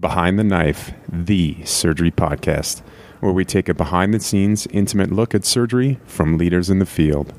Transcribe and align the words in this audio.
Behind 0.00 0.38
the 0.38 0.44
Knife, 0.44 0.92
the 1.08 1.56
surgery 1.64 2.12
podcast, 2.12 2.82
where 3.18 3.32
we 3.32 3.44
take 3.44 3.68
a 3.68 3.74
behind 3.74 4.14
the 4.14 4.20
scenes, 4.20 4.64
intimate 4.68 5.10
look 5.10 5.34
at 5.34 5.44
surgery 5.44 5.98
from 6.04 6.38
leaders 6.38 6.70
in 6.70 6.78
the 6.78 6.86
field. 6.86 7.34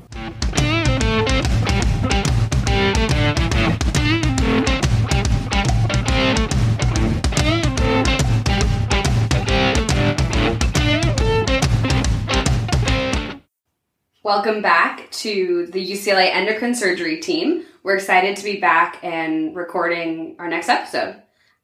Welcome 14.22 14.60
back 14.60 15.10
to 15.12 15.66
the 15.68 15.92
UCLA 15.92 16.30
Endocrine 16.30 16.74
Surgery 16.74 17.20
team. 17.20 17.64
We're 17.82 17.94
excited 17.94 18.36
to 18.36 18.44
be 18.44 18.60
back 18.60 18.98
and 19.02 19.56
recording 19.56 20.36
our 20.38 20.46
next 20.46 20.68
episode. 20.68 21.22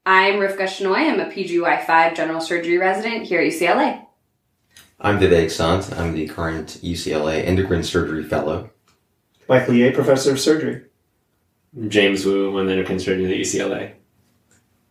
I'm 0.08 0.34
Rivka 0.34 0.68
Shenoy. 0.68 1.10
I'm 1.10 1.18
a 1.18 1.24
PGY5 1.24 2.14
general 2.14 2.40
surgery 2.40 2.78
resident 2.78 3.24
here 3.24 3.40
at 3.40 3.48
UCLA. 3.48 4.06
I'm 5.00 5.18
Vivek 5.18 5.50
Sant. 5.50 5.92
I'm 5.98 6.14
the 6.14 6.28
current 6.28 6.78
UCLA 6.80 7.44
endocrine 7.44 7.82
surgery 7.82 8.22
fellow. 8.22 8.70
Mike 9.48 9.66
Lier, 9.68 9.90
professor 9.90 10.30
of 10.30 10.38
surgery. 10.38 10.84
James 11.88 12.24
Wu, 12.24 12.56
I'm 12.56 12.68
an 12.68 12.72
endocrine 12.72 13.00
surgeon 13.00 13.28
at 13.28 13.36
UCLA. 13.36 13.94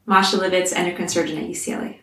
Masha 0.06 0.36
Livhits, 0.36 0.76
endocrine 0.76 1.08
surgeon 1.08 1.38
at 1.38 1.50
UCLA. 1.50 2.00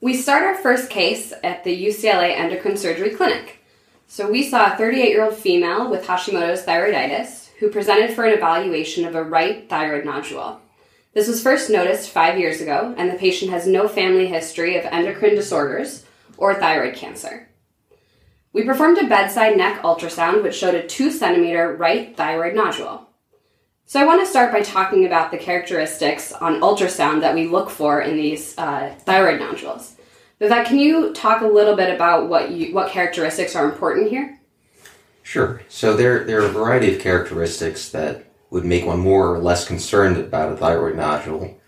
We 0.00 0.14
start 0.14 0.42
our 0.42 0.56
first 0.56 0.90
case 0.90 1.32
at 1.44 1.62
the 1.62 1.86
UCLA 1.86 2.36
Endocrine 2.36 2.76
Surgery 2.76 3.10
Clinic. 3.10 3.60
So 4.08 4.28
we 4.28 4.42
saw 4.42 4.72
a 4.72 4.76
38 4.76 5.10
year 5.10 5.24
old 5.24 5.36
female 5.36 5.88
with 5.88 6.06
Hashimoto's 6.06 6.64
thyroiditis 6.64 7.50
who 7.60 7.70
presented 7.70 8.16
for 8.16 8.24
an 8.24 8.36
evaluation 8.36 9.04
of 9.04 9.14
a 9.14 9.22
right 9.22 9.68
thyroid 9.68 10.04
nodule. 10.04 10.60
This 11.14 11.28
was 11.28 11.42
first 11.42 11.70
noticed 11.70 12.10
five 12.10 12.38
years 12.38 12.60
ago, 12.60 12.94
and 12.96 13.10
the 13.10 13.16
patient 13.16 13.50
has 13.50 13.66
no 13.66 13.88
family 13.88 14.26
history 14.26 14.76
of 14.76 14.84
endocrine 14.84 15.34
disorders 15.34 16.04
or 16.36 16.54
thyroid 16.54 16.94
cancer. 16.94 17.48
We 18.52 18.64
performed 18.64 18.98
a 18.98 19.06
bedside 19.06 19.56
neck 19.56 19.82
ultrasound, 19.82 20.42
which 20.42 20.56
showed 20.56 20.74
a 20.74 20.86
2 20.86 21.10
centimeter 21.10 21.74
right 21.76 22.16
thyroid 22.16 22.54
nodule. 22.54 23.06
So, 23.86 23.98
I 23.98 24.04
want 24.04 24.20
to 24.20 24.26
start 24.26 24.52
by 24.52 24.60
talking 24.60 25.06
about 25.06 25.30
the 25.30 25.38
characteristics 25.38 26.30
on 26.32 26.60
ultrasound 26.60 27.22
that 27.22 27.34
we 27.34 27.46
look 27.46 27.70
for 27.70 28.02
in 28.02 28.16
these 28.16 28.56
uh, 28.58 28.94
thyroid 29.00 29.40
nodules. 29.40 29.96
Vivek, 30.40 30.66
can 30.66 30.78
you 30.78 31.12
talk 31.14 31.40
a 31.40 31.46
little 31.46 31.74
bit 31.74 31.94
about 31.94 32.28
what, 32.28 32.50
you, 32.50 32.74
what 32.74 32.90
characteristics 32.90 33.56
are 33.56 33.64
important 33.64 34.10
here? 34.10 34.38
Sure. 35.22 35.62
So, 35.68 35.96
there, 35.96 36.24
there 36.24 36.42
are 36.42 36.46
a 36.46 36.52
variety 36.52 36.94
of 36.94 37.00
characteristics 37.00 37.88
that 37.90 38.27
would 38.50 38.64
make 38.64 38.86
one 38.86 38.98
more 38.98 39.34
or 39.34 39.38
less 39.38 39.66
concerned 39.66 40.16
about 40.16 40.52
a 40.52 40.56
thyroid 40.56 40.96
nodule. 40.96 41.58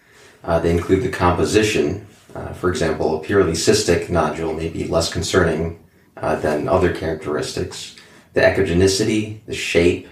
Uh, 0.43 0.59
they 0.59 0.71
include 0.71 1.03
the 1.03 1.11
composition. 1.11 2.07
Uh, 2.35 2.53
for 2.53 2.71
example, 2.71 3.17
a 3.17 3.21
purely 3.21 3.53
cystic 3.53 4.09
nodule 4.09 4.55
may 4.55 4.69
be 4.69 4.87
less 4.87 5.13
concerning 5.13 5.79
uh, 6.17 6.37
than 6.37 6.69
other 6.69 6.95
characteristics. 6.95 7.97
The 8.33 8.41
echogenicity, 8.41 9.45
the 9.47 9.55
shape, 9.55 10.09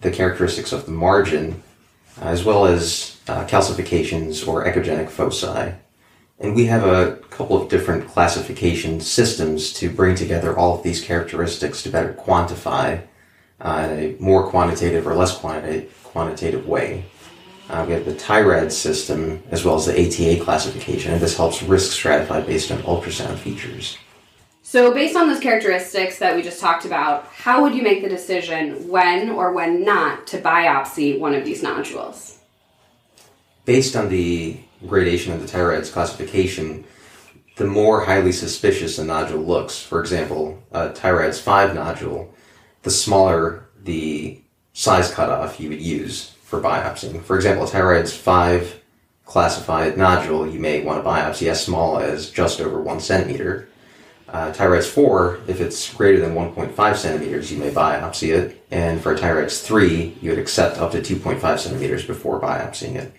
the 0.00 0.10
characteristics 0.10 0.72
of 0.72 0.86
the 0.86 0.92
margin, 0.92 1.62
uh, 2.20 2.26
as 2.26 2.44
well 2.44 2.66
as 2.66 3.18
uh, 3.28 3.44
calcifications 3.46 4.46
or 4.46 4.64
echogenic 4.64 5.10
foci. 5.10 5.74
And 6.38 6.54
we 6.54 6.66
have 6.66 6.84
a 6.84 7.16
couple 7.30 7.60
of 7.60 7.68
different 7.68 8.08
classification 8.08 9.00
systems 9.00 9.72
to 9.74 9.90
bring 9.90 10.14
together 10.14 10.56
all 10.56 10.76
of 10.76 10.82
these 10.82 11.02
characteristics 11.02 11.82
to 11.82 11.90
better 11.90 12.12
quantify 12.12 13.02
uh, 13.60 13.88
in 13.90 13.98
a 13.98 14.22
more 14.22 14.48
quantitative 14.48 15.06
or 15.06 15.14
less 15.14 15.36
quantitative, 15.38 15.92
quantitative 16.04 16.66
way. 16.66 17.04
Uh, 17.68 17.84
we 17.86 17.94
have 17.94 18.04
the 18.04 18.14
TI-RADS 18.14 18.76
system 18.76 19.42
as 19.50 19.64
well 19.64 19.74
as 19.74 19.86
the 19.86 19.92
ATA 19.92 20.42
classification, 20.42 21.12
and 21.12 21.20
this 21.20 21.36
helps 21.36 21.62
risk 21.62 21.90
stratify 21.98 22.44
based 22.46 22.70
on 22.70 22.78
ultrasound 22.82 23.36
features. 23.36 23.98
So, 24.62 24.92
based 24.92 25.16
on 25.16 25.28
those 25.28 25.40
characteristics 25.40 26.18
that 26.18 26.34
we 26.34 26.42
just 26.42 26.60
talked 26.60 26.84
about, 26.84 27.26
how 27.26 27.62
would 27.62 27.74
you 27.74 27.82
make 27.82 28.02
the 28.02 28.08
decision 28.08 28.88
when 28.88 29.30
or 29.30 29.52
when 29.52 29.84
not 29.84 30.26
to 30.28 30.40
biopsy 30.40 31.18
one 31.18 31.34
of 31.34 31.44
these 31.44 31.62
nodules? 31.62 32.38
Based 33.64 33.96
on 33.96 34.08
the 34.08 34.58
gradation 34.86 35.32
of 35.32 35.40
the 35.40 35.48
TI-RADS 35.48 35.90
classification, 35.90 36.84
the 37.56 37.66
more 37.66 38.04
highly 38.04 38.32
suspicious 38.32 38.98
a 38.98 39.04
nodule 39.04 39.40
looks, 39.40 39.80
for 39.80 40.00
example, 40.00 40.62
a 40.72 40.92
TI-RADS 40.92 41.40
5 41.40 41.74
nodule, 41.74 42.34
the 42.86 42.90
smaller 42.92 43.66
the 43.82 44.40
size 44.72 45.12
cutoff 45.12 45.58
you 45.58 45.68
would 45.68 45.82
use 45.82 46.30
for 46.44 46.60
biopsying. 46.60 47.20
For 47.20 47.34
example, 47.34 47.66
a 47.66 47.68
TI-RADS 47.68 48.16
5 48.16 48.80
classified 49.24 49.98
nodule, 49.98 50.48
you 50.48 50.60
may 50.60 50.84
want 50.84 51.02
to 51.02 51.10
biopsy 51.10 51.48
as 51.48 51.62
small 51.62 51.98
as 51.98 52.30
just 52.30 52.60
over 52.60 52.80
one 52.80 53.00
centimeter. 53.00 53.68
Uh, 54.28 54.52
TI-RADS 54.52 54.88
4, 54.88 55.40
if 55.48 55.60
it's 55.60 55.92
greater 55.94 56.20
than 56.20 56.36
1.5 56.36 56.96
centimeters, 56.96 57.50
you 57.50 57.58
may 57.58 57.72
biopsy 57.72 58.32
it. 58.32 58.64
And 58.70 59.00
for 59.00 59.14
a 59.14 59.18
TI-RADS 59.18 59.62
3, 59.62 60.18
you 60.22 60.30
would 60.30 60.38
accept 60.38 60.78
up 60.78 60.92
to 60.92 61.00
2.5 61.00 61.58
centimeters 61.58 62.06
before 62.06 62.40
biopsying 62.40 62.94
it. 62.94 63.12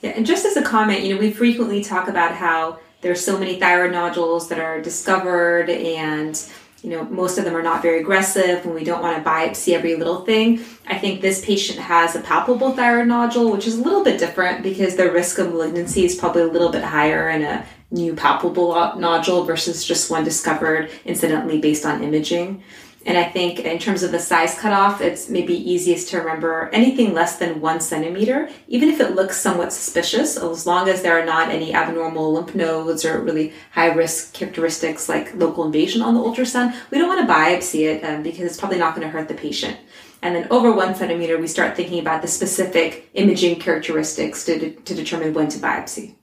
Yeah, 0.00 0.10
and 0.10 0.24
just 0.24 0.46
as 0.46 0.56
a 0.56 0.62
comment, 0.62 1.02
you 1.02 1.12
know, 1.12 1.20
we 1.20 1.32
frequently 1.32 1.82
talk 1.82 2.06
about 2.06 2.36
how 2.36 2.78
there 3.00 3.10
are 3.10 3.16
so 3.16 3.36
many 3.36 3.58
thyroid 3.58 3.90
nodules 3.90 4.48
that 4.48 4.60
are 4.60 4.80
discovered 4.80 5.68
and 5.70 6.40
you 6.82 6.90
know, 6.90 7.04
most 7.04 7.38
of 7.38 7.44
them 7.44 7.56
are 7.56 7.62
not 7.62 7.82
very 7.82 8.00
aggressive 8.00 8.64
and 8.64 8.74
we 8.74 8.84
don't 8.84 9.02
want 9.02 9.16
to 9.16 9.28
biopsy 9.28 9.74
every 9.74 9.96
little 9.96 10.24
thing. 10.24 10.64
I 10.86 10.96
think 10.96 11.20
this 11.20 11.44
patient 11.44 11.78
has 11.78 12.14
a 12.14 12.20
palpable 12.20 12.72
thyroid 12.72 13.08
nodule, 13.08 13.50
which 13.50 13.66
is 13.66 13.78
a 13.78 13.82
little 13.82 14.04
bit 14.04 14.18
different 14.18 14.62
because 14.62 14.96
their 14.96 15.12
risk 15.12 15.38
of 15.38 15.48
malignancy 15.48 16.04
is 16.04 16.14
probably 16.14 16.42
a 16.42 16.46
little 16.46 16.70
bit 16.70 16.84
higher 16.84 17.28
in 17.30 17.42
a 17.42 17.66
new 17.90 18.14
palpable 18.14 18.74
nodule 18.96 19.44
versus 19.44 19.84
just 19.84 20.10
one 20.10 20.22
discovered 20.22 20.90
incidentally 21.04 21.58
based 21.58 21.84
on 21.84 22.04
imaging. 22.04 22.62
And 23.08 23.16
I 23.16 23.24
think 23.24 23.60
in 23.60 23.78
terms 23.78 24.02
of 24.02 24.12
the 24.12 24.18
size 24.18 24.58
cutoff, 24.58 25.00
it's 25.00 25.30
maybe 25.30 25.54
easiest 25.54 26.10
to 26.10 26.18
remember 26.18 26.68
anything 26.74 27.14
less 27.14 27.38
than 27.38 27.58
one 27.58 27.80
centimeter, 27.80 28.50
even 28.68 28.90
if 28.90 29.00
it 29.00 29.14
looks 29.14 29.40
somewhat 29.40 29.72
suspicious, 29.72 30.36
as 30.36 30.66
long 30.66 30.90
as 30.90 31.00
there 31.00 31.18
are 31.18 31.24
not 31.24 31.48
any 31.48 31.72
abnormal 31.72 32.34
lymph 32.34 32.54
nodes 32.54 33.06
or 33.06 33.22
really 33.22 33.54
high 33.72 33.90
risk 33.94 34.34
characteristics 34.34 35.08
like 35.08 35.34
local 35.34 35.64
invasion 35.64 36.02
on 36.02 36.12
the 36.12 36.20
ultrasound, 36.20 36.76
we 36.90 36.98
don't 36.98 37.08
want 37.08 37.26
to 37.26 37.32
biopsy 37.32 37.86
it 37.86 38.04
um, 38.04 38.22
because 38.22 38.42
it's 38.42 38.58
probably 38.58 38.78
not 38.78 38.94
going 38.94 39.06
to 39.06 39.10
hurt 39.10 39.26
the 39.26 39.34
patient. 39.34 39.78
And 40.20 40.36
then 40.36 40.46
over 40.50 40.70
one 40.70 40.94
centimeter, 40.94 41.38
we 41.38 41.46
start 41.46 41.76
thinking 41.76 42.00
about 42.00 42.20
the 42.20 42.28
specific 42.28 43.08
imaging 43.14 43.58
characteristics 43.58 44.44
to, 44.44 44.58
de- 44.58 44.70
to 44.72 44.94
determine 44.94 45.32
when 45.32 45.48
to 45.48 45.58
biopsy. 45.58 46.16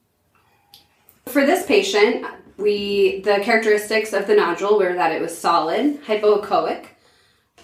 For 1.26 1.48
this 1.48 1.66
patient, 1.66 2.28
we 2.58 3.22
the 3.22 3.40
characteristics 3.42 4.14
of 4.14 4.28
the 4.28 4.36
nodule 4.36 4.78
were 4.78 4.94
that 4.94 5.12
it 5.12 5.22
was 5.22 5.38
solid, 5.38 6.04
hypoechoic, 6.04 6.86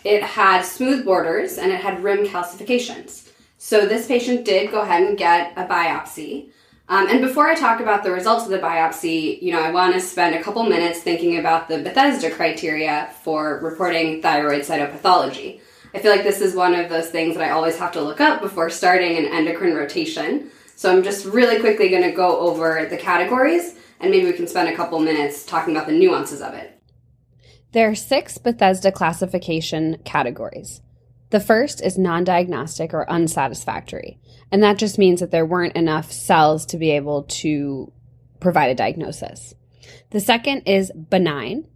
it 0.03 0.23
had 0.23 0.63
smooth 0.63 1.05
borders, 1.05 1.57
and 1.57 1.71
it 1.71 1.81
had 1.81 2.03
rim 2.03 2.25
calcifications. 2.25 3.29
So 3.57 3.85
this 3.85 4.07
patient 4.07 4.43
did 4.43 4.71
go 4.71 4.81
ahead 4.81 5.03
and 5.03 5.17
get 5.17 5.53
a 5.55 5.65
biopsy. 5.65 6.49
Um, 6.89 7.07
and 7.07 7.21
before 7.21 7.47
I 7.47 7.55
talk 7.55 7.79
about 7.79 8.03
the 8.03 8.11
results 8.11 8.43
of 8.43 8.51
the 8.51 8.59
biopsy, 8.59 9.41
you 9.41 9.53
know, 9.53 9.61
I 9.61 9.71
want 9.71 9.93
to 9.93 10.01
spend 10.01 10.35
a 10.35 10.43
couple 10.43 10.63
minutes 10.63 10.99
thinking 10.99 11.37
about 11.37 11.69
the 11.69 11.77
Bethesda 11.77 12.31
criteria 12.31 13.13
for 13.21 13.59
reporting 13.59 14.21
thyroid 14.21 14.63
cytopathology. 14.63 15.61
I 15.93 15.99
feel 15.99 16.11
like 16.11 16.23
this 16.23 16.41
is 16.41 16.55
one 16.55 16.73
of 16.73 16.89
those 16.89 17.09
things 17.09 17.35
that 17.35 17.43
I 17.43 17.51
always 17.51 17.77
have 17.77 17.91
to 17.93 18.01
look 18.01 18.19
up 18.19 18.41
before 18.41 18.69
starting 18.69 19.17
an 19.17 19.25
endocrine 19.25 19.75
rotation. 19.75 20.49
So 20.75 20.91
I'm 20.91 21.03
just 21.03 21.25
really 21.25 21.59
quickly 21.59 21.89
going 21.89 22.03
to 22.03 22.11
go 22.11 22.39
over 22.39 22.87
the 22.89 22.97
categories 22.97 23.75
and 24.01 24.11
maybe 24.11 24.25
we 24.25 24.33
can 24.33 24.47
spend 24.47 24.67
a 24.67 24.75
couple 24.75 24.99
minutes 24.99 25.45
talking 25.45 25.75
about 25.75 25.87
the 25.87 25.93
nuances 25.93 26.41
of 26.41 26.53
it. 26.53 26.81
There 27.71 27.89
are 27.89 27.95
six 27.95 28.37
Bethesda 28.37 28.91
classification 28.91 29.97
categories. 30.03 30.81
The 31.29 31.39
first 31.39 31.81
is 31.81 31.97
non 31.97 32.25
diagnostic 32.25 32.93
or 32.93 33.09
unsatisfactory, 33.09 34.19
and 34.51 34.61
that 34.63 34.77
just 34.77 34.97
means 34.97 35.21
that 35.21 35.31
there 35.31 35.45
weren't 35.45 35.77
enough 35.77 36.11
cells 36.11 36.65
to 36.67 36.77
be 36.77 36.91
able 36.91 37.23
to 37.23 37.93
provide 38.41 38.71
a 38.71 38.75
diagnosis. 38.75 39.55
The 40.09 40.19
second 40.19 40.63
is 40.65 40.91
benign. 40.91 41.67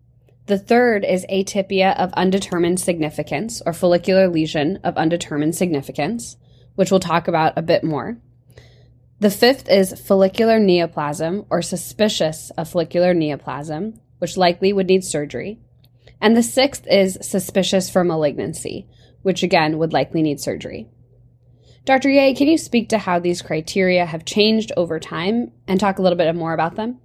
The 0.47 0.59
third 0.59 1.05
is 1.05 1.25
atypia 1.31 1.97
of 1.97 2.13
undetermined 2.13 2.79
significance 2.79 3.61
or 3.65 3.71
follicular 3.71 4.27
lesion 4.27 4.79
of 4.83 4.97
undetermined 4.97 5.55
significance, 5.55 6.35
which 6.75 6.91
we'll 6.91 6.99
talk 6.99 7.29
about 7.29 7.57
a 7.57 7.61
bit 7.61 7.83
more. 7.83 8.17
The 9.19 9.29
fifth 9.29 9.69
is 9.69 9.99
follicular 9.99 10.59
neoplasm 10.59 11.45
or 11.49 11.61
suspicious 11.61 12.51
of 12.57 12.69
follicular 12.69 13.13
neoplasm, 13.13 13.99
which 14.19 14.35
likely 14.35 14.73
would 14.73 14.87
need 14.87 15.05
surgery. 15.05 15.59
And 16.19 16.35
the 16.35 16.43
sixth 16.43 16.85
is 16.87 17.17
suspicious 17.21 17.89
for 17.89 18.03
malignancy, 18.03 18.87
which 19.21 19.41
again 19.41 19.77
would 19.77 19.93
likely 19.93 20.21
need 20.21 20.41
surgery. 20.41 20.89
Dr. 21.85 22.09
Yeh, 22.09 22.33
can 22.33 22.47
you 22.47 22.57
speak 22.57 22.89
to 22.89 22.97
how 22.97 23.19
these 23.19 23.41
criteria 23.41 24.05
have 24.05 24.25
changed 24.25 24.71
over 24.75 24.99
time 24.99 25.51
and 25.67 25.79
talk 25.79 25.97
a 25.97 26.01
little 26.01 26.17
bit 26.17 26.35
more 26.35 26.53
about 26.53 26.75
them? 26.75 26.99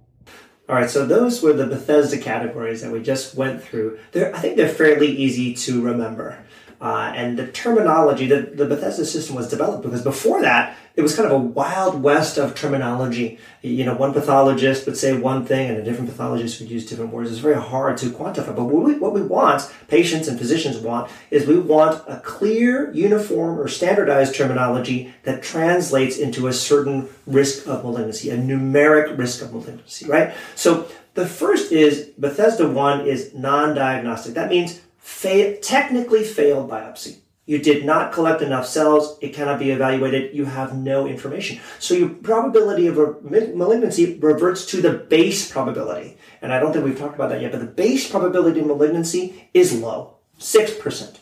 All 0.67 0.75
right, 0.75 0.89
so 0.89 1.05
those 1.05 1.41
were 1.41 1.53
the 1.53 1.67
Bethesda 1.67 2.17
categories 2.17 2.81
that 2.81 2.91
we 2.91 3.01
just 3.01 3.35
went 3.35 3.61
through. 3.63 3.99
They're, 4.11 4.35
I 4.35 4.39
think 4.39 4.57
they're 4.57 4.69
fairly 4.69 5.07
easy 5.07 5.53
to 5.53 5.81
remember. 5.81 6.43
Uh, 6.81 7.13
and 7.15 7.37
the 7.37 7.45
terminology, 7.47 8.25
the, 8.25 8.41
the 8.41 8.65
Bethesda 8.65 9.05
system 9.05 9.35
was 9.35 9.47
developed 9.47 9.83
because 9.83 10.01
before 10.01 10.41
that, 10.41 10.75
it 10.95 11.03
was 11.03 11.15
kind 11.15 11.27
of 11.27 11.31
a 11.31 11.37
wild 11.37 12.01
west 12.01 12.39
of 12.39 12.55
terminology. 12.55 13.37
You 13.61 13.85
know, 13.85 13.93
one 13.93 14.13
pathologist 14.13 14.87
would 14.87 14.97
say 14.97 15.15
one 15.15 15.45
thing 15.45 15.69
and 15.69 15.77
a 15.77 15.83
different 15.83 16.09
pathologist 16.09 16.59
would 16.59 16.71
use 16.71 16.87
different 16.87 17.13
words. 17.13 17.29
It's 17.29 17.39
very 17.39 17.61
hard 17.61 17.97
to 17.97 18.07
quantify. 18.07 18.55
But 18.55 18.63
what 18.63 18.83
we, 18.83 18.95
what 18.95 19.13
we 19.13 19.21
want, 19.21 19.71
patients 19.87 20.27
and 20.27 20.39
physicians 20.39 20.77
want, 20.77 21.11
is 21.29 21.45
we 21.45 21.59
want 21.59 22.03
a 22.07 22.19
clear, 22.19 22.91
uniform, 22.93 23.59
or 23.59 23.67
standardized 23.67 24.33
terminology 24.33 25.13
that 25.21 25.43
translates 25.43 26.17
into 26.17 26.47
a 26.47 26.53
certain 26.53 27.09
risk 27.27 27.67
of 27.67 27.83
malignancy, 27.83 28.31
a 28.31 28.37
numeric 28.37 29.15
risk 29.19 29.43
of 29.43 29.53
malignancy, 29.53 30.07
right? 30.07 30.33
So 30.55 30.89
the 31.13 31.27
first 31.27 31.71
is 31.71 32.09
Bethesda 32.17 32.67
1 32.67 33.05
is 33.05 33.33
non 33.35 33.75
diagnostic. 33.75 34.33
That 34.33 34.49
means 34.49 34.81
fa- 35.01 35.57
technically 35.57 36.23
failed 36.23 36.69
biopsy. 36.69 37.17
You 37.45 37.57
did 37.57 37.83
not 37.83 38.13
collect 38.13 38.41
enough 38.41 38.65
cells. 38.65 39.17
It 39.19 39.33
cannot 39.33 39.59
be 39.59 39.71
evaluated. 39.71 40.33
You 40.35 40.45
have 40.45 40.77
no 40.77 41.07
information. 41.07 41.59
So 41.79 41.93
your 41.93 42.09
probability 42.09 42.87
of 42.87 42.97
a 42.97 43.15
malignancy 43.21 44.17
reverts 44.19 44.65
to 44.67 44.81
the 44.81 44.93
base 44.93 45.51
probability. 45.51 46.17
And 46.41 46.53
I 46.53 46.59
don't 46.59 46.71
think 46.71 46.85
we've 46.85 46.97
talked 46.97 47.15
about 47.15 47.29
that 47.29 47.41
yet, 47.41 47.51
but 47.51 47.59
the 47.59 47.67
base 47.67 48.09
probability 48.09 48.61
of 48.61 48.67
malignancy 48.67 49.49
is 49.53 49.77
low, 49.77 50.17
6%. 50.39 51.17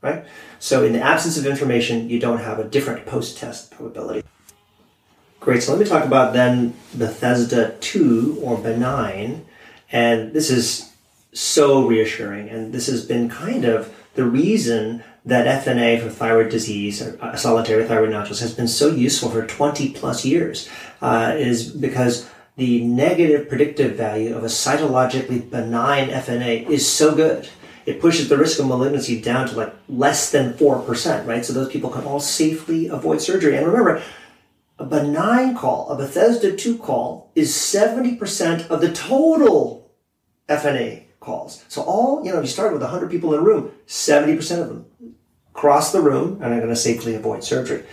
Right? 0.00 0.24
So 0.58 0.84
in 0.84 0.92
the 0.92 1.00
absence 1.00 1.36
of 1.36 1.44
information, 1.44 2.08
you 2.08 2.18
don't 2.18 2.38
have 2.38 2.58
a 2.58 2.64
different 2.64 3.04
post-test 3.04 3.72
probability. 3.72 4.24
Great. 5.38 5.62
So 5.62 5.72
let 5.72 5.80
me 5.80 5.86
talk 5.86 6.04
about 6.04 6.32
then 6.32 6.74
Bethesda 6.94 7.76
2 7.80 8.38
or 8.42 8.58
benign. 8.58 9.44
And 9.90 10.32
this 10.32 10.50
is 10.50 10.91
so 11.32 11.86
reassuring. 11.86 12.48
And 12.48 12.72
this 12.72 12.86
has 12.86 13.04
been 13.04 13.28
kind 13.28 13.64
of 13.64 13.94
the 14.14 14.24
reason 14.24 15.02
that 15.24 15.64
FNA 15.64 16.02
for 16.02 16.10
thyroid 16.10 16.50
disease, 16.50 17.00
or 17.00 17.16
uh, 17.22 17.36
solitary 17.36 17.84
thyroid 17.86 18.10
nodules, 18.10 18.40
has 18.40 18.54
been 18.54 18.68
so 18.68 18.88
useful 18.88 19.30
for 19.30 19.46
20 19.46 19.92
plus 19.92 20.24
years, 20.24 20.68
uh, 21.00 21.34
is 21.36 21.70
because 21.70 22.28
the 22.56 22.84
negative 22.84 23.48
predictive 23.48 23.96
value 23.96 24.36
of 24.36 24.42
a 24.42 24.48
cytologically 24.48 25.48
benign 25.48 26.10
FNA 26.10 26.68
is 26.68 26.86
so 26.86 27.14
good. 27.14 27.48
It 27.86 28.00
pushes 28.00 28.28
the 28.28 28.36
risk 28.36 28.58
of 28.58 28.66
malignancy 28.66 29.20
down 29.20 29.48
to 29.48 29.56
like 29.56 29.74
less 29.88 30.30
than 30.30 30.52
4%, 30.54 31.26
right? 31.26 31.44
So 31.44 31.52
those 31.52 31.72
people 31.72 31.90
can 31.90 32.04
all 32.04 32.20
safely 32.20 32.88
avoid 32.88 33.20
surgery. 33.20 33.56
And 33.56 33.66
remember, 33.66 34.02
a 34.78 34.84
benign 34.84 35.56
call, 35.56 35.88
a 35.88 35.96
Bethesda 35.96 36.56
2 36.56 36.78
call, 36.78 37.30
is 37.34 37.52
70% 37.52 38.68
of 38.68 38.80
the 38.80 38.92
total 38.92 39.90
FNA 40.48 41.04
calls. 41.22 41.64
So 41.68 41.82
all, 41.82 42.24
you 42.24 42.32
know, 42.32 42.40
you 42.40 42.46
start 42.46 42.72
with 42.72 42.82
100 42.82 43.10
people 43.10 43.32
in 43.32 43.40
a 43.40 43.42
room, 43.42 43.72
70% 43.86 44.60
of 44.60 44.68
them 44.68 44.86
cross 45.52 45.92
the 45.92 46.00
room 46.00 46.40
and 46.42 46.52
are 46.52 46.58
going 46.58 46.68
to 46.68 46.76
safely 46.76 47.14
avoid 47.14 47.44
surgery. 47.44 47.84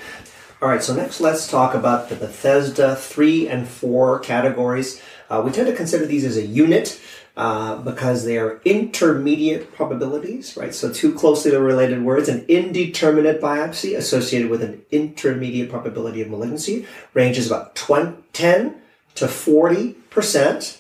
All 0.62 0.68
right, 0.68 0.84
so 0.84 0.94
next 0.94 1.22
let's 1.22 1.48
talk 1.48 1.74
about 1.74 2.10
the 2.10 2.16
Bethesda 2.16 2.96
3 2.96 3.48
and 3.48 3.68
4 3.68 4.20
categories. 4.20 5.02
Uh, 5.30 5.42
we 5.46 5.52
tend 5.52 5.68
to 5.68 5.76
consider 5.76 6.06
these 6.06 6.26
as 6.26 6.36
a 6.36 6.46
unit 6.46 7.00
uh, 7.38 7.78
because 7.78 8.26
they 8.26 8.38
are 8.38 8.60
intermediate 8.66 9.72
probabilities, 9.74 10.58
right? 10.58 10.76
So 10.76 10.92
two 10.92 11.14
closely 11.14 11.56
related 11.56 12.04
words, 12.04 12.28
an 12.28 12.44
indeterminate 12.50 13.40
biopsy 13.40 13.96
associated 13.96 14.50
with 14.50 14.62
an 14.62 14.82
intermediate 14.92 15.70
probability 15.70 16.22
of 16.22 16.30
malignancy 16.30 16.86
ranges 17.14 17.48
about 17.48 17.76
20, 17.76 18.18
10 18.34 18.82
to 19.16 19.26
40% 19.26 20.79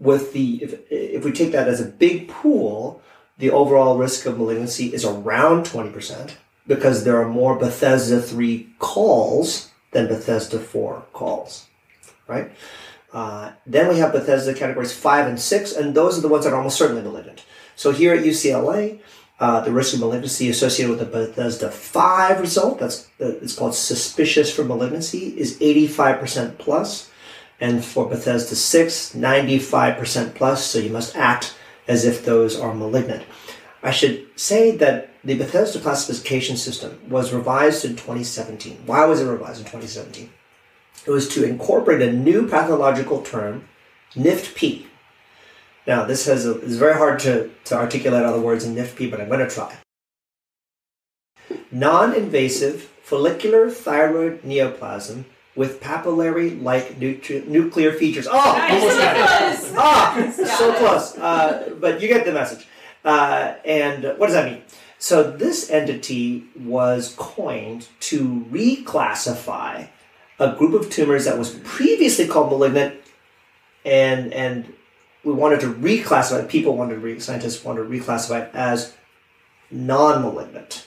with 0.00 0.32
the 0.32 0.62
if, 0.62 0.80
if 0.90 1.24
we 1.24 1.30
take 1.30 1.52
that 1.52 1.68
as 1.68 1.80
a 1.80 1.84
big 1.84 2.28
pool, 2.28 3.02
the 3.38 3.50
overall 3.50 3.98
risk 3.98 4.26
of 4.26 4.38
malignancy 4.38 4.92
is 4.92 5.04
around 5.04 5.64
20% 5.66 6.32
because 6.66 7.04
there 7.04 7.20
are 7.20 7.28
more 7.28 7.58
Bethesda 7.58 8.20
3 8.20 8.68
calls 8.78 9.70
than 9.92 10.08
Bethesda 10.08 10.58
4 10.58 11.04
calls, 11.12 11.66
right? 12.26 12.50
Uh, 13.12 13.52
then 13.66 13.88
we 13.88 13.98
have 13.98 14.12
Bethesda 14.12 14.54
categories 14.54 14.92
5 14.92 15.26
and 15.26 15.40
6, 15.40 15.72
and 15.72 15.94
those 15.94 16.16
are 16.16 16.20
the 16.20 16.28
ones 16.28 16.44
that 16.44 16.52
are 16.52 16.56
almost 16.56 16.78
certainly 16.78 17.02
malignant. 17.02 17.44
So 17.74 17.90
here 17.90 18.14
at 18.14 18.24
UCLA, 18.24 19.00
uh, 19.40 19.60
the 19.60 19.72
risk 19.72 19.94
of 19.94 20.00
malignancy 20.00 20.48
associated 20.48 20.90
with 20.90 21.00
the 21.00 21.06
Bethesda 21.06 21.70
5 21.70 22.40
result, 22.40 22.78
that's 22.78 23.06
uh, 23.20 23.34
it's 23.42 23.56
called 23.56 23.74
suspicious 23.74 24.54
for 24.54 24.64
malignancy, 24.64 25.36
is 25.36 25.58
85% 25.58 26.58
plus 26.58 27.09
and 27.60 27.84
for 27.84 28.08
Bethesda 28.08 28.56
6, 28.56 29.14
95% 29.14 30.34
plus, 30.34 30.64
so 30.64 30.78
you 30.78 30.90
must 30.90 31.14
act 31.16 31.54
as 31.86 32.04
if 32.04 32.24
those 32.24 32.58
are 32.58 32.74
malignant. 32.74 33.24
I 33.82 33.90
should 33.90 34.26
say 34.36 34.76
that 34.76 35.10
the 35.24 35.36
Bethesda 35.36 35.80
classification 35.80 36.56
system 36.56 37.00
was 37.08 37.32
revised 37.32 37.84
in 37.84 37.92
2017. 37.92 38.82
Why 38.86 39.04
was 39.04 39.20
it 39.20 39.28
revised 39.28 39.58
in 39.58 39.64
2017? 39.64 40.30
It 41.06 41.10
was 41.10 41.28
to 41.30 41.44
incorporate 41.44 42.02
a 42.02 42.12
new 42.12 42.46
pathological 42.46 43.22
term, 43.22 43.68
NIFT-P. 44.14 44.86
Now, 45.86 46.04
this 46.04 46.26
has 46.26 46.44
a, 46.44 46.54
very 46.54 46.94
hard 46.94 47.18
to, 47.20 47.50
to 47.64 47.74
articulate 47.74 48.24
all 48.24 48.34
the 48.34 48.40
words 48.40 48.64
in 48.64 48.74
NIFT-P, 48.74 49.10
but 49.10 49.20
I'm 49.20 49.28
going 49.28 49.40
to 49.40 49.48
try. 49.48 49.74
Non-invasive 51.70 52.82
follicular 53.02 53.70
thyroid 53.70 54.42
neoplasm 54.42 55.24
with 55.56 55.80
papillary-like 55.80 56.98
nutri- 57.00 57.46
nuclear 57.46 57.92
features. 57.92 58.26
Oh, 58.30 58.34
Nice. 58.34 58.72
almost 58.82 58.98
got 58.98 59.16
it. 59.16 59.74
Ah, 59.76 60.32
so 60.58 60.72
close. 60.74 61.18
Uh, 61.18 61.74
but 61.80 62.00
you 62.00 62.08
get 62.08 62.24
the 62.24 62.32
message. 62.32 62.66
Uh, 63.04 63.54
and 63.64 64.04
what 64.18 64.26
does 64.26 64.34
that 64.34 64.50
mean? 64.50 64.62
So 64.98 65.22
this 65.30 65.70
entity 65.70 66.44
was 66.58 67.14
coined 67.18 67.88
to 68.00 68.46
reclassify 68.50 69.88
a 70.38 70.54
group 70.56 70.74
of 70.74 70.90
tumors 70.90 71.24
that 71.24 71.38
was 71.38 71.50
previously 71.64 72.26
called 72.26 72.50
malignant, 72.50 72.94
and 73.84 74.32
and 74.34 74.72
we 75.24 75.32
wanted 75.32 75.60
to 75.60 75.72
reclassify. 75.72 76.46
People 76.48 76.76
wanted 76.76 76.94
to 76.96 77.00
re, 77.00 77.18
scientists 77.18 77.64
wanted 77.64 77.84
to 77.84 77.88
reclassify 77.88 78.48
it 78.48 78.54
as 78.54 78.94
non-malignant. 79.70 80.86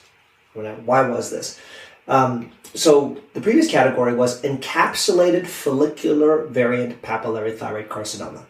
Why 0.54 1.08
was 1.08 1.30
this? 1.30 1.58
Um, 2.06 2.52
so 2.74 3.16
the 3.34 3.40
previous 3.40 3.70
category 3.70 4.14
was 4.14 4.42
encapsulated 4.42 5.46
follicular 5.46 6.44
variant 6.46 7.02
papillary 7.02 7.56
thyroid 7.56 7.88
carcinoma. 7.88 8.44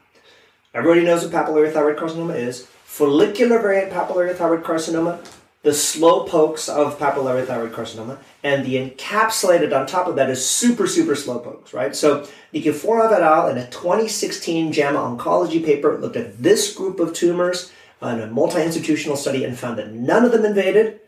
Everybody 0.73 1.05
knows 1.05 1.25
what 1.25 1.33
papillary 1.33 1.73
thyroid 1.73 1.97
carcinoma 1.97 2.37
is. 2.37 2.67
Follicular 2.85 3.59
variant 3.61 3.93
papillary 3.93 4.35
thyroid 4.35 4.65
carcinoma, 4.65 5.25
the 5.63 5.75
slow 5.75 6.27
pokes 6.27 6.69
of 6.69 6.99
papillary 6.99 7.47
thyroid 7.47 7.73
carcinoma, 7.73 8.19
and 8.43 8.65
the 8.65 8.77
encapsulated 8.77 9.79
on 9.79 9.87
top 9.87 10.07
of 10.07 10.17
that 10.17 10.31
is 10.31 10.45
super, 10.45 10.87
super 10.87 11.15
slow 11.15 11.39
pokes, 11.39 11.75
right? 11.75 11.95
So 11.95 12.27
Nikiforov 12.53 13.13
et 13.13 13.23
al. 13.23 13.49
in 13.49 13.59
a 13.59 13.69
2016 13.71 14.73
JAMA 14.73 14.99
oncology 14.99 15.65
paper 15.65 15.99
looked 15.99 16.17
at 16.17 16.43
this 16.43 16.75
group 16.75 16.99
of 16.99 17.13
tumors 17.13 17.73
in 18.01 18.21
a 18.21 18.27
multi-institutional 18.27 19.17
study 19.17 19.45
and 19.45 19.59
found 19.59 19.79
that 19.79 19.93
none 19.93 20.25
of 20.25 20.33
them 20.33 20.45
invaded 20.45 21.01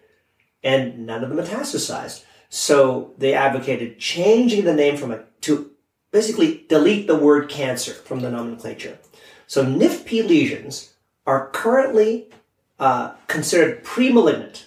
and 0.62 1.06
none 1.06 1.22
of 1.22 1.30
them 1.30 1.38
metastasized. 1.38 2.24
So 2.48 3.14
they 3.18 3.34
advocated 3.34 3.98
changing 3.98 4.64
the 4.64 4.74
name 4.74 4.96
from 4.96 5.10
it 5.10 5.26
to 5.42 5.70
basically 6.10 6.64
delete 6.68 7.06
the 7.06 7.16
word 7.16 7.48
cancer 7.48 7.92
from 7.92 8.20
the 8.20 8.30
nomenclature. 8.30 8.98
So 9.46 9.64
NIFT-P 9.64 10.22
lesions 10.22 10.94
are 11.26 11.50
currently 11.50 12.28
uh, 12.78 13.14
considered 13.26 13.84
pre-malignant. 13.84 14.66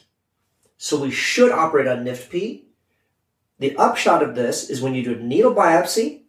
So 0.77 1.00
we 1.01 1.12
should 1.12 1.51
operate 1.51 1.88
on 1.88 2.03
NIFT-P. 2.03 2.65
The 3.59 3.75
upshot 3.77 4.24
of 4.24 4.36
this 4.36 4.69
is 4.69 4.81
when 4.81 4.95
you 4.95 5.03
do 5.03 5.13
a 5.13 5.21
needle 5.21 5.53
biopsy 5.53 6.21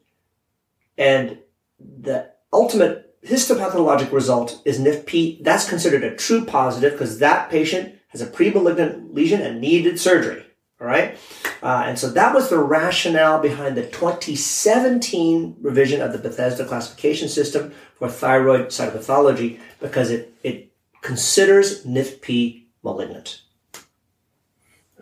and 0.98 1.38
the 1.78 2.30
ultimate 2.52 3.10
histopathologic 3.24 4.12
result 4.12 4.60
is 4.64 4.80
NIFT-P, 4.80 5.42
that's 5.42 5.68
considered 5.68 6.04
a 6.04 6.16
true 6.16 6.44
positive 6.44 6.92
because 6.92 7.18
that 7.18 7.50
patient 7.50 7.94
has 8.08 8.20
a 8.20 8.26
pre-malignant 8.26 9.14
lesion 9.14 9.40
and 9.40 9.60
needed 9.60 10.00
surgery. 10.00 10.44
All 10.80 10.86
right. 10.86 11.18
Uh, 11.62 11.84
and 11.86 11.98
so 11.98 12.08
that 12.10 12.34
was 12.34 12.48
the 12.48 12.58
rationale 12.58 13.40
behind 13.40 13.76
the 13.76 13.86
2017 13.86 15.56
revision 15.60 16.00
of 16.00 16.12
the 16.12 16.18
Bethesda 16.18 16.64
classification 16.64 17.28
system 17.28 17.72
for 17.96 18.08
thyroid 18.08 18.68
cytopathology 18.68 19.60
because 19.78 20.10
it, 20.10 20.34
it 20.42 20.72
considers 21.02 21.84
NIFT-P 21.84 22.66
malignant. 22.82 23.42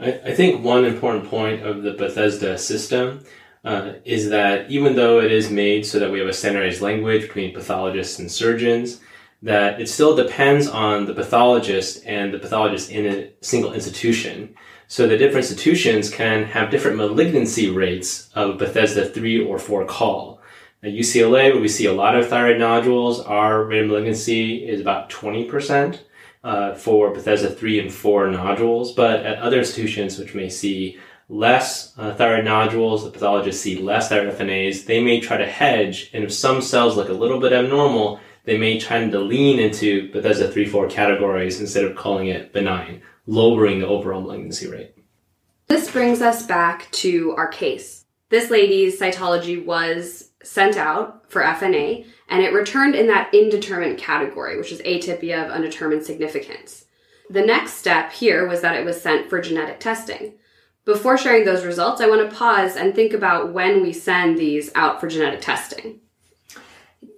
I, 0.01 0.21
I 0.25 0.35
think 0.35 0.65
one 0.65 0.85
important 0.85 1.29
point 1.31 1.65
of 1.65 1.83
the 1.83 1.93
Bethesda 1.93 2.59
system 2.59 3.25
uh, 3.65 3.95
is 4.05 4.31
that 4.31 4.71
even 4.71 4.97
though 4.97 5.21
it 5.21 5.31
is 5.31 5.51
made 5.51 5.87
so 5.87 5.99
that 5.99 6.11
we 6.11 6.19
have 6.19 6.29
a 6.29 6.33
standardized 6.33 6.81
language 6.81 7.23
between 7.23 7.55
pathologists 7.55 8.19
and 8.19 8.31
surgeons, 8.31 9.01
that 9.43 9.81
it 9.81 9.89
still 9.89 10.17
depends 10.17 10.67
on 10.69 11.07
the 11.07 11.15
pathologist 11.15 12.03
and 12.05 12.35
the 12.35 12.39
pathologist 12.39 12.91
in 12.91 13.07
a 13.07 13.31
single 13.41 13.73
institution. 13.73 14.55
So 14.89 15.07
the 15.07 15.17
different 15.17 15.47
institutions 15.47 16.11
can 16.11 16.45
have 16.45 16.71
different 16.71 16.97
malignancy 16.97 17.71
rates 17.71 18.31
of 18.35 18.59
Bethesda 18.59 19.07
3 19.07 19.45
or 19.45 19.59
4 19.59 19.85
call. 19.85 20.41
At 20.83 20.91
UCLA, 20.91 21.53
where 21.53 21.61
we 21.61 21.69
see 21.69 21.87
a 21.87 21.93
lot 21.93 22.17
of 22.17 22.29
thyroid 22.29 22.59
nodules, 22.59 23.21
our 23.21 23.65
rate 23.65 23.83
of 23.83 23.89
malignancy 23.89 24.67
is 24.67 24.81
about 24.81 25.11
20%. 25.11 26.01
uh, 26.45 26.75
for 26.75 27.13
Bethesda 27.13 27.51
3 27.51 27.81
and 27.81 27.93
4 27.93 28.31
nodules, 28.31 28.93
but 28.93 29.27
at 29.27 29.39
other 29.39 29.59
institutions 29.59 30.19
which 30.19 30.35
may 30.35 30.49
see 30.49 30.99
less 31.29 31.93
uh, 31.99 32.15
thyroid 32.15 32.45
nodules, 32.45 33.05
the 33.05 33.11
pathologists 33.11 33.63
see 33.63 33.77
less 33.77 34.09
thyroid 34.09 34.35
FNAs, 34.35 34.87
they 34.87 35.03
may 35.03 35.21
try 35.21 35.37
to 35.37 35.47
hedge, 35.47 36.11
and 36.13 36.25
if 36.25 36.33
some 36.33 36.63
cells 36.63 36.97
look 36.97 37.09
a 37.09 37.13
little 37.13 37.41
bit 37.41 37.53
abnormal, 37.53 38.21
they 38.45 38.57
may 38.57 38.81
tend 38.81 39.13
to 39.13 39.19
lean 39.19 39.59
into 39.59 40.11
Bethesda 40.11 40.51
3 40.51 40.67
4 40.67 40.89
categories 40.89 41.61
instead 41.61 41.85
of 41.85 41.97
calling 41.97 42.29
it 42.29 42.53
benign, 42.53 43.03
lowering 43.29 43.79
the 43.79 43.87
overall 43.87 44.23
malignancy 44.23 44.67
rate. 44.67 44.95
This 45.67 45.91
brings 45.91 46.23
us 46.23 46.47
back 46.47 46.91
to 46.93 47.35
our 47.37 47.47
case. 47.47 48.07
This 48.31 48.51
lady's 48.51 48.99
cytology 48.99 49.63
was 49.63 50.31
sent 50.43 50.79
out 50.79 51.31
for 51.31 51.43
FNA, 51.43 52.07
and 52.31 52.43
it 52.43 52.55
returned 52.55 52.95
in 52.95 53.07
that 53.09 53.33
indeterminate 53.35 53.99
category, 53.99 54.57
which 54.57 54.73
is 54.73 54.81
atypia 54.81 55.45
of 55.45 55.51
undetermined 55.51 56.05
significance. 56.05 56.87
The 57.29 57.45
next 57.45 57.75
step 57.75 58.13
here 58.13 58.49
was 58.49 58.63
that 58.63 58.77
it 58.77 58.87
was 58.87 59.01
sent 59.01 59.29
for 59.29 59.43
genetic 59.43 59.79
testing. 59.79 60.35
Before 60.87 61.19
sharing 61.19 61.45
those 61.45 61.67
results, 61.67 62.01
I 62.01 62.09
want 62.09 62.29
to 62.29 62.35
pause 62.35 62.77
and 62.77 62.95
think 62.95 63.13
about 63.13 63.53
when 63.53 63.83
we 63.83 63.93
send 63.93 64.39
these 64.39 64.71
out 64.75 65.01
for 65.01 65.07
genetic 65.07 65.43
testing. 65.43 66.01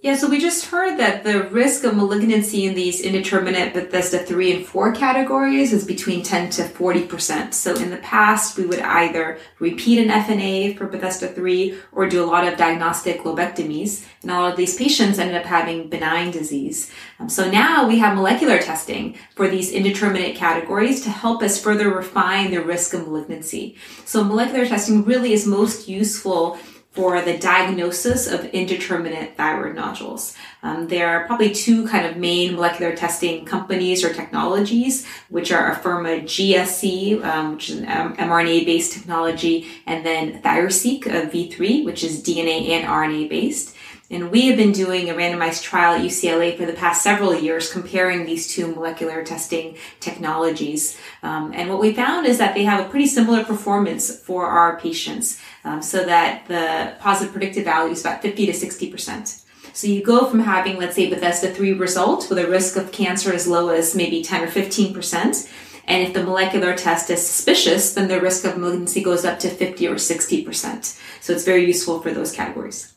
Yeah, 0.02 0.16
so 0.16 0.30
we 0.30 0.40
just 0.40 0.66
heard 0.66 0.98
that 0.98 1.24
the 1.24 1.44
risk 1.44 1.84
of 1.84 1.94
malignancy 1.94 2.64
in 2.64 2.74
these 2.74 3.02
indeterminate 3.02 3.74
Bethesda 3.74 4.18
3 4.18 4.56
and 4.56 4.66
4 4.66 4.92
categories 4.92 5.74
is 5.74 5.84
between 5.84 6.22
10 6.22 6.50
to 6.50 6.62
40%. 6.62 7.52
So 7.52 7.74
in 7.74 7.90
the 7.90 7.98
past, 7.98 8.58
we 8.58 8.64
would 8.64 8.80
either 8.80 9.38
repeat 9.58 9.98
an 9.98 10.08
FNA 10.08 10.78
for 10.78 10.86
Bethesda 10.86 11.28
3 11.28 11.78
or 11.92 12.08
do 12.08 12.22
a 12.22 12.26
lot 12.26 12.46
of 12.46 12.58
diagnostic 12.58 13.20
lobectomies. 13.20 14.06
And 14.22 14.30
a 14.30 14.34
lot 14.34 14.50
of 14.50 14.56
these 14.56 14.76
patients 14.76 15.18
ended 15.18 15.36
up 15.36 15.44
having 15.44 15.88
benign 15.88 16.30
disease. 16.30 16.90
Um, 17.18 17.28
so 17.28 17.50
now 17.50 17.86
we 17.86 17.98
have 17.98 18.16
molecular 18.16 18.58
testing 18.58 19.18
for 19.34 19.48
these 19.48 19.70
indeterminate 19.70 20.34
categories 20.36 21.02
to 21.04 21.10
help 21.10 21.42
us 21.42 21.62
further 21.62 21.88
refine 21.88 22.50
the 22.50 22.62
risk 22.62 22.94
of 22.94 23.06
malignancy. 23.06 23.76
So 24.04 24.24
molecular 24.24 24.66
testing 24.66 25.04
really 25.04 25.34
is 25.34 25.46
most 25.46 25.88
useful 25.88 26.58
for 26.92 27.20
the 27.22 27.38
diagnosis 27.38 28.26
of 28.26 28.44
indeterminate 28.46 29.36
thyroid 29.36 29.76
nodules. 29.76 30.34
Um, 30.62 30.88
there 30.88 31.08
are 31.08 31.24
probably 31.26 31.54
two 31.54 31.86
kind 31.86 32.04
of 32.04 32.16
main 32.16 32.54
molecular 32.54 32.96
testing 32.96 33.44
companies 33.44 34.04
or 34.04 34.12
technologies, 34.12 35.06
which 35.28 35.52
are 35.52 35.72
Afirma 35.72 36.22
GSC, 36.24 37.24
um, 37.24 37.52
which 37.52 37.70
is 37.70 37.78
an 37.78 37.86
mRNA-based 37.86 38.92
technology, 38.92 39.68
and 39.86 40.04
then 40.04 40.42
ThyroSeq 40.42 41.06
of 41.06 41.30
V3, 41.30 41.84
which 41.84 42.02
is 42.02 42.22
DNA 42.22 42.70
and 42.70 42.86
RNA 42.86 43.28
based. 43.28 43.76
And 44.10 44.32
we 44.32 44.48
have 44.48 44.56
been 44.56 44.72
doing 44.72 45.08
a 45.08 45.14
randomized 45.14 45.62
trial 45.62 45.94
at 45.94 46.04
UCLA 46.04 46.56
for 46.56 46.66
the 46.66 46.72
past 46.72 47.02
several 47.02 47.32
years 47.32 47.72
comparing 47.72 48.26
these 48.26 48.52
two 48.52 48.74
molecular 48.74 49.22
testing 49.22 49.76
technologies. 50.00 50.98
Um, 51.22 51.52
and 51.54 51.70
what 51.70 51.80
we 51.80 51.94
found 51.94 52.26
is 52.26 52.38
that 52.38 52.54
they 52.54 52.64
have 52.64 52.84
a 52.84 52.88
pretty 52.88 53.06
similar 53.06 53.44
performance 53.44 54.18
for 54.20 54.46
our 54.46 54.80
patients, 54.80 55.40
um, 55.62 55.80
so 55.80 56.04
that 56.04 56.48
the 56.48 56.94
positive 56.98 57.32
predictive 57.32 57.64
value 57.64 57.92
is 57.92 58.00
about 58.00 58.20
50 58.20 58.46
to 58.46 58.52
60%. 58.52 59.44
So 59.72 59.86
you 59.86 60.02
go 60.02 60.26
from 60.26 60.40
having, 60.40 60.78
let's 60.78 60.96
say, 60.96 61.08
Bethesda 61.08 61.54
3 61.54 61.74
result 61.74 62.28
with 62.28 62.38
a 62.40 62.48
risk 62.48 62.76
of 62.76 62.90
cancer 62.90 63.32
as 63.32 63.46
low 63.46 63.68
as 63.68 63.94
maybe 63.94 64.24
10 64.24 64.42
or 64.42 64.48
15%. 64.48 65.48
And 65.86 66.02
if 66.02 66.14
the 66.14 66.24
molecular 66.24 66.74
test 66.74 67.10
is 67.10 67.24
suspicious, 67.24 67.94
then 67.94 68.08
the 68.08 68.20
risk 68.20 68.44
of 68.44 68.58
malignancy 68.58 69.04
goes 69.04 69.24
up 69.24 69.38
to 69.40 69.50
50 69.50 69.86
or 69.86 69.94
60%. 69.94 70.98
So 71.20 71.32
it's 71.32 71.44
very 71.44 71.64
useful 71.64 72.02
for 72.02 72.10
those 72.10 72.32
categories 72.32 72.92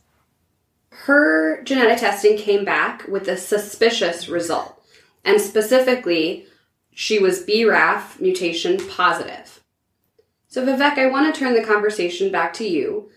her 1.04 1.62
genetic 1.64 1.98
testing 1.98 2.38
came 2.38 2.64
back 2.64 3.06
with 3.10 3.28
a 3.28 3.36
suspicious 3.36 4.30
result. 4.30 4.82
And 5.26 5.42
specifically, 5.42 6.46
she 6.94 7.20
was 7.20 7.46
BRAF 7.46 8.22
mutation 8.22 8.78
positive. 8.88 9.62
So, 10.48 10.66
Vivek, 10.66 10.98
I 10.98 11.08
want 11.08 11.34
to 11.34 11.38
turn 11.38 11.56
the 11.56 11.64
conversation 11.64 12.32
back 12.32 12.54
to 12.54 12.66
you. 12.66 13.10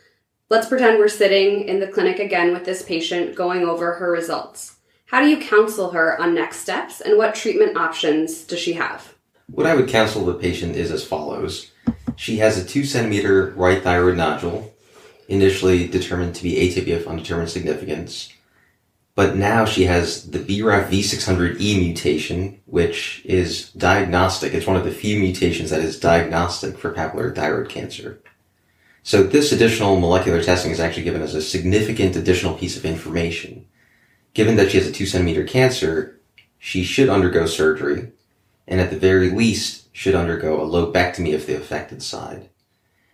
Let's 0.48 0.68
pretend 0.68 0.98
we're 0.98 1.06
sitting 1.06 1.68
in 1.68 1.78
the 1.78 1.86
clinic 1.86 2.18
again 2.18 2.52
with 2.52 2.64
this 2.64 2.82
patient 2.82 3.36
going 3.36 3.62
over 3.62 3.94
her 3.94 4.10
results. 4.10 4.76
How 5.06 5.20
do 5.20 5.28
you 5.28 5.38
counsel 5.38 5.90
her 5.90 6.20
on 6.20 6.34
next 6.34 6.58
steps 6.58 7.00
and 7.00 7.16
what 7.16 7.36
treatment 7.36 7.76
options 7.76 8.42
does 8.42 8.58
she 8.58 8.72
have? 8.72 9.14
What 9.46 9.66
I 9.66 9.76
would 9.76 9.88
counsel 9.88 10.24
the 10.24 10.34
patient 10.34 10.74
is 10.74 10.90
as 10.90 11.06
follows. 11.06 11.70
She 12.16 12.38
has 12.38 12.58
a 12.58 12.64
two 12.66 12.84
centimeter 12.84 13.52
right 13.52 13.80
thyroid 13.80 14.16
nodule 14.16 14.74
initially 15.28 15.86
determined 15.88 16.34
to 16.36 16.42
be 16.42 16.54
atypia 16.54 16.96
of 16.96 17.06
undetermined 17.06 17.50
significance. 17.50 18.32
But 19.14 19.34
now 19.36 19.64
she 19.64 19.84
has 19.84 20.30
the 20.30 20.38
BRAF 20.38 20.90
V600E 20.90 21.78
mutation, 21.78 22.60
which 22.66 23.22
is 23.24 23.70
diagnostic. 23.72 24.52
It's 24.52 24.66
one 24.66 24.76
of 24.76 24.84
the 24.84 24.90
few 24.90 25.18
mutations 25.18 25.70
that 25.70 25.80
is 25.80 25.98
diagnostic 25.98 26.76
for 26.76 26.92
papillary 26.92 27.34
thyroid 27.34 27.70
cancer. 27.70 28.20
So 29.02 29.22
this 29.22 29.52
additional 29.52 29.98
molecular 29.98 30.42
testing 30.42 30.70
has 30.70 30.80
actually 30.80 31.04
given 31.04 31.22
us 31.22 31.32
a 31.32 31.40
significant 31.40 32.14
additional 32.14 32.54
piece 32.54 32.76
of 32.76 32.84
information. 32.84 33.66
Given 34.34 34.56
that 34.56 34.70
she 34.70 34.76
has 34.76 34.86
a 34.86 34.92
two 34.92 35.06
centimeter 35.06 35.44
cancer, 35.44 36.20
she 36.58 36.84
should 36.84 37.08
undergo 37.08 37.46
surgery, 37.46 38.12
and 38.68 38.80
at 38.80 38.90
the 38.90 38.98
very 38.98 39.30
least 39.30 39.88
should 39.94 40.14
undergo 40.14 40.60
a 40.60 40.66
lobectomy 40.66 41.34
of 41.34 41.46
the 41.46 41.54
affected 41.54 42.02
side. 42.02 42.50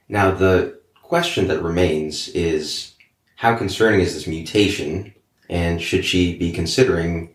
Now 0.09 0.33
the 0.33 0.81
question 1.13 1.47
that 1.47 1.63
remains 1.63 2.29
is 2.29 2.95
how 3.37 3.55
concerning 3.55 4.01
is 4.01 4.15
this 4.15 4.27
mutation, 4.27 5.13
and 5.51 5.79
should 5.79 6.07
she 6.07 6.39
be 6.39 6.51
considering 6.51 7.29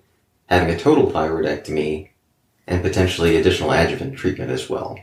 having 0.48 0.74
a 0.74 0.79
total 0.79 1.12
thyroidectomy 1.12 2.10
and 2.65 2.81
potentially 2.81 3.38
additional 3.38 3.72
adjuvant 3.72 4.17
treatment 4.17 4.50
as 4.50 4.67
well? 4.67 4.98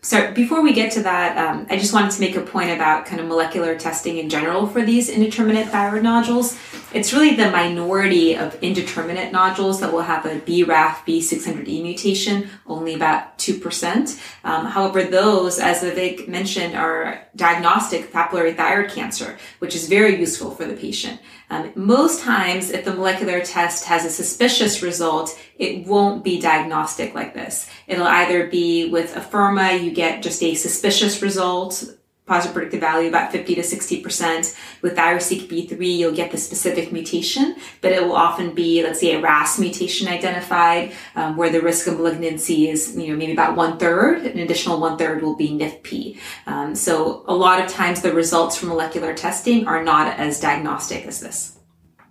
So 0.00 0.32
before 0.32 0.62
we 0.62 0.72
get 0.72 0.92
to 0.92 1.02
that, 1.02 1.36
um, 1.36 1.66
I 1.68 1.76
just 1.76 1.92
wanted 1.92 2.12
to 2.12 2.20
make 2.20 2.36
a 2.36 2.40
point 2.40 2.70
about 2.70 3.06
kind 3.06 3.20
of 3.20 3.26
molecular 3.26 3.76
testing 3.76 4.18
in 4.18 4.28
general 4.28 4.66
for 4.66 4.82
these 4.82 5.08
indeterminate 5.08 5.68
thyroid 5.68 6.04
nodules. 6.04 6.56
It's 6.94 7.12
really 7.12 7.34
the 7.34 7.50
minority 7.50 8.36
of 8.36 8.54
indeterminate 8.62 9.32
nodules 9.32 9.80
that 9.80 9.92
will 9.92 10.02
have 10.02 10.24
a 10.24 10.38
BRAF 10.40 11.04
V600E 11.04 11.82
mutation, 11.82 12.48
only 12.66 12.94
about 12.94 13.36
2%. 13.38 14.20
Um, 14.44 14.66
however, 14.66 15.02
those, 15.02 15.58
as 15.58 15.82
Vivek 15.82 16.28
mentioned, 16.28 16.76
are 16.76 17.26
diagnostic 17.34 18.12
papillary 18.12 18.56
thyroid 18.56 18.90
cancer, 18.90 19.36
which 19.58 19.74
is 19.74 19.88
very 19.88 20.18
useful 20.18 20.52
for 20.52 20.64
the 20.64 20.74
patient. 20.74 21.20
Um, 21.48 21.72
most 21.76 22.22
times, 22.22 22.70
if 22.70 22.84
the 22.84 22.92
molecular 22.92 23.40
test 23.40 23.84
has 23.84 24.04
a 24.04 24.10
suspicious 24.10 24.82
result, 24.82 25.38
it 25.58 25.86
won't 25.86 26.24
be 26.24 26.40
diagnostic 26.40 27.14
like 27.14 27.34
this. 27.34 27.70
It'll 27.86 28.06
either 28.06 28.48
be 28.48 28.90
with 28.90 29.14
Afirma, 29.14 29.82
you 29.82 29.92
get 29.92 30.22
just 30.22 30.42
a 30.42 30.54
suspicious 30.54 31.22
result, 31.22 31.84
positive 32.26 32.54
predictive 32.54 32.80
value 32.80 33.08
about 33.08 33.30
50 33.30 33.54
to 33.54 33.60
60%. 33.60 34.54
With 34.82 34.96
ThyroSeq 34.96 35.48
V3, 35.48 35.96
you'll 35.96 36.14
get 36.14 36.32
the 36.32 36.38
specific 36.38 36.92
mutation, 36.92 37.56
but 37.80 37.92
it 37.92 38.02
will 38.02 38.16
often 38.16 38.52
be, 38.52 38.82
let's 38.82 39.00
say, 39.00 39.14
a 39.14 39.20
RAS 39.20 39.60
mutation 39.60 40.08
identified, 40.08 40.92
um, 41.14 41.36
where 41.36 41.50
the 41.50 41.60
risk 41.60 41.86
of 41.86 41.96
malignancy 41.96 42.68
is, 42.68 42.96
you 42.96 43.08
know, 43.08 43.16
maybe 43.16 43.32
about 43.32 43.56
one 43.56 43.78
third. 43.78 44.26
An 44.26 44.38
additional 44.38 44.80
one 44.80 44.98
third 44.98 45.22
will 45.22 45.36
be 45.36 45.50
NIFT-P. 45.50 46.18
Um, 46.46 46.74
so 46.74 47.24
a 47.28 47.34
lot 47.34 47.60
of 47.60 47.70
times 47.70 48.02
the 48.02 48.12
results 48.12 48.56
from 48.56 48.70
molecular 48.70 49.14
testing 49.14 49.68
are 49.68 49.84
not 49.84 50.18
as 50.18 50.40
diagnostic 50.40 51.06
as 51.06 51.20
this. 51.20 51.58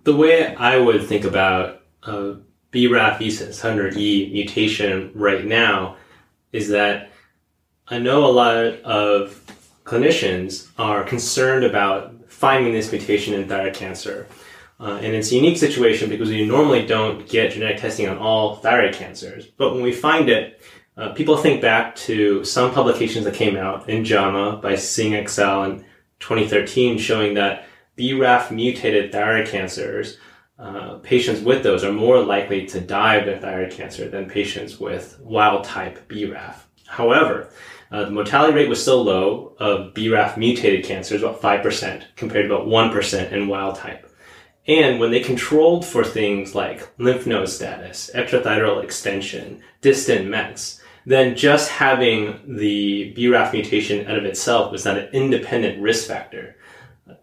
The 0.04 0.16
way 0.16 0.54
I 0.54 0.78
would 0.78 1.06
think 1.06 1.24
about 1.24 1.82
a 2.04 2.36
BRAF 2.72 3.18
V600E 3.18 4.32
mutation 4.32 5.10
right 5.14 5.44
now 5.44 5.96
is 6.52 6.70
that 6.70 7.10
I 7.88 7.98
know 7.98 8.24
a 8.24 8.32
lot 8.32 8.56
of 8.82 9.42
clinicians 9.86 10.68
are 10.78 11.04
concerned 11.04 11.64
about 11.64 12.12
finding 12.28 12.72
this 12.72 12.90
mutation 12.90 13.32
in 13.34 13.48
thyroid 13.48 13.74
cancer. 13.74 14.26
Uh, 14.78 14.98
and 15.00 15.14
it's 15.14 15.32
a 15.32 15.36
unique 15.36 15.56
situation 15.56 16.10
because 16.10 16.28
we 16.28 16.44
normally 16.44 16.84
don't 16.84 17.26
get 17.28 17.52
genetic 17.52 17.78
testing 17.78 18.08
on 18.08 18.18
all 18.18 18.56
thyroid 18.56 18.92
cancers. 18.92 19.46
But 19.46 19.72
when 19.72 19.82
we 19.82 19.92
find 19.92 20.28
it, 20.28 20.60
uh, 20.96 21.10
people 21.10 21.36
think 21.36 21.62
back 21.62 21.94
to 21.96 22.44
some 22.44 22.72
publications 22.72 23.24
that 23.24 23.34
came 23.34 23.56
out 23.56 23.88
in 23.88 24.04
JAMA 24.04 24.58
by 24.62 24.72
Xing 24.72 25.12
et 25.12 25.38
al. 25.38 25.64
in 25.64 25.84
2013 26.18 26.98
showing 26.98 27.34
that 27.34 27.66
BRAF 27.96 28.50
mutated 28.50 29.12
thyroid 29.12 29.46
cancers, 29.46 30.18
uh, 30.58 30.94
patients 31.02 31.40
with 31.40 31.62
those 31.62 31.84
are 31.84 31.92
more 31.92 32.20
likely 32.20 32.66
to 32.66 32.80
die 32.80 33.16
of 33.16 33.26
their 33.26 33.38
thyroid 33.38 33.70
cancer 33.70 34.08
than 34.08 34.28
patients 34.28 34.80
with 34.80 35.18
wild 35.20 35.64
type 35.64 36.08
BRAF. 36.08 36.56
However, 36.86 37.50
uh, 37.96 38.04
the 38.04 38.10
mortality 38.10 38.52
rate 38.52 38.68
was 38.68 38.82
still 38.82 39.02
low 39.02 39.56
of 39.58 39.94
BRAF 39.94 40.36
mutated 40.36 40.84
cancers, 40.84 41.22
about 41.22 41.40
5%, 41.40 42.02
compared 42.14 42.46
to 42.46 42.54
about 42.54 42.68
1% 42.68 43.32
in 43.32 43.48
wild 43.48 43.76
type. 43.76 44.12
And 44.66 45.00
when 45.00 45.12
they 45.12 45.20
controlled 45.20 45.86
for 45.86 46.04
things 46.04 46.54
like 46.54 46.86
lymph 46.98 47.26
node 47.26 47.48
status, 47.48 48.10
extrathyroidal 48.14 48.84
extension, 48.84 49.62
distant 49.80 50.28
Mets, 50.28 50.82
then 51.06 51.36
just 51.36 51.70
having 51.70 52.38
the 52.46 53.14
BRAF 53.16 53.54
mutation 53.54 54.06
out 54.06 54.18
of 54.18 54.26
itself 54.26 54.72
was 54.72 54.84
not 54.84 54.98
an 54.98 55.08
independent 55.14 55.80
risk 55.80 56.06
factor. 56.06 56.56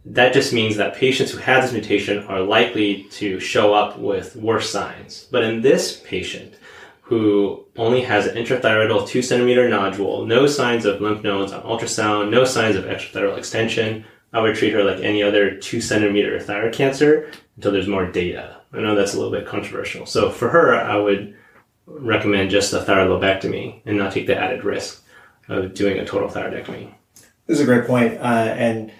That 0.05 0.33
just 0.33 0.53
means 0.53 0.77
that 0.77 0.95
patients 0.95 1.31
who 1.31 1.37
had 1.37 1.61
this 1.61 1.73
mutation 1.73 2.23
are 2.23 2.39
likely 2.39 3.03
to 3.11 3.39
show 3.39 3.75
up 3.75 3.99
with 3.99 4.35
worse 4.37 4.71
signs. 4.71 5.27
But 5.29 5.43
in 5.43 5.61
this 5.61 6.01
patient, 6.03 6.55
who 7.19 7.65
only 7.75 8.01
has 8.01 8.25
an 8.25 8.35
intrathyroidal 8.35 9.07
two 9.07 9.21
centimeter 9.21 9.69
nodule, 9.69 10.25
no 10.25 10.47
signs 10.47 10.85
of 10.85 11.01
lymph 11.01 11.23
nodes 11.23 11.51
on 11.51 11.61
ultrasound, 11.63 12.29
no 12.29 12.43
signs 12.43 12.75
of 12.75 12.85
extrathyroidal 12.85 13.37
extension, 13.37 14.05
I 14.31 14.41
would 14.41 14.55
treat 14.55 14.73
her 14.73 14.83
like 14.83 15.03
any 15.03 15.21
other 15.21 15.55
two 15.55 15.79
centimeter 15.79 16.39
thyroid 16.39 16.73
cancer 16.73 17.31
until 17.55 17.71
there's 17.71 17.87
more 17.87 18.07
data. 18.07 18.61
I 18.73 18.81
know 18.81 18.95
that's 18.95 19.13
a 19.13 19.17
little 19.17 19.31
bit 19.31 19.45
controversial. 19.45 20.05
So 20.07 20.31
for 20.31 20.49
her, 20.49 20.75
I 20.75 20.95
would 20.95 21.35
recommend 21.85 22.49
just 22.49 22.73
a 22.73 22.81
thyroid 22.81 23.09
lobectomy 23.09 23.81
and 23.85 23.97
not 23.97 24.11
take 24.11 24.25
the 24.25 24.37
added 24.37 24.63
risk 24.63 25.03
of 25.49 25.75
doing 25.75 25.99
a 25.99 26.05
total 26.05 26.29
thyroidectomy. 26.29 26.91
This 27.45 27.59
is 27.59 27.61
a 27.61 27.65
great 27.65 27.85
point. 27.85 28.15
Uh, 28.15 28.55
and 28.57 28.91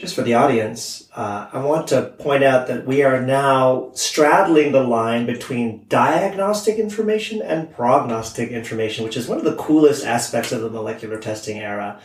just 0.00 0.14
for 0.14 0.22
the 0.22 0.32
audience, 0.32 1.10
uh, 1.14 1.50
I 1.52 1.62
want 1.62 1.88
to 1.88 2.14
point 2.18 2.42
out 2.42 2.68
that 2.68 2.86
we 2.86 3.02
are 3.02 3.20
now 3.20 3.90
straddling 3.92 4.72
the 4.72 4.82
line 4.82 5.26
between 5.26 5.84
diagnostic 5.88 6.78
information 6.78 7.42
and 7.42 7.70
prognostic 7.70 8.48
information, 8.48 9.04
which 9.04 9.18
is 9.18 9.28
one 9.28 9.36
of 9.36 9.44
the 9.44 9.56
coolest 9.56 10.06
aspects 10.06 10.52
of 10.52 10.62
the 10.62 10.70
molecular 10.70 11.18
testing 11.18 11.58
era. 11.58 12.00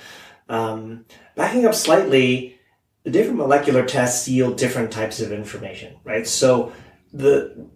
Um, 0.49 1.05
backing 1.35 1.65
up 1.65 1.73
slightly, 1.73 2.59
the 3.03 3.11
different 3.11 3.37
molecular 3.37 3.85
tests 3.85 4.27
yield 4.27 4.57
different 4.57 4.91
types 4.91 5.21
of 5.21 5.31
information, 5.31 5.95
right? 6.03 6.27
So 6.27 6.73
the 7.13 7.69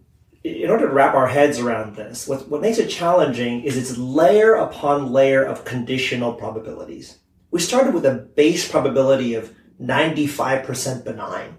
in 0.43 0.69
order 0.69 0.87
to 0.87 0.93
wrap 0.93 1.15
our 1.15 1.27
heads 1.27 1.59
around 1.59 1.95
this, 1.95 2.27
what, 2.27 2.47
what 2.49 2.61
makes 2.61 2.77
it 2.77 2.89
challenging 2.89 3.61
is 3.63 3.77
it's 3.77 3.97
layer 3.97 4.55
upon 4.55 5.11
layer 5.11 5.43
of 5.43 5.65
conditional 5.65 6.33
probabilities. 6.33 7.19
We 7.51 7.59
started 7.59 7.93
with 7.93 8.05
a 8.05 8.15
base 8.35 8.69
probability 8.69 9.33
of 9.33 9.53
95% 9.81 11.03
benign. 11.03 11.57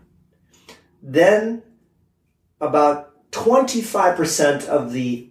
Then 1.03 1.62
about 2.61 3.31
25% 3.33 4.67
of 4.67 4.93
the 4.93 5.31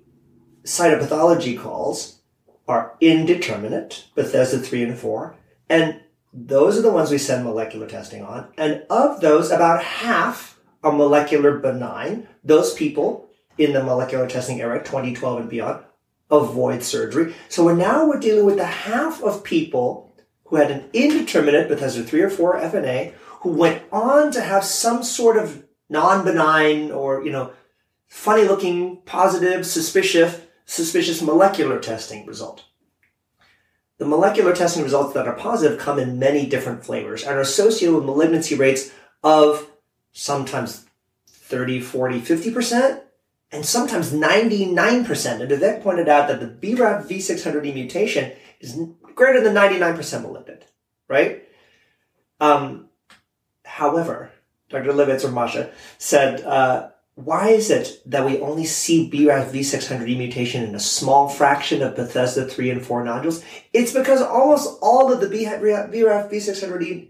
cytopathology 0.63 1.59
calls 1.59 2.19
are 2.67 2.95
indeterminate, 3.01 4.05
Bethesda 4.15 4.59
3 4.59 4.83
and 4.83 4.97
4, 4.97 5.35
and 5.69 6.01
those 6.31 6.77
are 6.77 6.81
the 6.81 6.91
ones 6.91 7.09
we 7.09 7.17
send 7.17 7.43
molecular 7.43 7.87
testing 7.87 8.23
on. 8.23 8.47
And 8.57 8.83
of 8.89 9.21
those, 9.21 9.49
about 9.49 9.83
half 9.83 10.59
are 10.83 10.91
molecular 10.91 11.57
benign. 11.57 12.27
Those 12.43 12.73
people 12.73 13.29
in 13.57 13.73
the 13.73 13.83
molecular 13.83 14.27
testing 14.27 14.61
era, 14.61 14.79
2012 14.79 15.41
and 15.41 15.49
beyond, 15.49 15.83
avoid 16.29 16.83
surgery. 16.83 17.33
So 17.49 17.65
we're 17.65 17.75
now 17.75 18.07
we're 18.07 18.19
dealing 18.19 18.45
with 18.45 18.57
the 18.57 18.65
half 18.65 19.23
of 19.23 19.43
people 19.43 20.08
who 20.49 20.55
had 20.55 20.71
an 20.71 20.89
indeterminate 20.93 21.69
Bethesda 21.69 22.03
3 22.03 22.21
or 22.21 22.29
4 22.29 22.59
FNA 22.59 23.13
who 23.41 23.49
went 23.49 23.83
on 23.91 24.31
to 24.31 24.41
have 24.41 24.63
some 24.63 25.03
sort 25.03 25.37
of 25.37 25.63
non-benign 25.89 26.91
or, 26.91 27.23
you 27.23 27.31
know, 27.31 27.51
funny 28.07 28.43
looking, 28.43 28.97
positive, 29.05 29.65
suspicious, 29.65 30.41
suspicious 30.65 31.21
molecular 31.21 31.79
testing 31.79 32.25
result. 32.25 32.65
The 33.99 34.05
molecular 34.05 34.55
testing 34.55 34.83
results 34.83 35.13
that 35.13 35.27
are 35.27 35.35
positive 35.35 35.79
come 35.79 35.99
in 35.99 36.19
many 36.19 36.47
different 36.47 36.83
flavors 36.83 37.23
and 37.23 37.35
are 37.35 37.41
associated 37.41 37.95
with 37.95 38.05
malignancy 38.05 38.55
rates 38.55 38.91
of 39.23 39.69
sometimes 40.11 40.85
30, 41.27 41.79
40, 41.81 42.21
50%, 42.21 43.01
and 43.51 43.65
sometimes 43.65 44.11
99%. 44.11 45.41
And 45.41 45.51
Vivek 45.51 45.83
pointed 45.83 46.09
out 46.09 46.27
that 46.27 46.39
the 46.39 46.47
BRAF 46.47 47.07
V600E 47.07 47.73
mutation 47.73 48.31
is 48.59 48.79
greater 49.15 49.41
than 49.41 49.53
99% 49.53 50.21
malignant, 50.21 50.63
right? 51.07 51.43
Um, 52.39 52.89
however, 53.65 54.31
Dr. 54.69 54.91
Livhits 54.91 55.23
or 55.23 55.31
Masha 55.31 55.71
said, 55.97 56.41
uh, 56.41 56.89
why 57.15 57.49
is 57.49 57.69
it 57.69 58.01
that 58.05 58.25
we 58.25 58.39
only 58.39 58.63
see 58.63 59.09
BRAF 59.09 59.51
V600E 59.51 60.17
mutation 60.17 60.63
in 60.63 60.73
a 60.73 60.79
small 60.79 61.27
fraction 61.27 61.81
of 61.81 61.95
Bethesda 61.95 62.45
3 62.45 62.69
and 62.69 62.85
4 62.85 63.03
nodules? 63.03 63.43
It's 63.73 63.93
because 63.93 64.21
almost 64.21 64.79
all 64.81 65.11
of 65.11 65.19
the 65.19 65.27
BRAF 65.27 65.91
V600E 66.31 67.09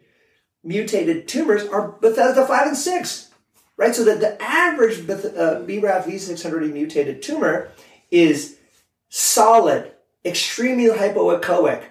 mutated 0.63 1.27
tumors 1.27 1.63
are 1.67 1.89
Bethesda 2.01 2.45
5 2.45 2.67
and 2.67 2.77
6, 2.77 3.29
right? 3.77 3.93
So 3.93 4.03
that 4.05 4.19
the 4.19 4.41
average 4.41 4.99
uh, 5.01 5.61
BRAF 5.61 6.05
V600E 6.05 6.73
mutated 6.73 7.21
tumor 7.21 7.69
is 8.09 8.57
solid, 9.09 9.91
extremely 10.23 10.87
hypoechoic, 10.87 11.83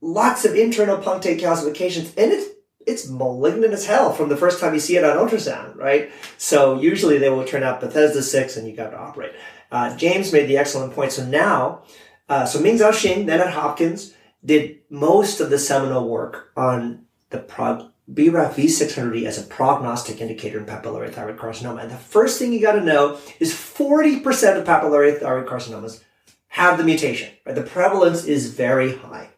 lots 0.00 0.44
of 0.44 0.54
internal 0.54 0.98
punctate 0.98 1.40
calcifications, 1.40 2.12
and 2.16 2.32
it's 2.32 2.48
it's 2.86 3.08
malignant 3.08 3.74
as 3.74 3.86
hell 3.86 4.12
from 4.12 4.30
the 4.30 4.36
first 4.36 4.58
time 4.58 4.72
you 4.72 4.80
see 4.80 4.96
it 4.96 5.04
on 5.04 5.16
ultrasound, 5.16 5.76
right? 5.76 6.10
So 6.38 6.80
usually 6.80 7.18
they 7.18 7.28
will 7.28 7.44
turn 7.44 7.62
out 7.62 7.80
Bethesda 7.80 8.22
6 8.22 8.56
and 8.56 8.66
you 8.66 8.74
got 8.74 8.90
to 8.90 8.98
operate. 8.98 9.32
Uh, 9.70 9.94
James 9.96 10.32
made 10.32 10.48
the 10.48 10.56
excellent 10.56 10.94
point. 10.94 11.12
So 11.12 11.24
now, 11.24 11.82
uh, 12.28 12.46
so 12.46 12.58
Mingzhao 12.58 12.90
Xing, 12.90 13.26
then 13.26 13.40
at 13.40 13.52
Hopkins, 13.52 14.14
did 14.44 14.78
most 14.88 15.40
of 15.40 15.50
the 15.50 15.58
seminal 15.58 16.08
work 16.08 16.52
on 16.56 17.04
the 17.28 17.38
prog- 17.38 17.90
BRAF 18.12 18.54
V600E 18.54 19.24
as 19.24 19.38
a 19.38 19.46
prognostic 19.46 20.20
indicator 20.20 20.58
in 20.58 20.64
papillary 20.64 21.12
thyroid 21.12 21.36
carcinoma. 21.36 21.82
And 21.82 21.90
the 21.90 21.96
first 21.96 22.38
thing 22.38 22.52
you 22.52 22.60
got 22.60 22.72
to 22.72 22.80
know 22.80 23.18
is 23.38 23.52
40% 23.52 24.58
of 24.58 24.66
papillary 24.66 25.20
thyroid 25.20 25.46
carcinomas 25.46 26.02
have 26.50 26.78
the 26.78 26.84
mutation. 26.84 27.30
Right? 27.46 27.54
The 27.54 27.62
prevalence 27.62 28.24
is 28.24 28.52
very 28.52 28.96
high. 28.96 29.30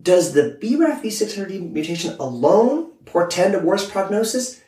Does 0.00 0.32
the 0.32 0.58
BRAF 0.60 1.02
V600E 1.02 1.70
mutation 1.70 2.16
alone 2.18 2.92
portend 3.04 3.54
a 3.54 3.60
worse 3.60 3.88
prognosis? 3.88 4.60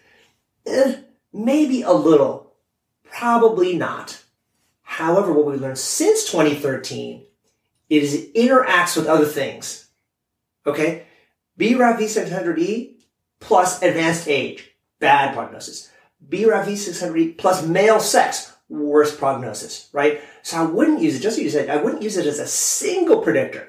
Eh, 0.66 0.96
maybe 1.32 1.82
a 1.82 1.92
little. 1.92 2.52
Probably 3.04 3.76
not. 3.76 4.22
However, 4.82 5.32
what 5.32 5.46
we've 5.46 5.60
learned 5.60 5.78
since 5.78 6.30
2013 6.30 7.24
is 7.88 8.14
it 8.14 8.34
interacts 8.34 8.96
with 8.96 9.06
other 9.06 9.24
things. 9.24 9.88
Okay? 10.66 11.06
BRAF 11.58 11.98
V600E 11.98 12.96
plus 13.40 13.82
advanced 13.82 14.28
age, 14.28 14.70
bad 14.98 15.34
prognosis. 15.34 15.90
BRAF 16.28 16.66
V600E 16.66 17.38
plus 17.38 17.66
male 17.66 18.00
sex, 18.00 18.52
worse 18.70 19.14
prognosis, 19.14 19.90
right? 19.92 20.22
So 20.42 20.56
I 20.56 20.62
wouldn't 20.64 21.02
use 21.02 21.16
it, 21.16 21.20
just 21.20 21.36
as 21.36 21.44
you 21.44 21.50
said, 21.50 21.68
I 21.68 21.82
wouldn't 21.82 22.02
use 22.02 22.16
it 22.16 22.26
as 22.26 22.38
a 22.38 22.46
single 22.46 23.20
predictor 23.20 23.68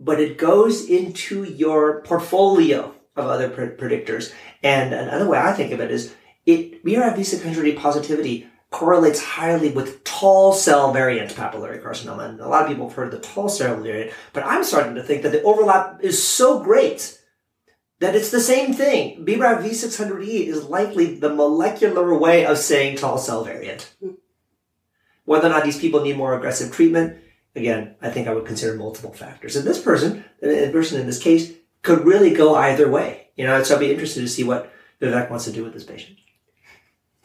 but 0.00 0.20
it 0.20 0.38
goes 0.38 0.88
into 0.88 1.44
your 1.44 2.02
portfolio 2.02 2.94
of 3.16 3.26
other 3.26 3.48
predictors. 3.48 4.32
And 4.62 4.94
another 4.94 5.28
way 5.28 5.38
I 5.38 5.52
think 5.52 5.72
of 5.72 5.80
it 5.80 5.90
is 5.90 6.14
it 6.46 6.84
BRAF 6.84 7.16
V600E 7.16 7.76
positivity 7.76 8.46
correlates 8.70 9.20
highly 9.20 9.70
with 9.70 10.04
tall 10.04 10.52
cell 10.52 10.92
variant 10.92 11.34
papillary 11.34 11.82
carcinoma. 11.82 12.28
And 12.28 12.40
a 12.40 12.48
lot 12.48 12.62
of 12.62 12.68
people 12.68 12.88
have 12.88 12.96
heard 12.96 13.10
the 13.10 13.18
tall 13.18 13.48
cell 13.48 13.80
variant, 13.80 14.12
but 14.32 14.44
I'm 14.44 14.62
starting 14.62 14.94
to 14.94 15.02
think 15.02 15.22
that 15.22 15.32
the 15.32 15.42
overlap 15.42 16.00
is 16.02 16.22
so 16.22 16.62
great 16.62 17.18
that 18.00 18.14
it's 18.14 18.30
the 18.30 18.40
same 18.40 18.72
thing. 18.72 19.24
BRAF 19.24 19.62
V600E 19.62 20.46
is 20.46 20.64
likely 20.64 21.18
the 21.18 21.34
molecular 21.34 22.16
way 22.16 22.46
of 22.46 22.58
saying 22.58 22.96
tall 22.96 23.18
cell 23.18 23.42
variant. 23.42 23.92
Whether 25.28 25.48
or 25.48 25.50
not 25.50 25.64
these 25.64 25.78
people 25.78 26.00
need 26.00 26.16
more 26.16 26.34
aggressive 26.34 26.72
treatment, 26.72 27.18
again, 27.54 27.96
I 28.00 28.08
think 28.08 28.28
I 28.28 28.32
would 28.32 28.46
consider 28.46 28.74
multiple 28.78 29.12
factors. 29.12 29.56
And 29.56 29.66
this 29.66 29.78
person, 29.78 30.24
the 30.40 30.70
person 30.72 30.98
in 30.98 31.06
this 31.06 31.22
case, 31.22 31.52
could 31.82 32.06
really 32.06 32.32
go 32.32 32.54
either 32.54 32.90
way. 32.90 33.28
You 33.36 33.44
know, 33.44 33.62
so 33.62 33.74
I'd 33.74 33.80
be 33.80 33.90
interested 33.90 34.22
to 34.22 34.28
see 34.28 34.42
what 34.42 34.72
Vivek 35.02 35.28
wants 35.28 35.44
to 35.44 35.52
do 35.52 35.64
with 35.64 35.74
this 35.74 35.84
patient. 35.84 36.16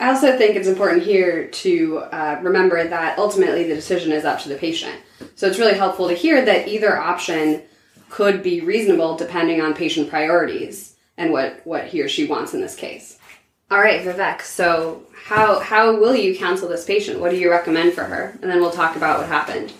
I 0.01 0.09
also 0.09 0.37
think 0.37 0.57
it's 0.57 0.67
important 0.67 1.03
here 1.03 1.47
to 1.47 1.99
uh, 1.99 2.39
remember 2.43 2.85
that 2.85 3.17
ultimately 3.17 3.69
the 3.69 3.75
decision 3.75 4.11
is 4.11 4.25
up 4.25 4.41
to 4.41 4.49
the 4.49 4.55
patient. 4.55 4.99
So 5.35 5.47
it's 5.47 5.57
really 5.57 5.77
helpful 5.77 6.09
to 6.09 6.13
hear 6.13 6.43
that 6.43 6.67
either 6.67 6.97
option 6.97 7.63
could 8.09 8.43
be 8.43 8.59
reasonable 8.59 9.15
depending 9.15 9.61
on 9.61 9.73
patient 9.73 10.09
priorities 10.09 10.97
and 11.15 11.31
what, 11.31 11.61
what 11.63 11.85
he 11.85 12.01
or 12.01 12.09
she 12.09 12.25
wants 12.25 12.53
in 12.53 12.59
this 12.59 12.75
case. 12.75 13.17
All 13.71 13.79
right, 13.79 14.05
Vivek. 14.05 14.41
So 14.41 15.03
how 15.25 15.59
how 15.59 15.97
will 15.97 16.15
you 16.15 16.37
counsel 16.37 16.67
this 16.69 16.85
patient? 16.85 17.19
What 17.19 17.31
do 17.31 17.37
you 17.37 17.49
recommend 17.49 17.93
for 17.93 18.03
her? 18.03 18.37
And 18.41 18.51
then 18.51 18.59
we'll 18.61 18.71
talk 18.71 18.95
about 18.95 19.19
what 19.19 19.27
happened. 19.27 19.73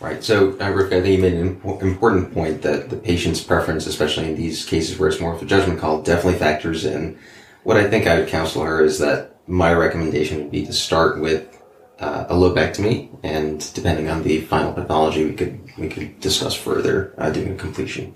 Right. 0.00 0.22
So, 0.22 0.58
uh, 0.60 0.70
Rick, 0.70 0.92
I 0.92 1.00
think 1.00 1.16
you 1.16 1.22
made 1.22 1.32
an 1.32 1.60
important 1.80 2.34
point 2.34 2.60
that 2.62 2.90
the 2.90 2.96
patient's 2.96 3.42
preference, 3.42 3.86
especially 3.86 4.28
in 4.28 4.36
these 4.36 4.66
cases 4.66 4.98
where 4.98 5.08
it's 5.08 5.20
more 5.20 5.32
of 5.34 5.40
a 5.40 5.46
judgment 5.46 5.80
call, 5.80 6.02
definitely 6.02 6.38
factors 6.38 6.84
in. 6.84 7.18
What 7.62 7.78
I 7.78 7.88
think 7.88 8.06
I 8.06 8.18
would 8.18 8.28
counsel 8.28 8.62
her 8.64 8.84
is 8.84 8.98
that 8.98 9.36
my 9.46 9.72
recommendation 9.72 10.38
would 10.38 10.50
be 10.50 10.66
to 10.66 10.74
start 10.74 11.20
with 11.20 11.58
uh, 12.00 12.26
a 12.28 12.34
lobectomy, 12.34 13.16
and 13.22 13.72
depending 13.72 14.10
on 14.10 14.22
the 14.22 14.42
final 14.42 14.72
pathology, 14.72 15.24
we 15.24 15.34
could 15.34 15.58
we 15.78 15.88
could 15.88 16.20
discuss 16.20 16.54
further 16.54 17.14
uh, 17.16 17.30
doing 17.30 17.52
a 17.52 17.56
completion. 17.56 18.14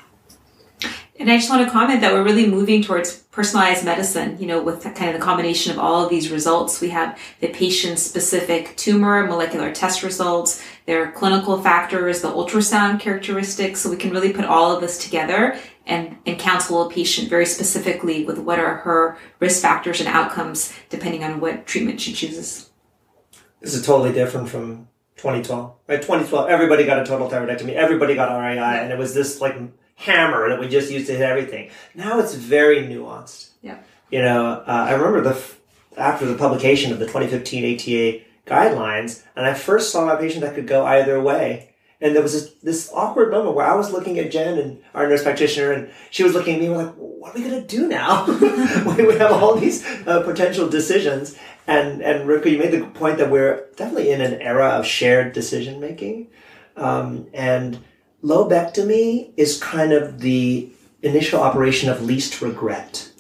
And 1.19 1.31
I 1.31 1.37
just 1.37 1.51
want 1.51 1.65
to 1.65 1.71
comment 1.71 2.01
that 2.03 2.13
we're 2.13 2.23
really 2.23 2.47
moving 2.47 2.83
towards 2.83 3.25
personalized 3.39 3.85
medicine, 3.85 4.37
you 4.41 4.49
know, 4.49 4.61
with 4.61 4.83
kind 4.97 5.09
of 5.09 5.13
the 5.13 5.25
combination 5.25 5.71
of 5.71 5.79
all 5.79 6.03
of 6.03 6.11
these 6.11 6.29
results. 6.29 6.81
We 6.81 6.89
have 6.89 7.17
the 7.39 7.47
patient 7.47 8.01
specific 8.01 8.77
tumor, 8.77 9.29
molecular 9.29 9.73
test 9.73 10.03
results, 10.03 10.61
their 10.87 11.13
clinical 11.13 11.63
factors, 11.63 12.21
the 12.21 12.33
ultrasound 12.33 12.99
characteristics. 12.99 13.79
So 13.79 13.91
we 13.91 13.97
can 13.97 14.11
really 14.11 14.33
put 14.33 14.45
all 14.45 14.75
of 14.75 14.81
this 14.81 14.99
together 14.99 15.57
and, 15.87 16.17
and 16.27 16.37
counsel 16.37 16.85
a 16.85 16.91
patient 16.91 17.29
very 17.29 17.47
specifically 17.47 18.25
with 18.25 18.39
what 18.39 18.59
are 18.59 18.79
her 18.79 19.17
risk 19.39 19.63
factors 19.63 20.01
and 20.01 20.09
outcomes 20.09 20.73
depending 20.89 21.23
on 21.23 21.39
what 21.39 21.65
treatment 21.65 22.01
she 22.01 22.13
chooses. 22.13 22.71
This 23.61 23.73
is 23.73 23.87
totally 23.87 24.13
different 24.13 24.49
from 24.49 24.89
2012. 25.15 25.75
Right, 25.87 26.03
2012, 26.03 26.51
everybody 26.51 26.85
got 26.85 26.99
a 26.99 27.05
total 27.05 27.31
thyroidectomy, 27.31 27.75
everybody 27.75 28.17
got 28.17 28.37
RAI, 28.37 28.81
and 28.81 28.91
it 28.91 28.99
was 28.99 29.15
this 29.15 29.41
like 29.41 29.55
hammer 29.99 30.49
that 30.49 30.61
we 30.61 30.69
just 30.69 30.91
used 30.91 31.07
to 31.09 31.13
hit 31.13 31.23
everything. 31.23 31.71
Now 31.95 32.21
it's 32.21 32.35
very 32.35 32.83
nuanced. 32.83 33.51
Yeah. 33.63 33.79
You 34.11 34.23
know, 34.23 34.63
uh, 34.67 34.87
I 34.89 34.93
remember 34.93 35.21
the 35.21 35.35
f- 35.35 35.59
after 35.97 36.25
the 36.25 36.37
publication 36.37 36.93
of 36.93 37.01
the 37.01 37.07
2015 37.07 37.75
ATA 37.75 38.25
guidelines, 38.47 39.25
and 39.35 39.45
I 39.45 39.55
first 39.55 39.91
saw 39.91 40.09
a 40.09 40.17
patient 40.17 40.43
that 40.43 40.55
could 40.55 40.69
go 40.69 40.87
either 40.87 41.21
way. 41.21 41.75
And 42.01 42.15
there 42.15 42.23
was 42.23 42.33
this, 42.33 42.55
this 42.63 42.93
awkward 42.95 43.33
moment 43.33 43.57
where 43.57 43.67
I 43.67 43.75
was 43.75 43.91
looking 43.91 44.21
at 44.21 44.31
Jen 44.31 44.57
and 44.57 44.81
our 44.95 45.09
nurse 45.09 45.25
practitioner, 45.25 45.73
and 45.73 45.91
she 46.11 46.23
was 46.23 46.33
looking 46.33 46.55
at 46.55 46.61
me. 46.61 46.69
We're 46.69 46.85
like, 46.85 46.95
"What 46.95 47.35
are 47.35 47.39
we 47.39 47.43
gonna 47.43 47.67
do 47.67 47.89
now? 47.89 48.25
we 48.97 49.05
we 49.05 49.19
have 49.19 49.33
all 49.33 49.57
these 49.57 49.85
uh, 50.07 50.23
potential 50.23 50.69
decisions." 50.69 51.37
And 51.67 52.01
and 52.01 52.29
Rivka, 52.29 52.53
you 52.53 52.59
made 52.59 52.71
the 52.71 52.87
point 52.87 53.19
that 53.19 53.33
we're 53.33 53.67
definitely 53.75 54.13
in 54.13 54.21
an 54.21 54.41
era 54.41 54.69
of 54.69 54.87
shared 54.87 55.33
decision 55.33 55.81
making, 55.81 56.29
um, 56.77 57.27
and 57.35 57.81
lobectomy 58.23 59.31
is 59.37 59.59
kind 59.59 59.93
of 59.93 60.21
the 60.21 60.71
initial 61.03 61.41
operation 61.41 61.89
of 61.89 62.03
least 62.03 62.41
regret. 62.43 63.11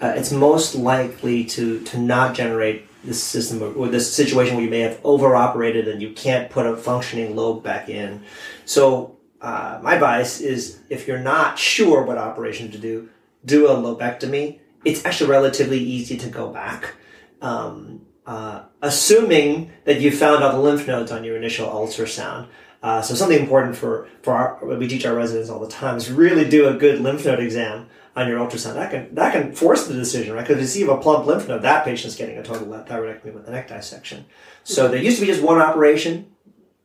Uh, 0.00 0.12
it's 0.14 0.30
most 0.30 0.74
likely 0.74 1.44
to 1.44 1.80
to 1.84 1.98
not 1.98 2.34
generate 2.34 2.86
this 3.02 3.22
system 3.22 3.62
or, 3.62 3.72
or 3.72 3.88
this 3.88 4.12
situation 4.12 4.54
where 4.56 4.64
you 4.64 4.70
may 4.70 4.80
have 4.80 5.02
overoperated 5.04 5.88
and 5.88 6.02
you 6.02 6.12
can't 6.12 6.50
put 6.50 6.66
a 6.66 6.76
functioning 6.76 7.34
lobe 7.34 7.62
back 7.62 7.88
in. 7.88 8.22
So 8.64 9.16
uh, 9.40 9.80
my 9.82 9.94
advice 9.94 10.40
is 10.40 10.80
if 10.90 11.08
you're 11.08 11.18
not 11.18 11.58
sure 11.58 12.02
what 12.02 12.18
operation 12.18 12.70
to 12.72 12.78
do, 12.78 13.08
do 13.44 13.68
a 13.68 13.74
lobectomy. 13.74 14.58
It's 14.84 15.04
actually 15.04 15.30
relatively 15.30 15.78
easy 15.78 16.16
to 16.18 16.28
go 16.28 16.50
back. 16.50 16.94
Um, 17.40 18.02
uh, 18.26 18.64
assuming 18.82 19.72
that 19.84 20.00
you 20.00 20.14
found 20.14 20.44
all 20.44 20.52
the 20.52 20.58
lymph 20.58 20.86
nodes 20.86 21.10
on 21.10 21.24
your 21.24 21.36
initial 21.36 21.66
ultrasound. 21.66 22.46
Uh, 22.82 23.02
so 23.02 23.14
something 23.14 23.38
important 23.38 23.76
for 23.76 24.08
for 24.22 24.32
our, 24.34 24.76
we 24.76 24.86
teach 24.86 25.04
our 25.04 25.14
residents 25.14 25.50
all 25.50 25.58
the 25.58 25.68
time 25.68 25.96
is 25.96 26.10
really 26.10 26.48
do 26.48 26.68
a 26.68 26.74
good 26.74 27.00
lymph 27.00 27.24
node 27.24 27.40
exam 27.40 27.88
on 28.14 28.28
your 28.28 28.38
ultrasound. 28.38 28.74
That 28.74 28.90
can 28.90 29.14
that 29.14 29.32
can 29.32 29.52
force 29.52 29.86
the 29.88 29.94
decision, 29.94 30.34
right? 30.34 30.46
Because 30.46 30.56
if 30.56 30.62
you 30.62 30.86
see 30.86 30.92
a 30.92 30.96
plump 30.96 31.26
lymph 31.26 31.48
node, 31.48 31.62
that 31.62 31.84
patient's 31.84 32.16
getting 32.16 32.38
a 32.38 32.42
total 32.42 32.68
thyroidectomy 32.68 33.34
with 33.34 33.48
a 33.48 33.50
neck 33.50 33.68
dissection. 33.68 34.26
So 34.62 34.88
there 34.88 35.02
used 35.02 35.18
to 35.18 35.22
be 35.22 35.32
just 35.32 35.42
one 35.42 35.60
operation. 35.60 36.26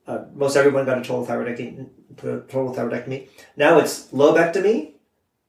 Uh, 0.08 0.26
most 0.34 0.56
everyone 0.56 0.86
got 0.86 0.98
a 0.98 1.02
total 1.02 1.26
thyroidectomy. 1.26 1.88
Total 2.18 2.74
thyroidectomy. 2.74 3.28
Now 3.56 3.80
it's 3.80 4.08
lobectomy, 4.08 4.94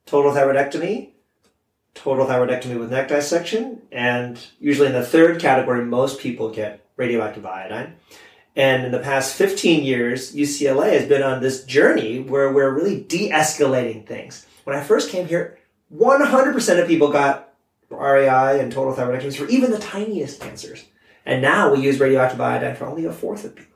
total 0.06 0.32
thyroidectomy, 0.32 1.10
total 1.94 2.26
thyroidectomy 2.26 2.78
with 2.78 2.90
neck 2.90 3.08
dissection, 3.08 3.82
and 3.92 4.38
usually 4.58 4.88
in 4.88 4.94
the 4.94 5.04
third 5.04 5.40
category, 5.40 5.84
most 5.84 6.20
people 6.20 6.50
get 6.50 6.86
radioactive 6.96 7.44
iodine. 7.44 7.96
And 8.56 8.84
in 8.84 8.92
the 8.92 9.00
past 9.00 9.34
15 9.34 9.84
years, 9.84 10.34
UCLA 10.34 10.92
has 10.92 11.08
been 11.08 11.22
on 11.22 11.40
this 11.40 11.64
journey 11.64 12.20
where 12.20 12.52
we're 12.52 12.72
really 12.72 13.00
de 13.00 13.30
escalating 13.30 14.06
things. 14.06 14.46
When 14.62 14.76
I 14.76 14.82
first 14.82 15.10
came 15.10 15.26
here, 15.26 15.58
100% 15.94 16.80
of 16.80 16.88
people 16.88 17.10
got 17.10 17.52
RAI 17.90 18.58
and 18.58 18.72
total 18.72 18.94
thyroidectomies 18.94 19.36
for 19.36 19.46
even 19.46 19.70
the 19.70 19.78
tiniest 19.78 20.40
cancers. 20.40 20.84
And 21.26 21.42
now 21.42 21.72
we 21.72 21.80
use 21.80 21.98
radioactive 21.98 22.40
iodine 22.40 22.76
for 22.76 22.86
only 22.86 23.04
a 23.04 23.12
fourth 23.12 23.44
of 23.44 23.56
people. 23.56 23.74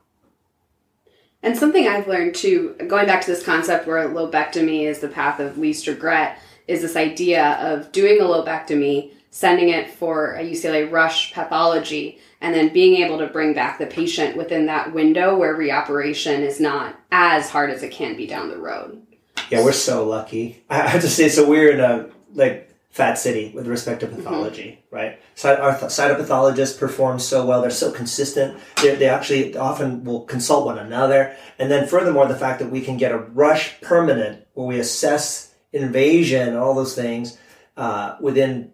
And 1.41 1.57
something 1.57 1.87
I've 1.87 2.07
learned 2.07 2.35
too, 2.35 2.75
going 2.87 3.05
back 3.05 3.21
to 3.21 3.31
this 3.31 3.43
concept 3.43 3.87
where 3.87 4.07
lobectomy 4.09 4.83
is 4.83 4.99
the 4.99 5.07
path 5.07 5.39
of 5.39 5.57
least 5.57 5.87
regret, 5.87 6.39
is 6.67 6.81
this 6.81 6.95
idea 6.95 7.53
of 7.61 7.91
doing 7.91 8.19
a 8.19 8.25
lobectomy, 8.25 9.13
sending 9.31 9.69
it 9.69 9.89
for 9.89 10.33
a 10.35 10.43
UCLA 10.43 10.91
rush 10.91 11.33
pathology, 11.33 12.19
and 12.41 12.53
then 12.53 12.73
being 12.73 13.03
able 13.03 13.17
to 13.19 13.27
bring 13.27 13.53
back 13.53 13.77
the 13.77 13.85
patient 13.85 14.35
within 14.35 14.65
that 14.65 14.93
window 14.93 15.37
where 15.37 15.55
reoperation 15.55 16.39
is 16.39 16.59
not 16.59 16.99
as 17.11 17.49
hard 17.49 17.69
as 17.69 17.83
it 17.83 17.91
can 17.91 18.15
be 18.15 18.25
down 18.25 18.49
the 18.49 18.57
road. 18.57 19.01
Yeah, 19.49 19.63
we're 19.63 19.71
so 19.71 20.07
lucky. 20.07 20.63
I 20.69 20.87
have 20.87 21.01
to 21.01 21.09
say, 21.09 21.29
so 21.29 21.47
we're 21.47 21.71
in 21.71 21.79
a 21.79 22.09
like 22.33 22.69
fat 22.91 23.15
city 23.15 23.51
with 23.53 23.67
respect 23.67 24.01
to 24.01 24.07
pathology, 24.07 24.83
right? 24.91 25.19
So 25.35 25.55
our 25.55 25.77
th- 25.77 25.91
cytopathologists 25.91 26.77
perform 26.77 27.19
so 27.19 27.45
well; 27.45 27.61
they're 27.61 27.71
so 27.71 27.91
consistent. 27.91 28.59
They 28.81 28.95
they 28.95 29.09
actually 29.09 29.55
often 29.57 30.03
will 30.03 30.21
consult 30.21 30.65
one 30.65 30.77
another, 30.77 31.35
and 31.57 31.69
then 31.71 31.87
furthermore, 31.87 32.27
the 32.27 32.35
fact 32.35 32.59
that 32.59 32.71
we 32.71 32.81
can 32.81 32.97
get 32.97 33.11
a 33.11 33.17
rush 33.17 33.79
permanent 33.81 34.45
where 34.53 34.67
we 34.67 34.79
assess 34.79 35.53
invasion 35.71 36.49
and 36.49 36.57
all 36.57 36.73
those 36.73 36.95
things 36.95 37.37
uh, 37.77 38.17
within 38.19 38.71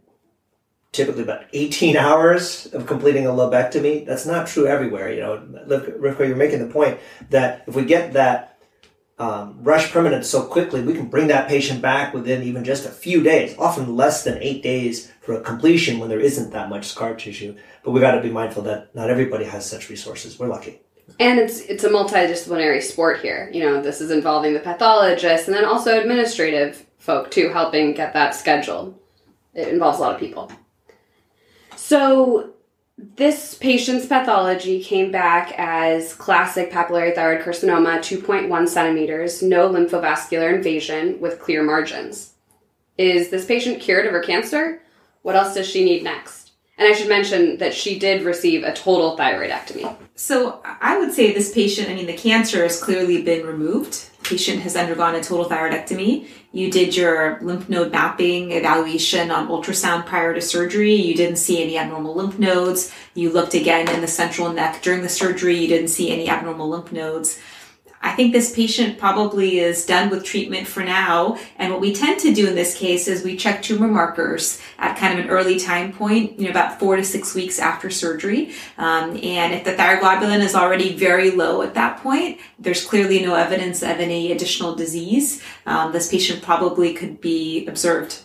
typically 0.95 1.23
about 1.23 1.45
18 1.53 1.97
hours 1.97 2.67
of 2.73 2.85
completing 2.87 3.25
a 3.25 3.29
lobectomy. 3.31 4.05
That's 4.05 4.25
not 4.25 4.47
true 4.47 4.67
everywhere. 4.67 5.11
You 5.11 5.21
know, 5.21 5.37
Rivka, 5.67 6.27
you're 6.27 6.35
making 6.35 6.59
the 6.59 6.71
point 6.71 6.99
that 7.29 7.63
if 7.67 7.75
we 7.75 7.85
get 7.85 8.13
that 8.13 8.59
um, 9.17 9.59
rush 9.61 9.91
permanent 9.91 10.25
so 10.25 10.45
quickly, 10.45 10.81
we 10.81 10.93
can 10.93 11.07
bring 11.07 11.27
that 11.27 11.47
patient 11.47 11.81
back 11.81 12.13
within 12.13 12.43
even 12.43 12.63
just 12.63 12.85
a 12.85 12.89
few 12.89 13.23
days, 13.23 13.55
often 13.57 13.95
less 13.95 14.23
than 14.23 14.41
eight 14.41 14.61
days 14.61 15.11
for 15.21 15.33
a 15.33 15.41
completion 15.41 15.99
when 15.99 16.09
there 16.09 16.19
isn't 16.19 16.51
that 16.51 16.69
much 16.69 16.85
scar 16.85 17.15
tissue. 17.15 17.55
But 17.83 17.91
we've 17.91 18.01
got 18.01 18.15
to 18.15 18.21
be 18.21 18.29
mindful 18.29 18.63
that 18.63 18.93
not 18.95 19.09
everybody 19.09 19.45
has 19.45 19.69
such 19.69 19.89
resources. 19.89 20.37
We're 20.37 20.47
lucky. 20.47 20.81
And 21.19 21.39
it's 21.39 21.59
it's 21.61 21.83
a 21.83 21.89
multidisciplinary 21.89 22.81
sport 22.81 23.21
here. 23.21 23.49
You 23.53 23.63
know, 23.63 23.81
this 23.81 24.01
is 24.01 24.11
involving 24.11 24.53
the 24.53 24.59
pathologist 24.59 25.47
and 25.47 25.55
then 25.55 25.63
also 25.63 25.99
administrative 25.99 26.85
folk 26.97 27.31
too, 27.31 27.49
helping 27.49 27.93
get 27.93 28.13
that 28.13 28.33
scheduled. 28.35 28.99
It 29.53 29.69
involves 29.69 29.99
a 29.99 30.01
lot 30.01 30.15
of 30.15 30.19
people. 30.19 30.51
So 31.87 32.49
this 32.97 33.53
patient's 33.53 34.07
pathology 34.07 34.83
came 34.83 35.11
back 35.11 35.53
as 35.55 36.15
classic 36.15 36.71
papillary 36.71 37.13
thyroid 37.13 37.45
carcinoma, 37.45 37.99
2.1 37.99 38.67
centimeters, 38.67 39.43
no 39.43 39.69
lymphovascular 39.69 40.55
invasion 40.55 41.21
with 41.21 41.39
clear 41.39 41.61
margins. 41.61 42.33
Is 42.97 43.29
this 43.29 43.45
patient 43.45 43.81
cured 43.81 44.07
of 44.07 44.13
her 44.13 44.19
cancer? 44.19 44.81
What 45.21 45.35
else 45.35 45.53
does 45.53 45.69
she 45.69 45.85
need 45.85 46.03
next? 46.03 46.53
And 46.79 46.87
I 46.87 46.93
should 46.93 47.07
mention 47.07 47.57
that 47.57 47.75
she 47.75 47.99
did 47.99 48.23
receive 48.23 48.63
a 48.63 48.73
total 48.73 49.15
thyroidectomy. 49.15 49.95
So 50.15 50.61
I 50.65 50.97
would 50.97 51.13
say 51.13 51.33
this 51.33 51.53
patient, 51.53 51.89
I 51.89 51.93
mean, 51.93 52.07
the 52.07 52.17
cancer 52.17 52.63
has 52.63 52.81
clearly 52.81 53.21
been 53.21 53.45
removed. 53.45 54.09
Patient 54.25 54.61
has 54.63 54.75
undergone 54.75 55.13
a 55.13 55.21
total 55.21 55.45
thyroidectomy. 55.45 56.27
You 56.51 56.71
did 56.71 56.95
your 56.95 57.37
lymph 57.43 57.69
node 57.69 57.91
mapping 57.91 58.53
evaluation 58.53 59.29
on 59.29 59.49
ultrasound 59.49 60.07
prior 60.07 60.33
to 60.33 60.41
surgery. 60.41 60.95
You 60.95 61.13
didn't 61.13 61.35
see 61.35 61.61
any 61.61 61.77
abnormal 61.77 62.15
lymph 62.15 62.39
nodes. 62.39 62.91
You 63.13 63.29
looked 63.29 63.53
again 63.53 63.87
in 63.87 64.01
the 64.01 64.07
central 64.07 64.51
neck 64.51 64.81
during 64.81 65.03
the 65.03 65.09
surgery. 65.09 65.59
You 65.59 65.67
didn't 65.67 65.89
see 65.89 66.09
any 66.09 66.27
abnormal 66.27 66.69
lymph 66.69 66.91
nodes. 66.91 67.39
I 68.05 68.11
think 68.11 68.33
this 68.33 68.55
patient 68.55 68.99
probably 68.99 69.57
is 69.57 69.83
done 69.83 70.11
with 70.11 70.23
treatment 70.23 70.67
for 70.67 70.83
now. 70.83 71.39
And 71.57 71.71
what 71.71 71.81
we 71.81 71.91
tend 71.91 72.19
to 72.19 72.31
do 72.31 72.47
in 72.47 72.53
this 72.53 72.77
case 72.77 73.07
is 73.07 73.23
we 73.23 73.35
check 73.35 73.63
tumor 73.63 73.87
markers 73.87 74.61
at 74.77 74.95
kind 74.95 75.17
of 75.17 75.25
an 75.25 75.31
early 75.31 75.57
time 75.59 75.91
point, 75.91 76.39
you 76.39 76.45
know, 76.45 76.51
about 76.51 76.79
four 76.79 76.97
to 76.97 77.03
six 77.03 77.33
weeks 77.33 77.57
after 77.57 77.89
surgery. 77.89 78.51
Um, 78.77 79.17
and 79.23 79.55
if 79.55 79.63
the 79.63 79.73
thyroglobulin 79.73 80.41
is 80.41 80.53
already 80.53 80.95
very 80.95 81.31
low 81.31 81.63
at 81.63 81.73
that 81.73 81.97
point, 81.97 82.39
there's 82.59 82.85
clearly 82.85 83.23
no 83.25 83.33
evidence 83.33 83.81
of 83.81 83.99
any 83.99 84.31
additional 84.31 84.75
disease. 84.75 85.41
Um, 85.65 85.91
this 85.91 86.11
patient 86.11 86.43
probably 86.43 86.93
could 86.93 87.19
be 87.19 87.65
observed. 87.65 88.21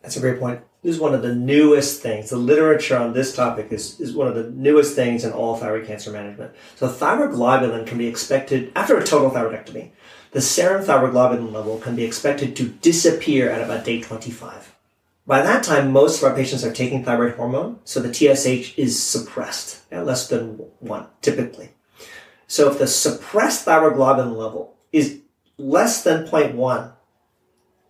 That's 0.00 0.16
a 0.16 0.20
great 0.20 0.40
point. 0.40 0.62
This 0.84 0.96
is 0.96 1.00
one 1.00 1.14
of 1.14 1.22
the 1.22 1.34
newest 1.34 2.02
things. 2.02 2.28
The 2.28 2.36
literature 2.36 2.98
on 2.98 3.14
this 3.14 3.34
topic 3.34 3.68
is, 3.70 3.98
is 3.98 4.12
one 4.14 4.28
of 4.28 4.34
the 4.34 4.50
newest 4.50 4.94
things 4.94 5.24
in 5.24 5.32
all 5.32 5.56
thyroid 5.56 5.86
cancer 5.86 6.10
management. 6.10 6.52
So 6.76 6.88
thyroglobulin 6.88 7.86
can 7.86 7.96
be 7.96 8.06
expected 8.06 8.70
after 8.76 8.98
a 8.98 9.02
total 9.02 9.30
thyroidectomy. 9.30 9.92
The 10.32 10.42
serum 10.42 10.84
thyroglobulin 10.84 11.52
level 11.52 11.78
can 11.78 11.96
be 11.96 12.04
expected 12.04 12.54
to 12.56 12.68
disappear 12.68 13.48
at 13.48 13.62
about 13.62 13.86
day 13.86 14.02
25. 14.02 14.76
By 15.26 15.40
that 15.40 15.64
time, 15.64 15.90
most 15.90 16.18
of 16.18 16.28
our 16.28 16.36
patients 16.36 16.66
are 16.66 16.72
taking 16.72 17.02
thyroid 17.02 17.36
hormone, 17.36 17.78
so 17.84 18.00
the 18.00 18.12
TSH 18.12 18.78
is 18.78 19.02
suppressed 19.02 19.90
at 19.90 20.04
less 20.04 20.28
than 20.28 20.58
one, 20.80 21.06
typically. 21.22 21.70
So 22.46 22.70
if 22.70 22.78
the 22.78 22.86
suppressed 22.86 23.64
thyroglobulin 23.64 24.36
level 24.36 24.76
is 24.92 25.20
less 25.56 26.04
than 26.04 26.26
0.1, 26.26 26.92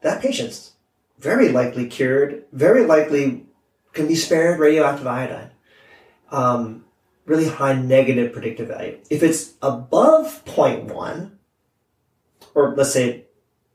that 0.03 0.23
patient's 0.23 0.74
very 1.19 1.49
likely 1.49 1.87
cured, 1.87 2.45
very 2.53 2.85
likely 2.85 3.47
can 3.93 4.09
be 4.09 4.15
spared 4.15 4.59
radioactive 4.59 5.07
iodine. 5.07 5.51
Um, 6.31 6.85
really 7.27 7.49
high 7.49 7.75
negative 7.75 8.33
predictive 8.33 8.69
value. 8.69 8.99
If 9.11 9.23
it's 9.23 9.55
above 9.63 10.45
0.1, 10.45 11.31
or 12.55 12.75
let's 12.75 12.93
say 12.93 13.25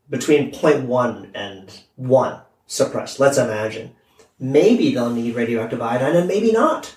between 0.08 0.52
0.1 0.52 1.30
and 1.34 1.80
1 1.96 2.40
suppressed, 2.66 3.18
let's 3.20 3.38
imagine, 3.38 3.94
maybe 4.38 4.94
they'll 4.94 5.10
need 5.10 5.34
radioactive 5.34 5.82
iodine 5.82 6.16
and 6.16 6.28
maybe 6.28 6.52
not. 6.52 6.94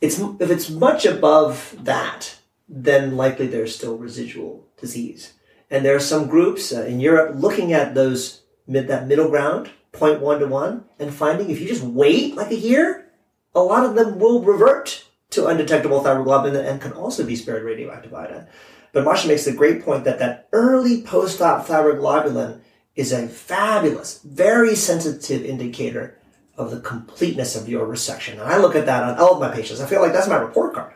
It's, 0.00 0.18
if 0.18 0.50
it's 0.50 0.70
much 0.70 1.06
above 1.06 1.76
that, 1.80 2.36
then 2.68 3.16
likely 3.16 3.46
there's 3.46 3.74
still 3.74 3.96
residual 3.96 4.64
disease. 4.80 5.34
And 5.70 5.84
there 5.84 5.94
are 5.94 6.00
some 6.00 6.26
groups 6.26 6.72
uh, 6.72 6.82
in 6.82 7.00
Europe 7.00 7.36
looking 7.36 7.72
at 7.72 7.94
those 7.94 8.41
mid, 8.66 8.88
that 8.88 9.06
middle 9.06 9.28
ground, 9.28 9.70
0.1 9.92 10.38
to 10.38 10.46
1, 10.46 10.84
and 10.98 11.14
finding 11.14 11.50
if 11.50 11.60
you 11.60 11.68
just 11.68 11.82
wait 11.82 12.34
like 12.34 12.50
a 12.50 12.56
year, 12.56 13.10
a 13.54 13.60
lot 13.60 13.84
of 13.84 13.94
them 13.94 14.18
will 14.18 14.42
revert 14.42 15.04
to 15.30 15.46
undetectable 15.46 16.02
thyroglobulin 16.02 16.64
and 16.64 16.80
can 16.80 16.92
also 16.92 17.24
be 17.24 17.36
spared 17.36 17.64
radioactive 17.64 18.12
iodine. 18.14 18.46
But 18.92 19.04
Masha 19.04 19.28
makes 19.28 19.44
the 19.44 19.52
great 19.52 19.84
point 19.84 20.04
that 20.04 20.18
that 20.18 20.48
early 20.52 21.02
post-op 21.02 21.66
thyroglobulin 21.66 22.60
is 22.94 23.12
a 23.12 23.26
fabulous, 23.26 24.20
very 24.22 24.74
sensitive 24.74 25.44
indicator 25.44 26.18
of 26.56 26.70
the 26.70 26.80
completeness 26.80 27.56
of 27.56 27.68
your 27.68 27.86
resection. 27.86 28.32
And 28.32 28.42
I 28.42 28.58
look 28.58 28.76
at 28.76 28.84
that 28.86 29.02
on 29.02 29.18
all 29.18 29.34
of 29.34 29.40
my 29.40 29.54
patients. 29.54 29.80
I 29.80 29.86
feel 29.86 30.02
like 30.02 30.12
that's 30.12 30.28
my 30.28 30.36
report 30.36 30.74
card. 30.74 30.92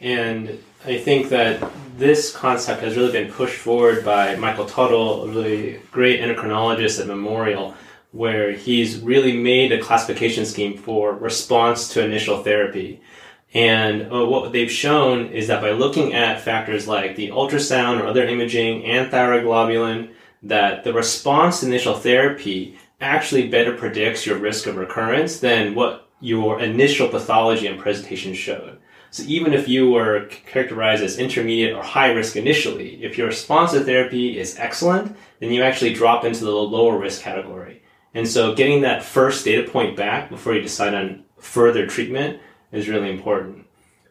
And 0.00 0.58
I 0.86 0.96
think 0.96 1.28
that 1.28 1.62
this 1.98 2.34
concept 2.34 2.82
has 2.82 2.96
really 2.96 3.12
been 3.12 3.30
pushed 3.30 3.56
forward 3.56 4.04
by 4.04 4.34
Michael 4.36 4.64
Tuttle, 4.64 5.24
a 5.24 5.28
really 5.28 5.80
great 5.92 6.20
endocrinologist 6.20 7.00
at 7.00 7.06
Memorial, 7.06 7.74
where 8.12 8.52
he's 8.52 8.98
really 9.00 9.36
made 9.36 9.72
a 9.72 9.80
classification 9.80 10.46
scheme 10.46 10.78
for 10.78 11.12
response 11.14 11.88
to 11.90 12.04
initial 12.04 12.42
therapy. 12.42 13.00
And 13.52 14.10
uh, 14.10 14.24
what 14.24 14.52
they've 14.52 14.70
shown 14.70 15.26
is 15.28 15.48
that 15.48 15.60
by 15.60 15.72
looking 15.72 16.14
at 16.14 16.40
factors 16.40 16.88
like 16.88 17.16
the 17.16 17.28
ultrasound 17.28 18.00
or 18.00 18.06
other 18.06 18.24
imaging 18.24 18.84
and 18.84 19.12
thyroglobulin, 19.12 20.10
that 20.44 20.84
the 20.84 20.94
response 20.94 21.60
to 21.60 21.66
initial 21.66 21.94
therapy 21.94 22.78
actually 23.00 23.48
better 23.48 23.76
predicts 23.76 24.24
your 24.24 24.38
risk 24.38 24.66
of 24.66 24.76
recurrence 24.76 25.40
than 25.40 25.74
what 25.74 26.08
your 26.20 26.60
initial 26.60 27.08
pathology 27.08 27.66
and 27.66 27.80
presentation 27.80 28.32
showed. 28.32 28.78
So 29.10 29.24
even 29.24 29.52
if 29.52 29.68
you 29.68 29.90
were 29.90 30.26
characterized 30.46 31.02
as 31.02 31.18
intermediate 31.18 31.74
or 31.74 31.82
high 31.82 32.12
risk 32.12 32.36
initially, 32.36 33.02
if 33.02 33.18
your 33.18 33.26
response 33.26 33.72
to 33.72 33.80
therapy 33.80 34.38
is 34.38 34.56
excellent, 34.58 35.16
then 35.40 35.52
you 35.52 35.62
actually 35.62 35.94
drop 35.94 36.24
into 36.24 36.44
the 36.44 36.50
lower 36.50 36.96
risk 36.96 37.22
category. 37.22 37.82
And 38.14 38.26
so 38.26 38.54
getting 38.54 38.82
that 38.82 39.02
first 39.02 39.44
data 39.44 39.68
point 39.68 39.96
back 39.96 40.30
before 40.30 40.54
you 40.54 40.62
decide 40.62 40.94
on 40.94 41.24
further 41.38 41.86
treatment 41.86 42.40
is 42.72 42.88
really 42.88 43.10
important. 43.10 43.66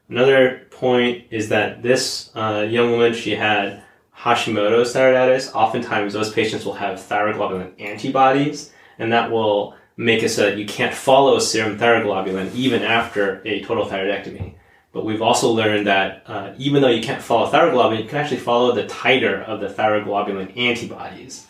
Another 0.09 0.67
point 0.71 1.25
is 1.31 1.49
that 1.49 1.81
this 1.81 2.31
uh, 2.35 2.65
young 2.69 2.91
woman, 2.91 3.13
she 3.13 3.35
had 3.35 3.83
Hashimoto's 4.17 4.93
thyroiditis. 4.93 5.53
Oftentimes 5.53 6.13
those 6.13 6.33
patients 6.33 6.65
will 6.65 6.73
have 6.73 6.99
thyroglobulin 6.99 7.79
antibodies, 7.79 8.71
and 8.97 9.13
that 9.13 9.31
will 9.31 9.75
make 9.95 10.23
it 10.23 10.29
so 10.29 10.43
that 10.49 10.57
you 10.57 10.65
can't 10.65 10.93
follow 10.93 11.39
serum 11.39 11.77
thyroglobulin 11.77 12.53
even 12.53 12.81
after 12.81 13.41
a 13.45 13.62
total 13.63 13.85
thyroidectomy. 13.85 14.55
But 14.91 15.06
we've 15.06 15.21
also 15.21 15.52
learned 15.52 15.86
that 15.88 16.23
uh, 16.25 16.54
even 16.58 16.82
though 16.82 16.89
you 16.89 17.04
can't 17.04 17.21
follow 17.21 17.49
thyroglobulin, 17.52 18.04
you 18.04 18.10
can 18.10 18.17
actually 18.17 18.39
follow 18.39 18.73
the 18.73 18.86
titer 18.86 19.43
of 19.45 19.60
the 19.60 19.67
thyroglobulin 19.67 20.58
antibodies. 20.58 21.45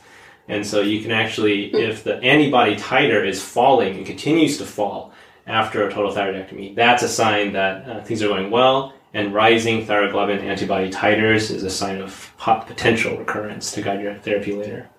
And 0.49 0.65
so 0.65 0.81
you 0.81 1.01
can 1.01 1.11
actually, 1.11 1.73
if 1.73 2.03
the 2.03 2.17
antibody 2.17 2.75
titer 2.75 3.25
is 3.25 3.41
falling 3.41 3.95
and 3.95 4.05
continues 4.05 4.57
to 4.57 4.65
fall 4.65 5.13
after 5.47 5.87
a 5.87 5.93
total 5.93 6.11
thyroidectomy, 6.11 6.75
that's 6.75 7.03
a 7.03 7.07
sign 7.07 7.53
that 7.53 7.87
uh, 7.87 8.03
things 8.03 8.21
are 8.21 8.27
going 8.27 8.51
well. 8.51 8.93
And 9.13 9.33
rising 9.33 9.85
thyroglobulin 9.85 10.41
antibody 10.41 10.91
titers 10.91 11.49
is 11.49 11.63
a 11.63 11.69
sign 11.69 12.01
of 12.01 12.31
potential 12.37 13.17
recurrence 13.17 13.71
to 13.71 13.81
guide 13.81 14.01
your 14.01 14.15
therapy 14.15 14.53
later. 14.53 14.89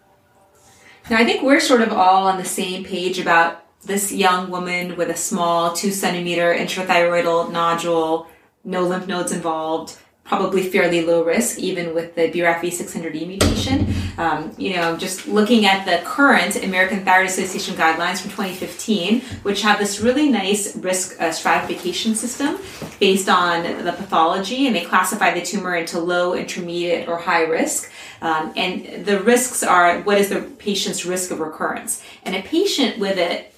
Now, 1.09 1.19
I 1.19 1.25
think 1.25 1.43
we're 1.43 1.61
sort 1.61 1.83
of 1.83 1.93
all 1.93 2.27
on 2.27 2.39
the 2.39 2.45
same 2.45 2.85
page 2.85 3.19
about 3.19 3.65
this 3.85 4.13
young 4.13 4.51
woman 4.51 4.97
with 4.97 5.09
a 5.09 5.17
small 5.17 5.73
two 5.73 5.91
centimeter 5.91 6.55
intrathyroidal 6.55 7.51
nodule, 7.51 8.27
no 8.65 8.87
lymph 8.87 9.07
nodes 9.07 9.33
involved, 9.33 9.97
probably 10.31 10.63
fairly 10.63 11.05
low 11.05 11.25
risk, 11.25 11.59
even 11.59 11.93
with 11.93 12.15
the 12.15 12.31
BRAF 12.31 12.61
V600E 12.61 13.27
mutation. 13.27 13.93
Um, 14.17 14.55
you 14.57 14.77
know, 14.77 14.97
just 14.97 15.27
looking 15.27 15.67
at 15.67 15.85
the 15.85 16.07
current 16.07 16.63
American 16.63 17.05
Thyroid 17.05 17.31
Association 17.31 17.75
guidelines 17.75 18.21
from 18.21 18.31
2015, 18.31 19.23
which 19.43 19.63
have 19.63 19.81
this 19.81 20.01
really 20.01 20.29
nice 20.29 20.77
risk 20.77 21.21
uh, 21.21 21.33
stratification 21.33 22.15
system 22.15 22.59
based 23.01 23.29
on 23.29 23.65
the 23.85 23.93
pathology, 23.93 24.69
and 24.69 24.77
they 24.77 24.85
classify 24.85 25.35
the 25.35 25.43
tumor 25.43 25.75
into 25.75 25.99
low, 25.99 26.35
intermediate, 26.35 27.09
or 27.09 27.17
high 27.17 27.43
risk. 27.43 27.91
Um, 28.23 28.53
and 28.55 29.05
the 29.05 29.19
risks 29.19 29.65
are 29.65 30.01
what 30.03 30.19
is 30.19 30.29
the 30.29 30.43
patient's 30.43 31.05
risk 31.05 31.33
of 31.33 31.41
recurrence? 31.41 32.05
And 32.23 32.37
a 32.37 32.43
patient 32.43 33.01
with 33.01 33.19
a 33.19 33.50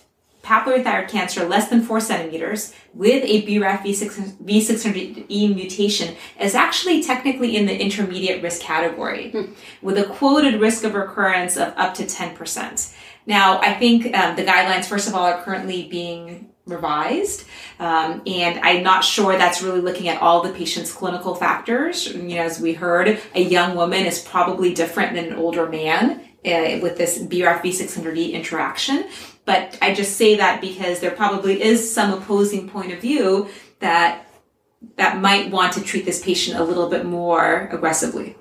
papillary 0.42 0.82
thyroid 0.82 1.08
cancer 1.08 1.44
less 1.46 1.68
than 1.68 1.82
four 1.82 2.00
centimeters 2.00 2.74
with 2.94 3.24
a 3.24 3.42
BRAF 3.46 3.82
V600E 3.82 5.54
mutation 5.54 6.16
is 6.40 6.54
actually 6.54 7.02
technically 7.02 7.56
in 7.56 7.66
the 7.66 7.80
intermediate 7.80 8.42
risk 8.42 8.60
category 8.60 9.30
hmm. 9.30 9.52
with 9.80 9.98
a 9.98 10.04
quoted 10.04 10.60
risk 10.60 10.84
of 10.84 10.94
recurrence 10.94 11.56
of 11.56 11.72
up 11.76 11.94
to 11.94 12.04
10%. 12.04 12.94
Now, 13.24 13.60
I 13.60 13.74
think 13.74 14.16
um, 14.16 14.34
the 14.36 14.44
guidelines, 14.44 14.86
first 14.86 15.06
of 15.06 15.14
all, 15.14 15.24
are 15.24 15.42
currently 15.42 15.88
being 15.88 16.52
revised. 16.66 17.44
Um, 17.78 18.22
and 18.26 18.60
I'm 18.60 18.82
not 18.82 19.04
sure 19.04 19.36
that's 19.36 19.62
really 19.62 19.80
looking 19.80 20.08
at 20.08 20.20
all 20.20 20.42
the 20.42 20.52
patient's 20.52 20.92
clinical 20.92 21.34
factors. 21.34 22.06
You 22.06 22.22
know, 22.22 22.42
as 22.42 22.60
we 22.60 22.72
heard, 22.72 23.20
a 23.34 23.42
young 23.42 23.76
woman 23.76 24.06
is 24.06 24.20
probably 24.20 24.74
different 24.74 25.14
than 25.14 25.26
an 25.26 25.34
older 25.34 25.68
man 25.68 26.20
uh, 26.44 26.78
with 26.82 26.98
this 26.98 27.18
BRAF 27.18 27.62
V600E 27.62 28.32
interaction. 28.32 29.04
But 29.44 29.76
I 29.82 29.92
just 29.92 30.16
say 30.16 30.36
that 30.36 30.60
because 30.60 31.00
there 31.00 31.10
probably 31.10 31.62
is 31.62 31.92
some 31.92 32.12
opposing 32.12 32.68
point 32.68 32.92
of 32.92 33.00
view 33.00 33.48
that 33.80 34.26
that 34.96 35.20
might 35.20 35.50
want 35.50 35.72
to 35.74 35.80
treat 35.80 36.04
this 36.04 36.22
patient 36.22 36.58
a 36.58 36.64
little 36.64 36.88
bit 36.88 37.04
more 37.04 37.68
aggressively. 37.72 38.36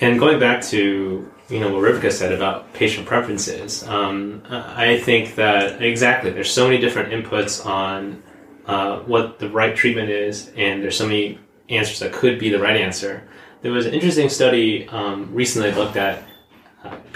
And 0.00 0.18
going 0.18 0.38
back 0.38 0.62
to 0.66 1.30
you 1.48 1.60
know 1.60 1.72
what 1.72 1.82
Rivka 1.82 2.12
said 2.12 2.32
about 2.32 2.72
patient 2.74 3.06
preferences, 3.06 3.82
um, 3.84 4.42
I 4.48 4.98
think 4.98 5.34
that 5.36 5.82
exactly 5.82 6.30
there's 6.30 6.50
so 6.50 6.68
many 6.68 6.78
different 6.78 7.10
inputs 7.12 7.64
on 7.64 8.22
uh, 8.66 9.00
what 9.00 9.38
the 9.38 9.48
right 9.48 9.74
treatment 9.74 10.10
is, 10.10 10.52
and 10.56 10.82
there's 10.82 10.96
so 10.96 11.06
many 11.06 11.38
answers 11.68 11.98
that 12.00 12.12
could 12.12 12.38
be 12.38 12.50
the 12.50 12.58
right 12.58 12.76
answer. 12.76 13.28
There 13.62 13.72
was 13.72 13.86
an 13.86 13.94
interesting 13.94 14.28
study 14.28 14.86
um, 14.88 15.34
recently 15.34 15.72
looked 15.72 15.96
at 15.96 16.22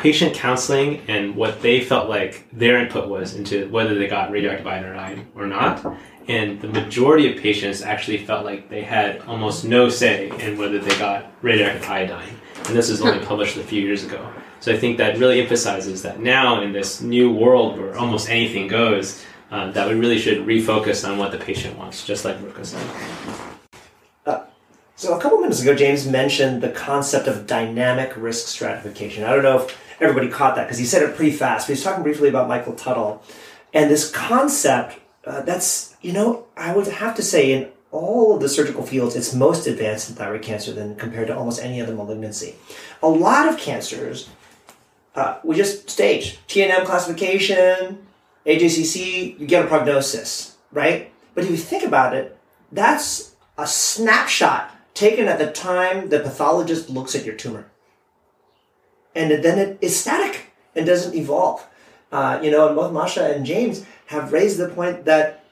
patient 0.03 0.35
counseling 0.35 1.01
and 1.07 1.37
what 1.37 1.63
they 1.63 1.81
felt 1.81 2.09
like 2.09 2.45
their 2.53 2.79
input 2.79 3.09
was 3.09 3.37
into 3.37 3.69
whether 3.69 3.95
they 3.95 4.09
got 4.09 4.33
radioactive 4.33 4.67
iodine 4.67 5.29
or 5.37 5.47
not. 5.47 5.97
And 6.27 6.61
the 6.61 6.67
majority 6.67 7.33
of 7.33 7.41
patients 7.41 7.83
actually 7.83 8.19
felt 8.19 8.45
like 8.45 8.69
they 8.69 8.83
had 8.83 9.21
almost 9.23 9.65
no 9.65 9.89
say 9.89 10.31
in 10.41 10.59
whether 10.59 10.81
they 10.81 10.99
got 10.99 11.33
radioactive 11.41 11.89
iodine. 11.89 12.35
And 12.67 12.77
this 12.77 12.91
was 12.91 13.01
only 13.01 13.25
published 13.25 13.57
a 13.57 13.63
few 13.63 13.81
years 13.81 14.03
ago. 14.03 14.29
So 14.59 14.73
I 14.73 14.77
think 14.77 14.99
that 14.99 15.19
really 15.19 15.41
emphasizes 15.41 16.03
that 16.03 16.19
now 16.19 16.63
in 16.63 16.73
this 16.73 17.01
new 17.01 17.33
world 17.33 17.79
where 17.79 17.97
almost 17.97 18.29
anything 18.29 18.67
goes, 18.67 19.25
uh, 19.53 19.71
that 19.71 19.89
we 19.89 19.95
really 19.95 20.19
should 20.19 20.39
refocus 20.39 21.09
on 21.09 21.17
what 21.17 21.31
the 21.31 21.39
patient 21.39 21.79
wants, 21.79 22.05
just 22.05 22.25
like 22.25 22.37
Rivka 22.39 22.67
said. 22.67 22.87
So 25.03 25.19
a 25.19 25.21
couple 25.21 25.39
minutes 25.39 25.61
ago, 25.61 25.75
James 25.75 26.07
mentioned 26.07 26.63
the 26.63 26.69
concept 26.69 27.27
of 27.27 27.45
dynamic 27.45 28.13
risk 28.17 28.47
stratification. 28.47 29.25
I 29.25 29.33
don't 29.33 29.43
know 29.43 29.59
if 29.59 29.82
everybody 30.03 30.29
caught 30.29 30.57
that 30.57 30.65
because 30.65 30.79
he 30.79 30.85
said 30.85 31.03
it 31.03 31.17
pretty 31.17 31.33
fast. 31.33 31.67
But 31.67 31.77
he's 31.77 31.85
talking 31.85 32.03
briefly 32.03 32.29
about 32.29 32.49
Michael 32.49 32.75
Tuttle, 32.75 33.23
and 33.73 33.91
this 33.91 34.11
concept. 34.11 34.99
Uh, 35.25 35.41
that's 35.43 35.97
you 36.03 36.13
know 36.13 36.47
I 36.57 36.75
would 36.75 36.89
have 36.89 37.15
to 37.15 37.23
say 37.23 37.53
in 37.53 37.71
all 37.93 38.35
of 38.35 38.41
the 38.41 38.49
surgical 38.49 38.85
fields, 38.85 39.15
it's 39.15 39.35
most 39.35 39.67
advanced 39.67 40.09
in 40.09 40.17
thyroid 40.17 40.43
cancer 40.43 40.73
than 40.73 40.97
compared 40.97 41.29
to 41.29 41.37
almost 41.37 41.63
any 41.63 41.81
other 41.81 41.95
malignancy. 41.95 42.57
A 43.03 43.09
lot 43.09 43.49
of 43.49 43.59
cancers, 43.59 44.31
uh, 45.15 45.39
we 45.45 45.55
just 45.55 45.91
stage 45.91 46.39
TNM 46.49 46.87
classification, 46.87 48.07
AJCC, 48.47 49.39
you 49.39 49.47
get 49.47 49.65
a 49.65 49.69
prognosis, 49.69 50.57
right? 50.73 51.13
But 51.35 51.45
if 51.45 51.51
you 51.51 51.57
think 51.57 51.85
about 51.85 52.15
it, 52.15 52.37
that's 52.73 53.37
a 53.59 53.67
snapshot 53.67 54.71
taken 54.95 55.29
at 55.29 55.39
the 55.39 55.51
time 55.51 56.09
the 56.09 56.21
pathologist 56.21 56.89
looks 56.91 57.15
at 57.15 57.25
your 57.25 57.35
tumor. 57.35 57.67
And 59.15 59.45
then 59.45 59.59
it 59.59 59.79
is 59.81 59.99
static 59.99 60.47
and 60.75 60.87
doesn't 60.87 61.15
evolve. 61.15 61.67
Uh, 62.11 62.41
you 62.43 62.51
know, 62.51 62.67
and 62.67 62.77
both 62.77 62.93
Masha 62.93 63.35
and 63.35 63.47
James 63.47 63.85
have 64.07 64.33
raised 64.33 64.59
the 64.59 64.69
point 64.69 65.05
that 65.05 65.45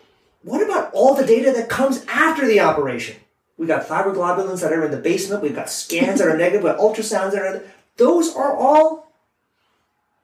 what 0.42 0.62
about 0.62 0.92
all 0.92 1.14
the 1.14 1.26
data 1.26 1.52
that 1.52 1.68
comes 1.68 2.04
after 2.06 2.46
the 2.46 2.60
operation? 2.60 3.16
We've 3.56 3.68
got 3.68 3.86
thyroglobulins 3.86 4.62
that 4.62 4.72
are 4.72 4.84
in 4.84 4.90
the 4.90 4.96
basement, 4.96 5.42
we've 5.42 5.54
got 5.54 5.68
scans 5.68 6.18
that 6.20 6.28
are 6.28 6.36
negative, 6.36 6.62
we've 6.62 6.72
got 6.72 6.80
ultrasounds 6.80 7.32
that 7.32 7.42
are, 7.42 7.62
those 7.96 8.34
are 8.34 8.56
all, 8.56 9.12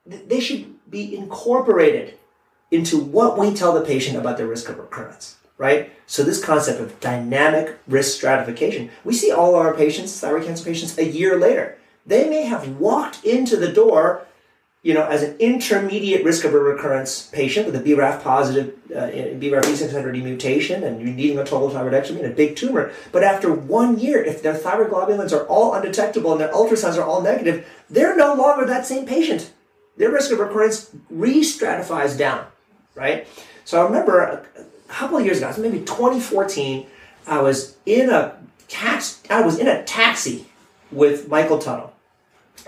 they 0.06 0.40
should 0.40 0.74
be 0.90 1.14
incorporated 1.14 2.14
into 2.70 2.98
what 2.98 3.38
we 3.38 3.52
tell 3.52 3.74
the 3.74 3.84
patient 3.84 4.16
about 4.16 4.38
their 4.38 4.46
risk 4.46 4.70
of 4.70 4.78
recurrence 4.78 5.36
right? 5.58 5.92
So 6.06 6.22
this 6.22 6.42
concept 6.42 6.80
of 6.80 6.98
dynamic 7.00 7.78
risk 7.86 8.16
stratification, 8.16 8.90
we 9.04 9.14
see 9.14 9.30
all 9.30 9.54
our 9.54 9.74
patients, 9.74 10.18
thyroid 10.18 10.44
cancer 10.44 10.64
patients, 10.64 10.98
a 10.98 11.04
year 11.04 11.38
later. 11.38 11.78
They 12.06 12.28
may 12.28 12.42
have 12.42 12.76
walked 12.78 13.24
into 13.24 13.56
the 13.56 13.72
door, 13.72 14.26
you 14.82 14.94
know, 14.94 15.04
as 15.04 15.24
an 15.24 15.36
intermediate 15.38 16.24
risk 16.24 16.44
of 16.44 16.54
a 16.54 16.58
recurrence 16.58 17.26
patient 17.26 17.66
with 17.66 17.74
a 17.74 17.80
BRAF 17.80 18.22
positive, 18.22 18.74
uh, 18.94 19.08
BRAF 19.40 19.64
V600E 19.64 20.22
mutation 20.22 20.84
and 20.84 21.00
you're 21.00 21.12
needing 21.12 21.38
a 21.38 21.44
total 21.44 21.68
thyroidectomy 21.70 22.18
and 22.18 22.32
a 22.32 22.34
big 22.34 22.54
tumor. 22.54 22.92
But 23.10 23.24
after 23.24 23.52
one 23.52 23.98
year, 23.98 24.22
if 24.22 24.42
their 24.42 24.54
thyroglobulins 24.54 25.32
are 25.32 25.46
all 25.46 25.74
undetectable 25.74 26.30
and 26.30 26.40
their 26.40 26.52
ultrasounds 26.52 26.96
are 26.96 27.04
all 27.04 27.22
negative, 27.22 27.66
they're 27.90 28.16
no 28.16 28.34
longer 28.34 28.64
that 28.66 28.86
same 28.86 29.04
patient. 29.04 29.52
Their 29.96 30.10
risk 30.10 30.30
of 30.30 30.38
recurrence 30.38 30.90
re-stratifies 31.10 32.16
down, 32.16 32.46
right? 32.94 33.26
So 33.64 33.80
I 33.80 33.84
remember 33.84 34.20
a 34.20 34.44
couple 34.86 35.18
of 35.18 35.24
years 35.24 35.38
ago, 35.38 35.52
maybe 35.58 35.80
2014, 35.80 36.86
I 37.26 37.40
was 37.40 37.76
in 37.84 38.10
a 38.10 38.36
tax, 38.68 39.22
I 39.28 39.40
was 39.40 39.58
in 39.58 39.66
a 39.66 39.82
taxi 39.82 40.46
with 40.92 41.28
Michael 41.28 41.58
Tuttle. 41.58 41.92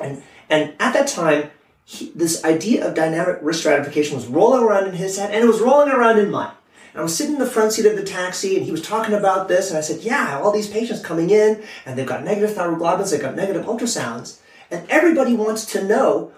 And, 0.01 0.23
and 0.49 0.75
at 0.79 0.93
that 0.95 1.09
time, 1.09 1.51
he, 1.85 2.13
this 2.15 2.45
idea 2.45 2.87
of 2.87 2.95
dynamic 2.95 3.39
risk 3.41 3.61
stratification 3.61 4.17
was 4.17 4.27
rolling 4.27 4.63
around 4.63 4.89
in 4.89 4.95
his 4.95 5.17
head 5.17 5.33
and 5.33 5.43
it 5.43 5.47
was 5.47 5.61
rolling 5.61 5.89
around 5.89 6.19
in 6.19 6.31
mine. 6.31 6.53
And 6.93 7.01
I 7.01 7.03
was 7.03 7.17
sitting 7.17 7.35
in 7.35 7.39
the 7.39 7.47
front 7.47 7.73
seat 7.73 7.87
of 7.87 7.97
the 7.97 8.03
taxi 8.03 8.57
and 8.57 8.65
he 8.65 8.73
was 8.73 8.83
talking 8.83 9.15
about 9.15 9.49
this 9.49 9.71
and 9.71 9.79
I 9.79 9.81
said, 9.81 10.01
yeah, 10.01 10.41
all 10.43 10.53
these 10.53 10.69
patients 10.69 11.01
coming 11.01 11.31
in 11.31 11.63
and 11.87 11.99
they've 11.99 12.07
got 12.07 12.25
negative 12.25 12.57
thyroglobulins, 12.57 13.11
they've 13.11 13.21
got 13.21 13.37
negative 13.37 13.65
ultrasounds. 13.65 14.41
And 14.71 14.89
everybody 14.91 15.35
wants 15.35 15.65
to 15.73 15.85
know 15.85 16.33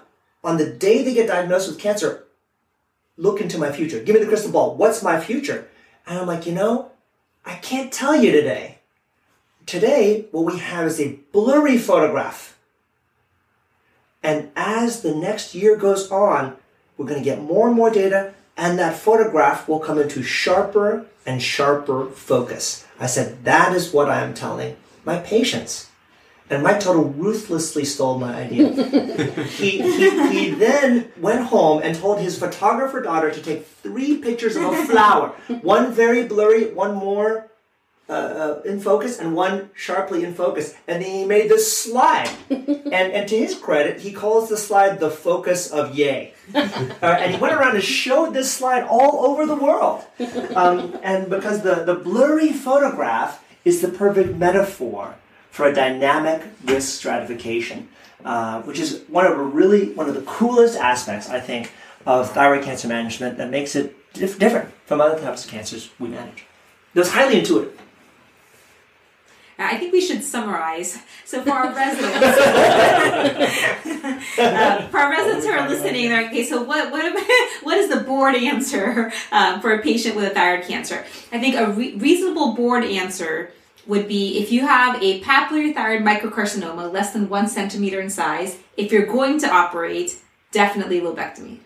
on 0.44 0.56
the 0.56 0.70
day 0.70 1.02
they 1.02 1.14
get 1.14 1.28
diagnosed 1.28 1.68
with 1.68 1.78
cancer, 1.78 2.26
look 3.16 3.40
into 3.40 3.58
my 3.58 3.72
future. 3.72 4.02
Give 4.02 4.14
me 4.14 4.20
the 4.20 4.28
crystal 4.28 4.52
ball. 4.52 4.76
What's 4.76 5.02
my 5.02 5.20
future? 5.20 5.68
And 6.06 6.18
I'm 6.18 6.26
like, 6.26 6.46
you 6.46 6.52
know, 6.52 6.92
I 7.44 7.56
can't 7.56 7.92
tell 7.92 8.14
you 8.14 8.32
today. 8.32 8.78
Today, 9.66 10.26
what 10.30 10.46
we 10.46 10.58
have 10.58 10.86
is 10.86 11.00
a 11.00 11.18
blurry 11.32 11.78
photograph. 11.78 12.49
And 14.22 14.50
as 14.54 15.02
the 15.02 15.14
next 15.14 15.54
year 15.54 15.76
goes 15.76 16.10
on, 16.10 16.56
we're 16.96 17.06
going 17.06 17.20
to 17.20 17.24
get 17.24 17.40
more 17.40 17.68
and 17.68 17.76
more 17.76 17.90
data, 17.90 18.34
and 18.56 18.78
that 18.78 18.96
photograph 18.96 19.68
will 19.68 19.80
come 19.80 19.98
into 19.98 20.22
sharper 20.22 21.06
and 21.24 21.42
sharper 21.42 22.06
focus. 22.10 22.86
I 22.98 23.06
said, 23.06 23.44
that 23.44 23.74
is 23.74 23.92
what 23.92 24.10
I 24.10 24.20
am 24.20 24.34
telling 24.34 24.76
my 25.04 25.18
patients. 25.18 25.90
And 26.50 26.64
Mike 26.64 26.80
Tuttle 26.80 27.04
ruthlessly 27.04 27.84
stole 27.84 28.18
my 28.18 28.34
idea. 28.34 28.72
he, 29.44 29.80
he, 29.80 30.30
he 30.30 30.50
then 30.50 31.12
went 31.16 31.44
home 31.44 31.80
and 31.82 31.96
told 31.96 32.18
his 32.18 32.38
photographer 32.38 33.00
daughter 33.00 33.30
to 33.30 33.40
take 33.40 33.66
three 33.66 34.16
pictures 34.16 34.56
of 34.56 34.64
a 34.64 34.84
flower 34.84 35.28
one 35.62 35.92
very 35.92 36.24
blurry, 36.24 36.72
one 36.74 36.96
more 36.96 37.49
uh, 38.10 38.12
uh, 38.12 38.62
in 38.64 38.80
focus, 38.80 39.20
and 39.20 39.36
one 39.36 39.70
sharply 39.72 40.24
in 40.24 40.34
focus. 40.34 40.74
And 40.88 41.00
then 41.00 41.10
he 41.10 41.24
made 41.24 41.48
this 41.48 41.70
slide. 41.70 42.28
and, 42.50 42.92
and 42.92 43.28
to 43.28 43.36
his 43.36 43.54
credit, 43.54 44.00
he 44.00 44.10
calls 44.12 44.48
the 44.48 44.56
slide 44.56 44.98
the 44.98 45.10
focus 45.10 45.70
of 45.70 45.94
Yeh. 45.94 46.30
Uh, 47.00 47.06
and 47.06 47.32
he 47.32 47.40
went 47.40 47.54
around 47.54 47.76
and 47.76 47.84
showed 47.84 48.34
this 48.34 48.52
slide 48.52 48.82
all 48.82 49.24
over 49.24 49.46
the 49.46 49.54
world. 49.54 50.04
Um, 50.56 50.98
and 51.02 51.30
because 51.30 51.62
the, 51.62 51.84
the 51.84 51.94
blurry 51.94 52.52
photograph 52.52 53.42
is 53.64 53.80
the 53.80 53.88
perfect 53.88 54.36
metaphor 54.36 55.14
for 55.50 55.66
a 55.66 55.72
dynamic 55.72 56.42
risk 56.64 56.98
stratification, 56.98 57.88
uh, 58.24 58.62
which 58.62 58.80
is 58.80 59.02
one 59.06 59.24
of 59.24 59.36
the 59.36 59.42
really 59.42 59.92
one 59.92 60.08
of 60.08 60.14
the 60.14 60.22
coolest 60.22 60.76
aspects 60.76 61.30
I 61.30 61.38
think 61.38 61.72
of 62.04 62.32
thyroid 62.32 62.64
cancer 62.64 62.88
management 62.88 63.38
that 63.38 63.50
makes 63.50 63.76
it 63.76 63.94
dif- 64.12 64.38
different 64.38 64.70
from 64.86 65.00
other 65.00 65.18
types 65.20 65.44
of 65.44 65.50
cancers 65.50 65.90
we 65.98 66.08
manage. 66.08 66.44
It 66.94 66.98
was 66.98 67.12
highly 67.12 67.38
intuitive. 67.38 67.80
I 69.60 69.76
think 69.76 69.92
we 69.92 70.00
should 70.00 70.24
summarize. 70.24 70.98
So 71.24 71.42
for 71.42 71.50
our 71.50 71.74
residents, 71.74 72.16
uh, 74.38 74.88
for 74.88 74.98
our 74.98 75.10
residents 75.10 75.46
who 75.46 75.52
are 75.52 75.68
listening, 75.68 76.08
they're 76.08 76.26
okay. 76.28 76.44
So 76.44 76.62
what 76.62 76.90
what 76.90 77.04
what 77.62 77.78
is 77.78 77.90
the 77.90 78.00
board 78.00 78.34
answer 78.34 79.12
um, 79.32 79.60
for 79.60 79.74
a 79.74 79.82
patient 79.82 80.16
with 80.16 80.24
a 80.24 80.30
thyroid 80.30 80.66
cancer? 80.66 81.04
I 81.32 81.38
think 81.38 81.56
a 81.56 81.70
re- 81.72 81.94
reasonable 81.96 82.54
board 82.54 82.84
answer 82.84 83.52
would 83.86 84.08
be 84.08 84.38
if 84.38 84.52
you 84.52 84.66
have 84.66 85.02
a 85.02 85.20
papillary 85.20 85.74
thyroid 85.74 86.02
microcarcinoma 86.02 86.92
less 86.92 87.12
than 87.12 87.28
one 87.28 87.48
centimeter 87.48 88.00
in 88.00 88.10
size, 88.10 88.58
if 88.76 88.92
you're 88.92 89.06
going 89.06 89.38
to 89.40 89.50
operate, 89.50 90.16
definitely 90.52 91.00
lobectomy. 91.00 91.58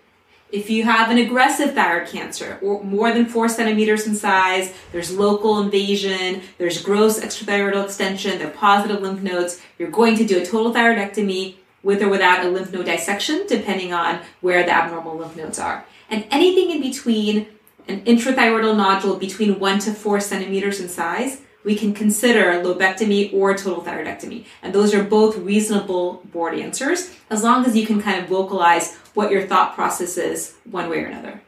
If 0.54 0.70
you 0.70 0.84
have 0.84 1.10
an 1.10 1.18
aggressive 1.18 1.74
thyroid 1.74 2.06
cancer, 2.06 2.60
or 2.62 2.80
more 2.84 3.12
than 3.12 3.26
four 3.26 3.48
centimeters 3.48 4.06
in 4.06 4.14
size, 4.14 4.72
there's 4.92 5.10
local 5.10 5.58
invasion, 5.58 6.42
there's 6.58 6.80
gross 6.80 7.18
extrathyroidal 7.18 7.86
extension, 7.86 8.38
there 8.38 8.46
are 8.46 8.52
positive 8.52 9.02
lymph 9.02 9.20
nodes, 9.20 9.60
you're 9.80 9.90
going 9.90 10.16
to 10.16 10.24
do 10.24 10.40
a 10.40 10.46
total 10.46 10.72
thyroidectomy 10.72 11.56
with 11.82 12.00
or 12.00 12.08
without 12.08 12.46
a 12.46 12.48
lymph 12.48 12.72
node 12.72 12.84
dissection, 12.84 13.44
depending 13.48 13.92
on 13.92 14.20
where 14.42 14.62
the 14.62 14.70
abnormal 14.70 15.16
lymph 15.16 15.36
nodes 15.36 15.58
are. 15.58 15.84
And 16.08 16.24
anything 16.30 16.70
in 16.70 16.80
between 16.80 17.48
an 17.88 18.04
intrathyroidal 18.04 18.76
nodule 18.76 19.16
between 19.16 19.58
one 19.58 19.80
to 19.80 19.92
four 19.92 20.20
centimeters 20.20 20.78
in 20.78 20.88
size, 20.88 21.40
we 21.64 21.74
can 21.74 21.92
consider 21.92 22.62
lobectomy 22.62 23.34
or 23.34 23.56
total 23.56 23.82
thyroidectomy. 23.82 24.44
And 24.62 24.72
those 24.72 24.94
are 24.94 25.02
both 25.02 25.36
reasonable 25.36 26.22
board 26.26 26.56
answers, 26.56 27.12
as 27.28 27.42
long 27.42 27.64
as 27.64 27.76
you 27.76 27.84
can 27.84 28.00
kind 28.00 28.22
of 28.22 28.28
vocalize 28.28 28.96
what 29.14 29.30
your 29.30 29.46
thought 29.46 29.74
process 29.74 30.18
is 30.18 30.54
one 30.64 30.90
way 30.90 31.02
or 31.02 31.06
another. 31.06 31.40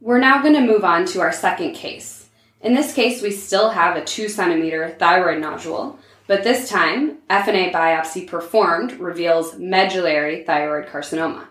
We're 0.00 0.18
now 0.18 0.40
going 0.40 0.54
to 0.54 0.60
move 0.60 0.84
on 0.84 1.04
to 1.06 1.20
our 1.20 1.32
second 1.32 1.74
case. 1.74 2.28
In 2.62 2.74
this 2.74 2.94
case, 2.94 3.22
we 3.22 3.30
still 3.30 3.70
have 3.70 3.96
a 3.96 4.04
2 4.04 4.28
centimeter 4.28 4.96
thyroid 4.98 5.40
nodule, 5.40 5.98
but 6.26 6.44
this 6.44 6.68
time, 6.68 7.18
FNA 7.28 7.72
biopsy 7.72 8.26
performed 8.26 8.92
reveals 8.92 9.58
medullary 9.58 10.44
thyroid 10.44 10.86
carcinoma. 10.86 11.46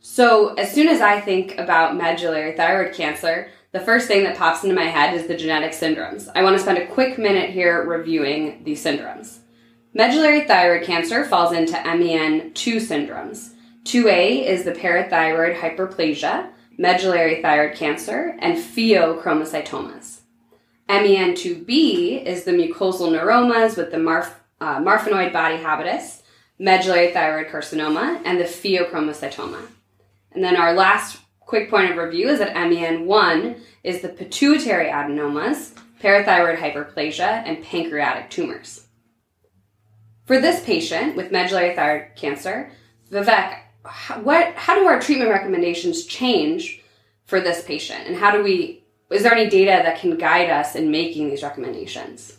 So, 0.00 0.54
as 0.54 0.72
soon 0.72 0.88
as 0.88 1.00
I 1.00 1.20
think 1.20 1.58
about 1.58 1.96
medullary 1.96 2.56
thyroid 2.56 2.94
cancer, 2.94 3.48
the 3.72 3.80
first 3.80 4.08
thing 4.08 4.24
that 4.24 4.36
pops 4.36 4.62
into 4.62 4.74
my 4.74 4.84
head 4.84 5.14
is 5.14 5.26
the 5.26 5.36
genetic 5.36 5.72
syndromes. 5.72 6.28
I 6.34 6.42
want 6.42 6.56
to 6.56 6.62
spend 6.62 6.78
a 6.78 6.86
quick 6.86 7.18
minute 7.18 7.50
here 7.50 7.84
reviewing 7.84 8.62
these 8.62 8.84
syndromes. 8.84 9.38
Medullary 9.96 10.44
thyroid 10.44 10.84
cancer 10.84 11.24
falls 11.24 11.54
into 11.54 11.72
MEN2 11.72 12.52
syndromes. 12.52 13.54
2A 13.84 14.44
is 14.44 14.62
the 14.62 14.72
parathyroid 14.72 15.58
hyperplasia, 15.58 16.50
medullary 16.76 17.40
thyroid 17.40 17.74
cancer, 17.74 18.36
and 18.40 18.58
pheochromocytomas. 18.58 20.18
MEN2B 20.90 22.26
is 22.26 22.44
the 22.44 22.50
mucosal 22.50 23.10
neuromas 23.10 23.78
with 23.78 23.90
the 23.90 23.96
marf- 23.96 24.34
uh, 24.60 24.78
marfanoid 24.80 25.32
body 25.32 25.56
habitus, 25.56 26.22
medullary 26.58 27.10
thyroid 27.14 27.46
carcinoma, 27.46 28.20
and 28.26 28.38
the 28.38 28.44
pheochromocytoma. 28.44 29.66
And 30.32 30.44
then 30.44 30.56
our 30.56 30.74
last 30.74 31.20
quick 31.40 31.70
point 31.70 31.90
of 31.90 31.96
review 31.96 32.28
is 32.28 32.40
that 32.40 32.54
MEN1 32.54 33.60
is 33.82 34.02
the 34.02 34.10
pituitary 34.10 34.90
adenomas, 34.90 35.72
parathyroid 36.02 36.58
hyperplasia, 36.58 37.42
and 37.46 37.64
pancreatic 37.64 38.28
tumors. 38.28 38.85
For 40.26 40.40
this 40.40 40.64
patient 40.64 41.16
with 41.16 41.30
medullary 41.30 41.74
thyroid 41.74 42.16
cancer, 42.16 42.72
Vivek, 43.12 43.60
what, 44.22 44.54
how 44.54 44.74
do 44.74 44.86
our 44.86 45.00
treatment 45.00 45.30
recommendations 45.30 46.04
change 46.04 46.82
for 47.26 47.40
this 47.40 47.64
patient? 47.64 48.08
And 48.08 48.16
how 48.16 48.32
do 48.32 48.42
we, 48.42 48.82
is 49.10 49.22
there 49.22 49.32
any 49.32 49.48
data 49.48 49.82
that 49.84 50.00
can 50.00 50.18
guide 50.18 50.50
us 50.50 50.74
in 50.74 50.90
making 50.90 51.30
these 51.30 51.44
recommendations? 51.44 52.38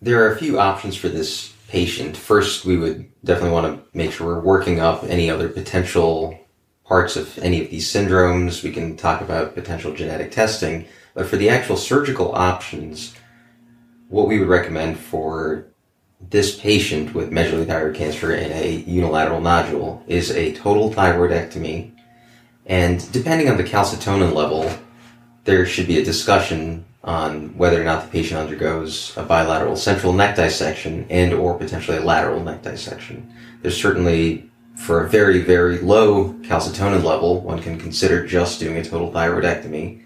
There 0.00 0.24
are 0.24 0.32
a 0.32 0.38
few 0.38 0.58
options 0.58 0.96
for 0.96 1.10
this 1.10 1.52
patient. 1.68 2.16
First, 2.16 2.64
we 2.64 2.78
would 2.78 3.06
definitely 3.22 3.52
want 3.52 3.66
to 3.66 3.96
make 3.96 4.12
sure 4.12 4.26
we're 4.26 4.40
working 4.40 4.80
up 4.80 5.04
any 5.04 5.30
other 5.30 5.50
potential 5.50 6.38
parts 6.86 7.16
of 7.16 7.36
any 7.38 7.62
of 7.62 7.70
these 7.70 7.92
syndromes. 7.92 8.62
We 8.62 8.72
can 8.72 8.96
talk 8.96 9.20
about 9.20 9.54
potential 9.54 9.92
genetic 9.92 10.30
testing. 10.30 10.86
But 11.12 11.26
for 11.26 11.36
the 11.36 11.50
actual 11.50 11.76
surgical 11.76 12.34
options, 12.34 13.14
what 14.08 14.26
we 14.26 14.38
would 14.38 14.48
recommend 14.48 14.98
for 14.98 15.66
this 16.20 16.58
patient 16.58 17.14
with 17.14 17.30
medullary 17.30 17.64
thyroid 17.64 17.94
cancer 17.94 18.32
and 18.32 18.52
a 18.52 18.70
unilateral 18.86 19.40
nodule 19.40 20.02
is 20.06 20.30
a 20.30 20.52
total 20.54 20.92
thyroidectomy. 20.92 21.92
And 22.66 23.10
depending 23.12 23.48
on 23.48 23.56
the 23.56 23.64
calcitonin 23.64 24.34
level, 24.34 24.70
there 25.44 25.64
should 25.64 25.86
be 25.86 25.98
a 25.98 26.04
discussion 26.04 26.84
on 27.04 27.56
whether 27.56 27.80
or 27.80 27.84
not 27.84 28.04
the 28.04 28.10
patient 28.10 28.40
undergoes 28.40 29.16
a 29.16 29.22
bilateral 29.22 29.76
central 29.76 30.12
neck 30.12 30.36
dissection 30.36 31.06
and 31.08 31.32
or 31.32 31.56
potentially 31.56 31.96
a 31.96 32.02
lateral 32.02 32.42
neck 32.42 32.62
dissection. 32.62 33.32
There's 33.62 33.80
certainly 33.80 34.50
for 34.78 35.04
a 35.04 35.08
very, 35.08 35.42
very 35.42 35.78
low 35.78 36.34
calcitonin 36.42 37.02
level, 37.02 37.40
one 37.40 37.60
can 37.60 37.78
consider 37.78 38.26
just 38.26 38.60
doing 38.60 38.76
a 38.76 38.84
total 38.84 39.10
thyroidectomy. 39.10 40.04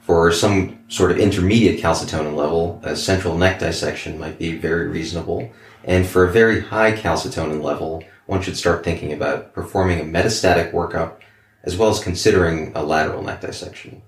For 0.00 0.32
some 0.32 0.78
sort 0.88 1.10
of 1.10 1.18
intermediate 1.18 1.80
calcitonin 1.80 2.34
level, 2.34 2.80
a 2.82 2.96
central 2.96 3.36
neck 3.36 3.58
dissection 3.58 4.18
might 4.18 4.38
be 4.38 4.56
very 4.56 4.88
reasonable. 4.88 5.52
And 5.84 6.06
for 6.06 6.24
a 6.24 6.32
very 6.32 6.60
high 6.60 6.92
calcitonin 6.92 7.62
level, 7.62 8.02
one 8.26 8.42
should 8.42 8.56
start 8.56 8.84
thinking 8.84 9.12
about 9.12 9.52
performing 9.52 10.00
a 10.00 10.04
metastatic 10.04 10.72
workup 10.72 11.18
as 11.64 11.76
well 11.76 11.90
as 11.90 12.00
considering 12.00 12.72
a 12.74 12.82
lateral 12.82 13.22
neck 13.22 13.40
dissection. 13.40 14.02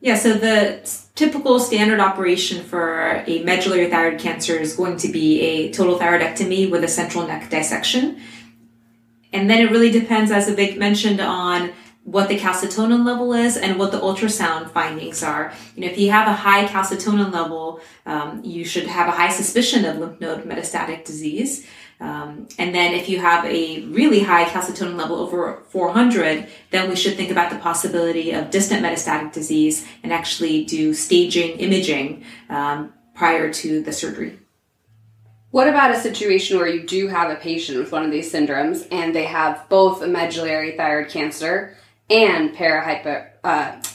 Yeah, 0.00 0.16
so 0.16 0.34
the 0.34 0.86
typical 1.14 1.58
standard 1.58 1.98
operation 2.00 2.62
for 2.62 3.24
a 3.26 3.42
medullary 3.42 3.88
thyroid 3.88 4.20
cancer 4.20 4.54
is 4.54 4.76
going 4.76 4.98
to 4.98 5.08
be 5.08 5.40
a 5.40 5.72
total 5.72 5.98
thyroidectomy 5.98 6.70
with 6.70 6.84
a 6.84 6.88
central 6.88 7.26
neck 7.26 7.48
dissection. 7.48 8.20
And 9.32 9.48
then 9.48 9.66
it 9.66 9.70
really 9.70 9.90
depends, 9.90 10.30
as 10.30 10.48
Vivek 10.48 10.76
mentioned, 10.76 11.20
on 11.20 11.72
what 12.04 12.28
the 12.28 12.38
calcitonin 12.38 13.04
level 13.04 13.32
is 13.32 13.56
and 13.56 13.78
what 13.78 13.90
the 13.90 13.98
ultrasound 13.98 14.70
findings 14.70 15.22
are. 15.22 15.52
You 15.74 15.82
know, 15.82 15.90
if 15.90 15.98
you 15.98 16.10
have 16.10 16.28
a 16.28 16.34
high 16.34 16.66
calcitonin 16.66 17.32
level, 17.32 17.80
um, 18.04 18.42
you 18.44 18.64
should 18.64 18.86
have 18.86 19.08
a 19.08 19.10
high 19.10 19.30
suspicion 19.30 19.84
of 19.86 19.98
lymph 19.98 20.20
node 20.20 20.44
metastatic 20.44 21.04
disease. 21.04 21.66
Um, 22.00 22.48
and 22.58 22.74
then 22.74 22.92
if 22.92 23.08
you 23.08 23.20
have 23.20 23.46
a 23.46 23.84
really 23.86 24.20
high 24.20 24.44
calcitonin 24.44 24.96
level 24.96 25.16
over 25.16 25.62
400, 25.70 26.46
then 26.70 26.90
we 26.90 26.96
should 26.96 27.16
think 27.16 27.30
about 27.30 27.50
the 27.50 27.58
possibility 27.58 28.32
of 28.32 28.50
distant 28.50 28.84
metastatic 28.84 29.32
disease 29.32 29.86
and 30.02 30.12
actually 30.12 30.64
do 30.64 30.92
staging 30.92 31.58
imaging 31.58 32.24
um, 32.50 32.92
prior 33.14 33.50
to 33.54 33.82
the 33.82 33.92
surgery. 33.92 34.38
What 35.50 35.68
about 35.68 35.94
a 35.94 36.00
situation 36.00 36.58
where 36.58 36.66
you 36.66 36.84
do 36.84 37.06
have 37.06 37.30
a 37.30 37.36
patient 37.36 37.78
with 37.78 37.92
one 37.92 38.04
of 38.04 38.10
these 38.10 38.30
syndromes 38.30 38.88
and 38.90 39.14
they 39.14 39.24
have 39.24 39.66
both 39.68 40.02
a 40.02 40.08
medullary 40.08 40.76
thyroid 40.76 41.08
cancer 41.08 41.76
and 42.10 42.50
uh, 42.50 42.54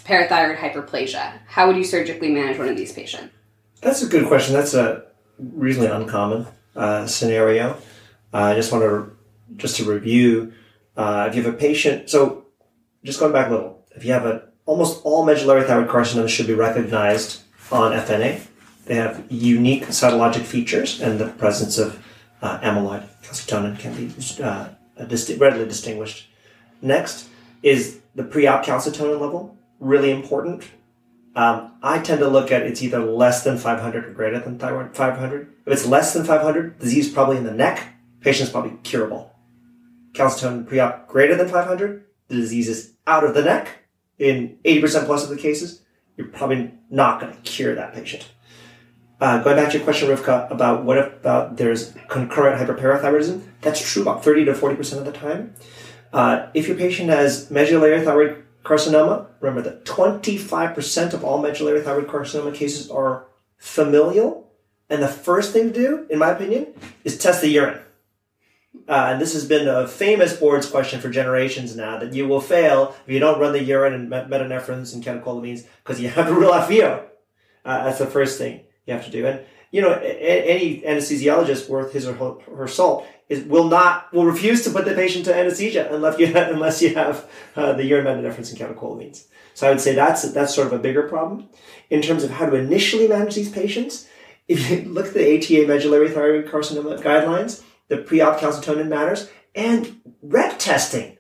parathyroid 0.06 0.58
hyperplasia? 0.58 1.40
How 1.48 1.68
would 1.68 1.78
you 1.78 1.84
surgically 1.84 2.32
manage 2.32 2.58
one 2.58 2.70
of 2.70 2.78
these 2.78 2.92
patients? 2.92 3.34
That's 3.82 4.02
a 4.02 4.08
good 4.08 4.28
question. 4.28 4.54
That's 4.54 4.74
a 4.74 5.06
reasonably 5.38 5.96
uncommon 5.96 6.48
uh, 6.76 7.08
scenario. 7.08 7.72
Uh, 8.34 8.38
I 8.38 8.56
just 8.56 8.72
want 8.72 8.84
to 8.84 9.16
just 9.56 9.78
to 9.78 9.86
review. 9.86 10.54
Uh, 10.98 11.28
if 11.30 11.36
you 11.36 11.44
have 11.44 11.54
a 11.54 11.58
patient, 11.58 12.10
so 12.10 12.46
just 13.04 13.20
going 13.20 13.32
back 13.32 13.48
a 13.48 13.52
little, 13.52 13.86
if 13.96 14.04
you 14.04 14.12
have 14.12 14.26
a 14.26 14.50
almost 14.66 15.02
all 15.04 15.26
medullary 15.26 15.64
thyroid 15.64 15.88
carcinomas 15.88 16.30
should 16.30 16.46
be 16.46 16.54
recognized 16.54 17.42
on 17.72 17.92
FNA. 17.92 18.46
They 18.86 18.96
have 18.96 19.26
unique 19.30 19.86
cytologic 19.88 20.44
features, 20.44 21.02
and 21.02 21.20
the 21.20 21.28
presence 21.28 21.78
of 21.78 22.04
uh, 22.42 22.60
amyloid 22.60 23.08
calcitonin 23.24 23.80
can 23.80 23.96
be 23.96 24.14
uh, 24.44 24.70
readily 25.38 25.66
distinguished. 25.66 26.28
Next 26.82 27.28
is 27.62 28.00
the 28.16 28.24
pre-op 28.24 28.66
calcitonin 28.66 29.20
level, 29.20 29.58
really 29.80 30.12
important. 30.12 30.64
Um, 31.36 31.74
I 31.82 32.00
tend 32.00 32.20
to 32.20 32.28
look 32.28 32.52
at 32.52 32.64
it's 32.64 32.82
either 32.82 33.00
less 33.00 33.44
than 33.44 33.58
500 33.58 34.06
or 34.06 34.12
greater 34.12 34.40
than 34.40 34.60
500. 34.60 35.54
If 35.66 35.74
it's 35.74 35.86
less 35.86 36.14
than 36.14 36.26
500, 36.26 36.80
disease 36.80 37.12
probably 37.12 37.38
in 37.38 37.44
the 37.44 37.54
neck, 37.54 37.94
patient's 38.22 38.52
probably 38.52 38.78
curable. 38.84 39.34
Calcitonin 40.14 40.68
pre-op 40.68 41.08
greater 41.08 41.36
than 41.36 41.48
500, 41.48 42.04
the 42.28 42.36
disease 42.36 42.68
is 42.68 42.94
out 43.06 43.24
of 43.24 43.34
the 43.34 43.44
neck. 43.44 43.70
In 44.18 44.58
80% 44.66 45.06
plus 45.06 45.24
of 45.24 45.30
the 45.30 45.38
cases, 45.38 45.82
you're 46.18 46.28
probably 46.28 46.74
not 46.90 47.22
going 47.22 47.34
to 47.34 47.42
cure 47.42 47.76
that 47.76 47.94
patient. 47.94 48.28
Uh, 49.22 49.42
going 49.44 49.56
back 49.56 49.72
to 49.72 49.78
your 49.78 49.84
question, 49.84 50.10
Rivka, 50.10 50.50
about 50.50 50.84
what 50.86 50.98
about 50.98 51.58
there's 51.58 51.94
concurrent 52.08 52.60
hyperparathyroidism, 52.60 53.42
that's 53.62 53.80
true 53.80 54.02
about 54.02 54.24
30 54.24 54.46
to 54.46 54.54
40% 54.54 54.98
of 54.98 55.06
the 55.06 55.12
time. 55.12 55.54
Uh, 56.12 56.48
if 56.54 56.68
your 56.68 56.78
patient 56.78 57.10
has 57.10 57.50
medullary 57.52 58.04
thyroid 58.04 58.44
carcinoma, 58.64 59.28
remember 59.40 59.62
that 59.62 59.86
25% 59.86 61.14
of 61.14 61.24
all 61.24 61.42
medullary 61.42 61.82
thyroid 61.82 62.08
carcinoma 62.08 62.54
cases 62.54 62.90
are 62.90 63.26
familial. 63.58 64.52
And 64.90 65.04
the 65.04 65.08
first 65.08 65.54
thing 65.54 65.72
to 65.72 65.74
do, 65.74 66.08
in 66.10 66.18
my 66.18 66.30
opinion, 66.30 66.68
is 67.04 67.18
test 67.18 67.42
the 67.42 67.50
urine. 67.50 67.80
Uh, 68.88 69.10
and 69.12 69.22
this 69.22 69.34
has 69.34 69.46
been 69.46 69.68
a 69.68 69.88
famous 69.88 70.36
boards 70.36 70.68
question 70.68 71.00
for 71.00 71.10
generations 71.10 71.76
now 71.76 72.00
that 72.00 72.14
you 72.14 72.28
will 72.28 72.42
fail 72.42 72.96
if 73.06 73.14
you 73.14 73.20
don't 73.20 73.40
run 73.40 73.54
the 73.54 73.64
urine 73.64 73.94
and 73.94 74.12
metanephrines 74.12 74.94
and 74.94 75.04
catecholamines 75.04 75.66
because 75.84 76.00
you 76.00 76.10
have 76.10 76.28
to 76.28 76.34
rule 76.34 76.52
out 76.52 76.70
pheo. 76.70 77.04
Uh, 77.64 77.84
that's 77.84 78.00
the 78.00 78.08
first 78.08 78.38
thing 78.38 78.62
you 78.86 78.94
have 78.94 79.06
to 79.06 79.12
do. 79.12 79.28
And 79.28 79.42
you 79.72 79.82
know, 79.82 79.94
any 79.94 80.82
anesthesiologist 80.82 81.70
worth 81.70 81.94
his 81.94 82.08
or 82.08 82.42
her 82.56 82.68
salt 82.68 83.06
is 83.30 83.44
will 83.46 83.68
not 83.68 84.12
will 84.14 84.26
refuse 84.26 84.64
to 84.64 84.72
put 84.72 84.86
the 84.86 84.94
patient 84.94 85.26
to 85.26 85.36
anesthesia 85.36 85.88
unless 85.92 86.20
you 86.20 86.28
have, 86.28 86.50
unless 86.50 86.82
you 86.82 86.94
have 86.96 87.30
uh, 87.56 87.74
the 87.74 87.86
urine 87.86 88.06
metanephrines 88.06 88.50
and 88.50 88.60
catecholamines. 88.60 89.26
So 89.54 89.68
I 89.68 89.70
would 89.72 89.82
say 89.82 89.96
that's 89.96 90.32
that's 90.32 90.54
sort 90.54 90.68
of 90.68 90.74
a 90.74 90.80
bigger 90.80 91.04
problem 91.04 91.48
in 91.90 92.02
terms 92.02 92.24
of 92.24 92.32
how 92.32 92.50
to 92.50 92.56
initially 92.56 93.08
manage 93.08 93.36
these 93.36 93.52
patients. 93.52 94.08
If 94.48 94.70
you 94.70 94.82
look 94.90 95.08
at 95.08 95.14
the 95.14 95.38
ATA 95.38 95.68
medullary 95.68 96.10
thyroid 96.10 96.48
carcinoma 96.48 97.00
guidelines, 97.02 97.64
the 97.88 97.98
pre-op 97.98 98.40
calcitonin 98.40 98.88
matters 98.88 99.30
and 99.56 100.02
RET 100.22 100.60
testing, 100.60 101.18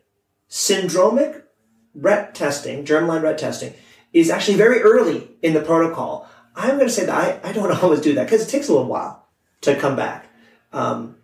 syndromic 0.49 1.43
RET 1.93 2.36
testing, 2.36 2.86
germline 2.86 3.24
RET 3.24 3.38
testing 3.38 3.74
is 4.12 4.30
actually 4.30 4.57
very 4.57 4.82
early 4.82 5.30
in 5.43 5.53
the 5.53 5.62
protocol 5.62 6.28
I'm 6.60 6.76
going 6.76 6.88
to 6.88 6.93
say 6.93 7.05
that 7.05 7.43
I, 7.45 7.49
I 7.49 7.53
don't 7.53 7.72
always 7.84 8.01
do 8.01 8.14
that 8.16 8.26
because 8.26 8.45
it 8.45 8.51
takes 8.51 8.68
a 8.68 8.74
little 8.74 8.88
while 8.88 9.28
to 9.62 9.76
come 9.76 9.95
back. 9.95 10.28
Um, 10.72 11.18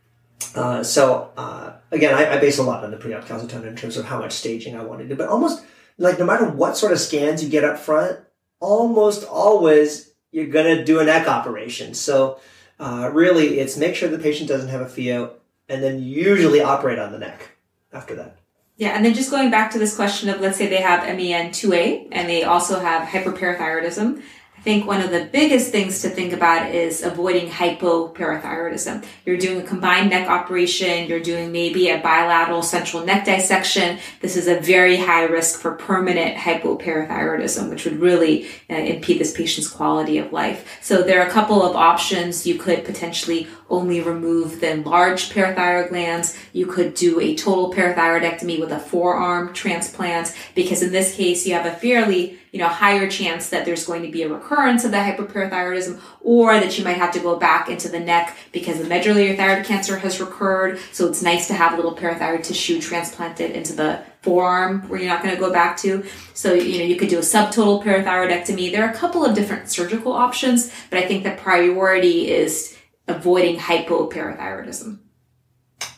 uh, 0.55 0.83
so 0.83 1.31
uh, 1.37 1.73
again, 1.91 2.13
I, 2.13 2.35
I, 2.35 2.37
base 2.39 2.57
a 2.57 2.63
lot 2.63 2.83
on 2.83 2.91
the 2.91 2.97
pre-op 2.97 3.25
calcitonin 3.25 3.67
in 3.67 3.75
terms 3.75 3.97
of 3.97 4.05
how 4.05 4.19
much 4.19 4.31
staging 4.31 4.75
I 4.75 4.83
want 4.83 5.01
to 5.01 5.07
do. 5.07 5.15
But 5.15 5.29
almost 5.29 5.63
like 5.97 6.19
no 6.19 6.25
matter 6.25 6.49
what 6.49 6.77
sort 6.77 6.91
of 6.91 6.99
scans 6.99 7.43
you 7.43 7.49
get 7.49 7.63
up 7.63 7.77
front, 7.77 8.19
almost 8.59 9.25
always 9.25 10.13
you're 10.31 10.47
going 10.47 10.77
to 10.77 10.83
do 10.83 10.99
an 10.99 11.07
ECH 11.07 11.27
operation. 11.27 11.93
So 11.93 12.39
uh, 12.79 13.09
really, 13.13 13.59
it's 13.59 13.77
make 13.77 13.95
sure 13.95 14.09
the 14.09 14.19
patient 14.19 14.49
doesn't 14.49 14.69
have 14.69 14.81
a 14.81 14.85
pheo, 14.85 15.31
and 15.69 15.81
then 15.81 16.01
usually 16.01 16.61
operate 16.61 16.99
on 16.99 17.11
the 17.11 17.19
neck 17.19 17.49
after 17.93 18.15
that. 18.15 18.37
Yeah, 18.77 18.89
and 18.89 19.05
then 19.05 19.13
just 19.13 19.31
going 19.31 19.49
back 19.49 19.71
to 19.71 19.79
this 19.79 19.95
question 19.95 20.27
of 20.29 20.41
let's 20.41 20.57
say 20.57 20.67
they 20.67 20.81
have 20.81 21.01
MEN2A 21.01 22.09
and 22.11 22.27
they 22.27 22.43
also 22.43 22.79
have 22.79 23.07
hyperparathyroidism 23.07 24.21
think 24.61 24.87
one 24.87 25.01
of 25.01 25.11
the 25.11 25.25
biggest 25.31 25.71
things 25.71 26.01
to 26.01 26.09
think 26.09 26.33
about 26.33 26.73
is 26.73 27.03
avoiding 27.03 27.49
hypoparathyroidism. 27.49 29.05
You're 29.23 29.37
doing 29.37 29.61
a 29.61 29.63
combined 29.63 30.09
neck 30.09 30.27
operation, 30.27 31.07
you're 31.07 31.19
doing 31.19 31.51
maybe 31.51 31.89
a 31.89 31.99
bilateral 31.99 32.63
central 32.63 33.05
neck 33.05 33.25
dissection. 33.25 33.99
This 34.21 34.35
is 34.35 34.47
a 34.47 34.59
very 34.59 34.97
high 34.97 35.25
risk 35.25 35.59
for 35.59 35.73
permanent 35.73 36.37
hypoparathyroidism, 36.37 37.69
which 37.69 37.85
would 37.85 37.99
really 37.99 38.47
uh, 38.69 38.73
impede 38.73 39.19
this 39.19 39.33
patient's 39.33 39.69
quality 39.69 40.17
of 40.17 40.33
life. 40.33 40.79
So 40.81 41.03
there 41.03 41.21
are 41.21 41.27
a 41.27 41.31
couple 41.31 41.61
of 41.61 41.75
options. 41.75 42.47
You 42.47 42.55
could 42.55 42.85
potentially 42.85 43.47
only 43.69 44.01
remove 44.01 44.61
the 44.61 44.77
large 44.77 45.29
parathyroid 45.29 45.89
glands. 45.89 46.37
You 46.53 46.65
could 46.65 46.93
do 46.93 47.19
a 47.19 47.35
total 47.35 47.73
parathyroidectomy 47.73 48.59
with 48.59 48.71
a 48.71 48.79
forearm 48.79 49.53
transplant 49.53 50.35
because 50.53 50.81
in 50.81 50.91
this 50.91 51.15
case 51.15 51.45
you 51.45 51.53
have 51.53 51.65
a 51.65 51.75
fairly 51.75 52.39
you 52.55 52.61
know 52.61 52.69
higher 52.69 53.09
chance 53.09 53.49
that 53.49 53.65
there's 53.65 53.85
going 53.85 54.01
to 54.01 54.09
be 54.09 54.23
a 54.23 54.29
recurrence 54.29 54.85
of 54.85 54.91
the 54.91 54.97
hyperparathyroidism 54.97 55.99
or 56.21 56.53
that 56.53 56.77
you 56.77 56.85
might 56.85 56.95
have 56.95 57.11
to 57.11 57.19
go 57.19 57.35
back 57.35 57.67
into 57.67 57.89
the 57.89 57.99
neck 57.99 58.37
because 58.53 58.77
the 58.77 58.85
medullary 58.85 59.35
thyroid 59.35 59.65
cancer 59.65 59.97
has 59.97 60.21
recurred. 60.21 60.79
So 60.93 61.05
it's 61.05 61.21
nice 61.21 61.47
to 61.47 61.53
have 61.53 61.73
a 61.73 61.75
little 61.75 61.93
parathyroid 61.93 62.45
tissue 62.45 62.79
transplanted 62.79 63.51
into 63.51 63.73
the 63.73 64.01
forearm 64.21 64.87
where 64.87 65.01
you're 65.01 65.09
not 65.09 65.21
going 65.21 65.35
to 65.35 65.39
go 65.39 65.51
back 65.51 65.75
to. 65.79 66.05
So, 66.33 66.53
you 66.53 66.79
know, 66.79 66.85
you 66.85 66.95
could 66.95 67.09
do 67.09 67.17
a 67.17 67.23
subtotal 67.23 67.83
parathyroidectomy. 67.83 68.71
There 68.71 68.87
are 68.87 68.91
a 68.91 68.95
couple 68.95 69.25
of 69.25 69.35
different 69.35 69.69
surgical 69.69 70.13
options, 70.13 70.71
but 70.89 70.97
I 70.97 71.05
think 71.05 71.25
the 71.25 71.31
priority 71.31 72.31
is 72.31 72.77
avoiding 73.09 73.57
hypoparathyroidism. 73.57 74.99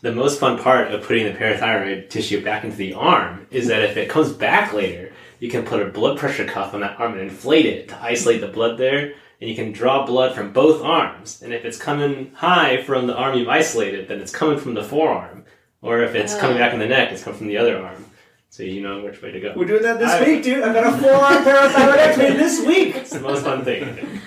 The 0.01 0.11
most 0.11 0.39
fun 0.39 0.57
part 0.57 0.91
of 0.91 1.03
putting 1.03 1.25
the 1.25 1.37
parathyroid 1.37 2.09
tissue 2.09 2.43
back 2.43 2.63
into 2.63 2.77
the 2.77 2.95
arm 2.95 3.45
is 3.51 3.67
that 3.67 3.83
if 3.83 3.95
it 3.95 4.09
comes 4.09 4.33
back 4.33 4.73
later, 4.73 5.13
you 5.39 5.49
can 5.49 5.65
put 5.65 5.81
a 5.81 5.85
blood 5.85 6.17
pressure 6.17 6.45
cuff 6.45 6.73
on 6.73 6.81
that 6.81 6.99
arm 6.99 7.13
and 7.13 7.21
inflate 7.21 7.65
it 7.65 7.89
to 7.89 8.01
isolate 8.01 8.41
the 8.41 8.47
blood 8.47 8.77
there. 8.77 9.13
And 9.39 9.49
you 9.49 9.55
can 9.55 9.71
draw 9.71 10.05
blood 10.05 10.33
from 10.33 10.51
both 10.51 10.81
arms. 10.81 11.43
And 11.43 11.53
if 11.53 11.63
it's 11.63 11.77
coming 11.77 12.31
high 12.33 12.81
from 12.81 13.05
the 13.05 13.15
arm 13.15 13.37
you've 13.37 13.47
isolated, 13.47 14.07
then 14.07 14.19
it's 14.19 14.31
coming 14.31 14.57
from 14.57 14.73
the 14.73 14.83
forearm. 14.83 15.45
Or 15.81 16.01
if 16.01 16.15
it's 16.15 16.35
coming 16.35 16.57
back 16.57 16.73
in 16.73 16.79
the 16.79 16.87
neck, 16.87 17.11
it's 17.11 17.23
coming 17.23 17.37
from 17.37 17.47
the 17.47 17.57
other 17.57 17.77
arm. 17.77 18.03
So 18.49 18.63
you 18.63 18.81
know 18.81 19.03
which 19.03 19.21
way 19.21 19.31
to 19.31 19.39
go. 19.39 19.53
We're 19.55 19.65
doing 19.65 19.83
that 19.83 19.99
this 19.99 20.09
I, 20.09 20.25
week, 20.25 20.43
dude. 20.43 20.63
I've 20.63 20.73
got 20.73 20.91
a 20.91 20.97
forearm 20.97 21.43
parathyroidectomy 21.43 22.37
this 22.37 22.65
week. 22.65 22.95
It's 22.95 23.11
the 23.11 23.19
most 23.19 23.43
fun 23.43 23.63
thing. 23.63 24.19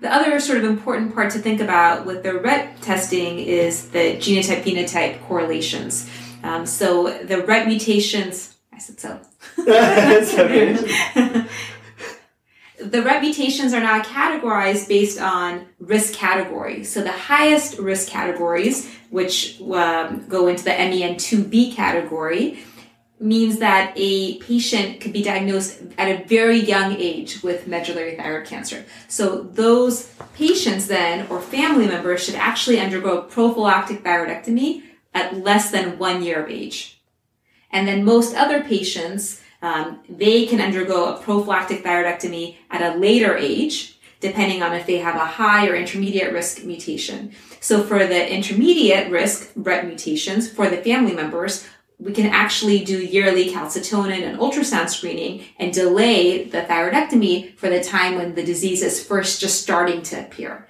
The 0.00 0.12
other 0.12 0.40
sort 0.40 0.58
of 0.58 0.64
important 0.64 1.14
part 1.14 1.30
to 1.32 1.38
think 1.38 1.60
about 1.60 2.04
with 2.04 2.24
the 2.24 2.34
RET 2.34 2.82
testing 2.82 3.38
is 3.38 3.90
the 3.90 4.16
genotype 4.16 4.64
phenotype 4.64 5.22
correlations. 5.28 6.10
Um, 6.42 6.66
so 6.66 7.16
the 7.22 7.44
RET 7.44 7.68
mutations, 7.68 8.51
I 8.72 8.78
said 8.78 9.00
so. 9.00 9.20
the 12.84 13.02
RET 13.02 13.22
mutations 13.22 13.72
are 13.72 13.80
now 13.80 14.02
categorized 14.02 14.88
based 14.88 15.20
on 15.20 15.66
risk 15.78 16.14
category. 16.14 16.84
So 16.84 17.02
the 17.02 17.12
highest 17.12 17.78
risk 17.78 18.08
categories, 18.08 18.90
which 19.10 19.60
um, 19.60 20.26
go 20.28 20.48
into 20.48 20.64
the 20.64 20.70
MEN2B 20.70 21.74
category, 21.74 22.58
means 23.20 23.58
that 23.58 23.92
a 23.94 24.38
patient 24.38 25.00
could 25.00 25.12
be 25.12 25.22
diagnosed 25.22 25.80
at 25.96 26.08
a 26.08 26.24
very 26.24 26.58
young 26.58 26.96
age 26.96 27.42
with 27.42 27.68
medullary 27.68 28.16
thyroid 28.16 28.46
cancer. 28.46 28.84
So 29.06 29.42
those 29.42 30.12
patients 30.34 30.88
then 30.88 31.28
or 31.28 31.40
family 31.40 31.86
members 31.86 32.24
should 32.24 32.34
actually 32.34 32.80
undergo 32.80 33.22
prophylactic 33.22 34.02
thyroidectomy 34.02 34.82
at 35.14 35.36
less 35.36 35.70
than 35.70 35.98
one 35.98 36.22
year 36.22 36.42
of 36.42 36.50
age. 36.50 36.91
And 37.72 37.88
then 37.88 38.04
most 38.04 38.34
other 38.34 38.62
patients, 38.62 39.40
um, 39.62 40.00
they 40.08 40.46
can 40.46 40.60
undergo 40.60 41.14
a 41.14 41.18
prophylactic 41.20 41.82
thyroidectomy 41.84 42.56
at 42.70 42.82
a 42.82 42.98
later 42.98 43.36
age, 43.36 43.98
depending 44.20 44.62
on 44.62 44.74
if 44.74 44.86
they 44.86 44.98
have 44.98 45.16
a 45.16 45.24
high 45.24 45.66
or 45.68 45.74
intermediate 45.74 46.32
risk 46.32 46.64
mutation. 46.64 47.32
So 47.60 47.82
for 47.82 48.06
the 48.06 48.30
intermediate 48.32 49.10
risk 49.10 49.50
RET 49.56 49.86
mutations, 49.86 50.50
for 50.50 50.68
the 50.68 50.76
family 50.76 51.14
members, 51.14 51.66
we 51.98 52.12
can 52.12 52.26
actually 52.26 52.84
do 52.84 52.98
yearly 52.98 53.50
calcitonin 53.50 54.22
and 54.22 54.38
ultrasound 54.38 54.88
screening 54.90 55.44
and 55.58 55.72
delay 55.72 56.44
the 56.44 56.62
thyroidectomy 56.62 57.56
for 57.56 57.70
the 57.70 57.82
time 57.82 58.16
when 58.16 58.34
the 58.34 58.44
disease 58.44 58.82
is 58.82 59.04
first 59.04 59.40
just 59.40 59.62
starting 59.62 60.02
to 60.02 60.20
appear. 60.20 60.66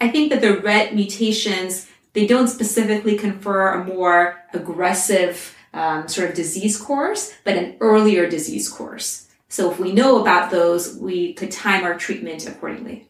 I 0.00 0.08
think 0.08 0.30
that 0.30 0.40
the 0.40 0.58
RET 0.58 0.94
mutations 0.94 1.86
They 2.14 2.26
don't 2.26 2.48
specifically 2.48 3.18
confer 3.18 3.72
a 3.72 3.84
more 3.84 4.40
aggressive 4.54 5.54
um, 5.74 6.08
sort 6.08 6.30
of 6.30 6.36
disease 6.36 6.80
course, 6.80 7.34
but 7.44 7.56
an 7.56 7.76
earlier 7.80 8.28
disease 8.28 8.68
course. 8.68 9.28
So 9.48 9.70
if 9.70 9.78
we 9.78 9.92
know 9.92 10.20
about 10.20 10.50
those, 10.50 10.96
we 10.96 11.34
could 11.34 11.50
time 11.50 11.84
our 11.84 11.98
treatment 11.98 12.48
accordingly. 12.48 13.08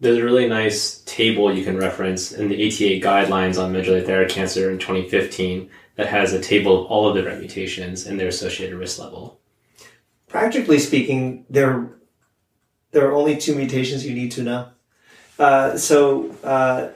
There's 0.00 0.18
a 0.18 0.24
really 0.24 0.48
nice 0.48 1.02
table 1.06 1.54
you 1.54 1.64
can 1.64 1.78
reference 1.78 2.32
in 2.32 2.48
the 2.48 2.66
ATA 2.66 3.00
guidelines 3.04 3.62
on 3.62 3.72
medullary 3.72 4.02
thyroid 4.02 4.28
cancer 4.28 4.70
in 4.70 4.78
2015 4.78 5.70
that 5.96 6.08
has 6.08 6.32
a 6.32 6.40
table 6.40 6.84
of 6.84 6.90
all 6.90 7.08
of 7.08 7.14
the 7.14 7.24
RET 7.24 7.38
mutations 7.38 8.06
and 8.06 8.18
their 8.18 8.28
associated 8.28 8.76
risk 8.76 8.98
level. 8.98 9.40
Practically 10.28 10.78
speaking, 10.78 11.46
there 11.48 11.90
there 12.90 13.08
are 13.08 13.14
only 13.14 13.36
two 13.36 13.54
mutations 13.54 14.06
you 14.06 14.14
need 14.14 14.32
to 14.32 14.42
know. 14.42 14.68
Uh, 15.38 15.76
so 15.76 16.30
uh, 16.44 16.90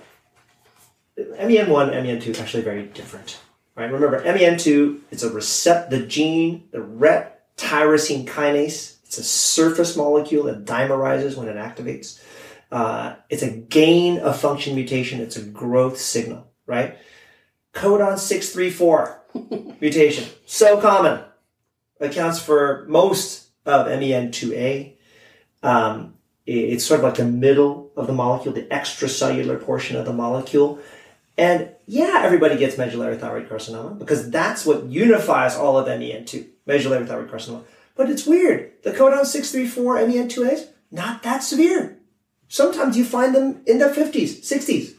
MEN1, 1.19 1.93
MEN2 1.93 2.41
actually 2.41 2.63
very 2.63 2.85
different, 2.87 3.41
right? 3.79 3.93
Remember, 3.93 4.21
MEN2 4.23 5.01
it's 5.11 5.23
a 5.23 5.31
recept 5.31 5.91
the 5.91 6.05
gene, 6.05 6.69
the 6.73 6.83
RET 6.83 7.57
tyrosine 7.57 8.27
kinase. 8.27 8.97
It's 9.05 9.19
a 9.19 9.25
surface 9.25 9.97
molecule 9.97 10.45
that 10.45 10.65
dimerizes 10.65 11.37
when 11.37 11.49
it 11.49 11.57
activates. 11.57 12.21
Uh, 12.71 13.15
it's 13.31 13.43
a 13.43 13.51
gain 13.51 14.19
of 14.19 14.39
function 14.39 14.75
mutation. 14.75 15.21
It's 15.21 15.37
a 15.37 15.43
growth 15.43 15.99
signal, 15.99 16.51
right? 16.67 16.99
Codon 17.73 18.19
634 18.19 19.77
mutation, 19.81 20.29
so 20.45 20.81
common, 20.81 21.23
accounts 22.01 22.41
for 22.41 22.85
most 22.89 23.49
of 23.65 23.87
MEN2A. 23.87 24.97
Um, 25.63 26.15
it's 26.45 26.85
sort 26.85 27.01
of 27.01 27.05
like 27.05 27.17
the 27.17 27.25
middle 27.25 27.93
of 27.95 28.07
the 28.07 28.13
molecule, 28.13 28.55
the 28.55 28.63
extracellular 28.63 29.63
portion 29.63 29.97
of 29.97 30.07
the 30.07 30.13
molecule. 30.13 30.81
And 31.39 31.71
yeah, 31.87 32.23
everybody 32.25 32.57
gets 32.57 32.77
medullary 32.77 33.17
thyroid 33.17 33.49
carcinoma 33.49 33.97
because 33.97 34.29
that's 34.29 34.67
what 34.67 34.87
unifies 34.87 35.55
all 35.55 35.79
of 35.79 35.87
MEN2, 35.87 36.45
medullary 36.67 37.07
thyroid 37.07 37.31
carcinoma. 37.31 37.63
But 37.95 38.11
it's 38.11 38.27
weird. 38.27 38.73
The 38.83 38.91
codon 38.91 39.25
634 39.25 39.99
MEN2As, 39.99 40.67
not 40.91 41.23
that 41.23 41.45
severe. 41.45 41.99
Sometimes 42.49 42.97
you 42.97 43.05
find 43.05 43.35
them 43.35 43.63
in 43.67 43.79
the 43.79 43.87
50s, 43.87 44.41
60s. 44.41 44.95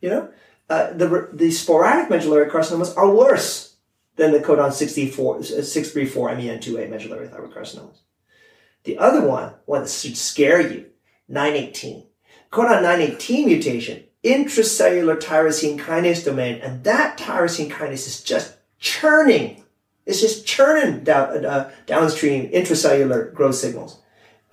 You 0.00 0.08
know? 0.08 0.28
Uh, 0.70 0.92
the, 0.94 1.28
the 1.32 1.50
sporadic 1.50 2.08
medullary 2.08 2.48
carcinomas 2.48 2.96
are 2.96 3.10
worse 3.10 3.76
than 4.16 4.32
the 4.32 4.40
codon 4.40 4.72
64, 4.72 5.42
634 5.42 6.30
MEN2A 6.30 6.88
medullary 6.88 7.28
thyroid 7.28 7.52
carcinomas. 7.52 7.98
The 8.84 8.96
other 8.96 9.26
one, 9.26 9.52
one 9.66 9.82
that 9.82 9.90
should 9.90 10.16
scare 10.16 10.60
you, 10.60 10.86
918. 11.28 12.06
Codon 12.50 12.82
918 12.82 13.46
mutation, 13.46 14.04
intracellular 14.24 15.18
tyrosine 15.20 15.78
kinase 15.78 16.24
domain, 16.24 16.60
and 16.60 16.84
that 16.84 17.18
tyrosine 17.18 17.70
kinase 17.70 18.06
is 18.06 18.22
just 18.22 18.56
churning. 18.78 19.62
It's 20.06 20.20
just 20.20 20.46
churning 20.46 21.04
down, 21.04 21.44
uh, 21.44 21.70
downstream 21.86 22.50
intracellular 22.50 23.32
growth 23.32 23.54
signals. 23.54 24.00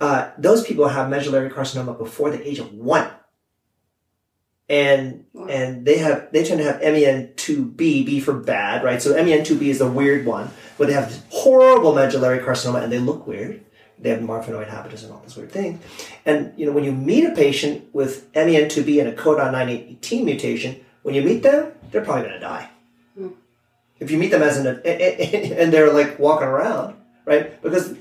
Uh, 0.00 0.30
those 0.38 0.64
people 0.64 0.88
have 0.88 1.10
medullary 1.10 1.50
carcinoma 1.50 1.96
before 1.98 2.30
the 2.30 2.46
age 2.46 2.58
of 2.58 2.72
one. 2.72 3.10
And 4.70 5.24
wow. 5.32 5.46
and 5.46 5.86
they 5.86 5.96
have 5.98 6.28
they 6.30 6.44
tend 6.44 6.58
to 6.58 6.64
have 6.64 6.82
MEN2B, 6.82 7.76
B 7.76 8.20
for 8.20 8.34
bad, 8.34 8.84
right? 8.84 9.00
So 9.00 9.14
MEN2B 9.14 9.62
is 9.62 9.78
the 9.78 9.90
weird 9.90 10.26
one, 10.26 10.50
where 10.76 10.86
they 10.86 10.92
have 10.92 11.24
horrible 11.30 11.94
medullary 11.94 12.40
carcinoma 12.40 12.82
and 12.82 12.92
they 12.92 12.98
look 12.98 13.26
weird 13.26 13.64
they 14.00 14.10
have 14.10 14.20
marfanoid 14.20 14.68
habitus 14.68 15.02
and 15.02 15.12
all 15.12 15.20
this 15.20 15.36
weird 15.36 15.50
thing. 15.50 15.80
And 16.24 16.52
you 16.56 16.66
know, 16.66 16.72
when 16.72 16.84
you 16.84 16.92
meet 16.92 17.24
a 17.24 17.34
patient 17.34 17.92
with 17.92 18.32
MEN2B 18.32 19.00
and 19.00 19.08
a 19.08 19.12
codon 19.12 19.52
918 19.52 20.24
mutation, 20.24 20.80
when 21.02 21.14
you 21.14 21.22
meet 21.22 21.42
them, 21.42 21.72
they're 21.90 22.04
probably 22.04 22.22
going 22.22 22.34
to 22.34 22.40
die. 22.40 22.70
Mm. 23.18 23.32
If 23.98 24.10
you 24.10 24.18
meet 24.18 24.30
them 24.30 24.42
as 24.42 24.58
an 24.58 24.66
and 24.84 25.72
they're 25.72 25.92
like 25.92 26.18
walking 26.18 26.48
around, 26.48 26.96
right? 27.24 27.60
Because 27.62 27.94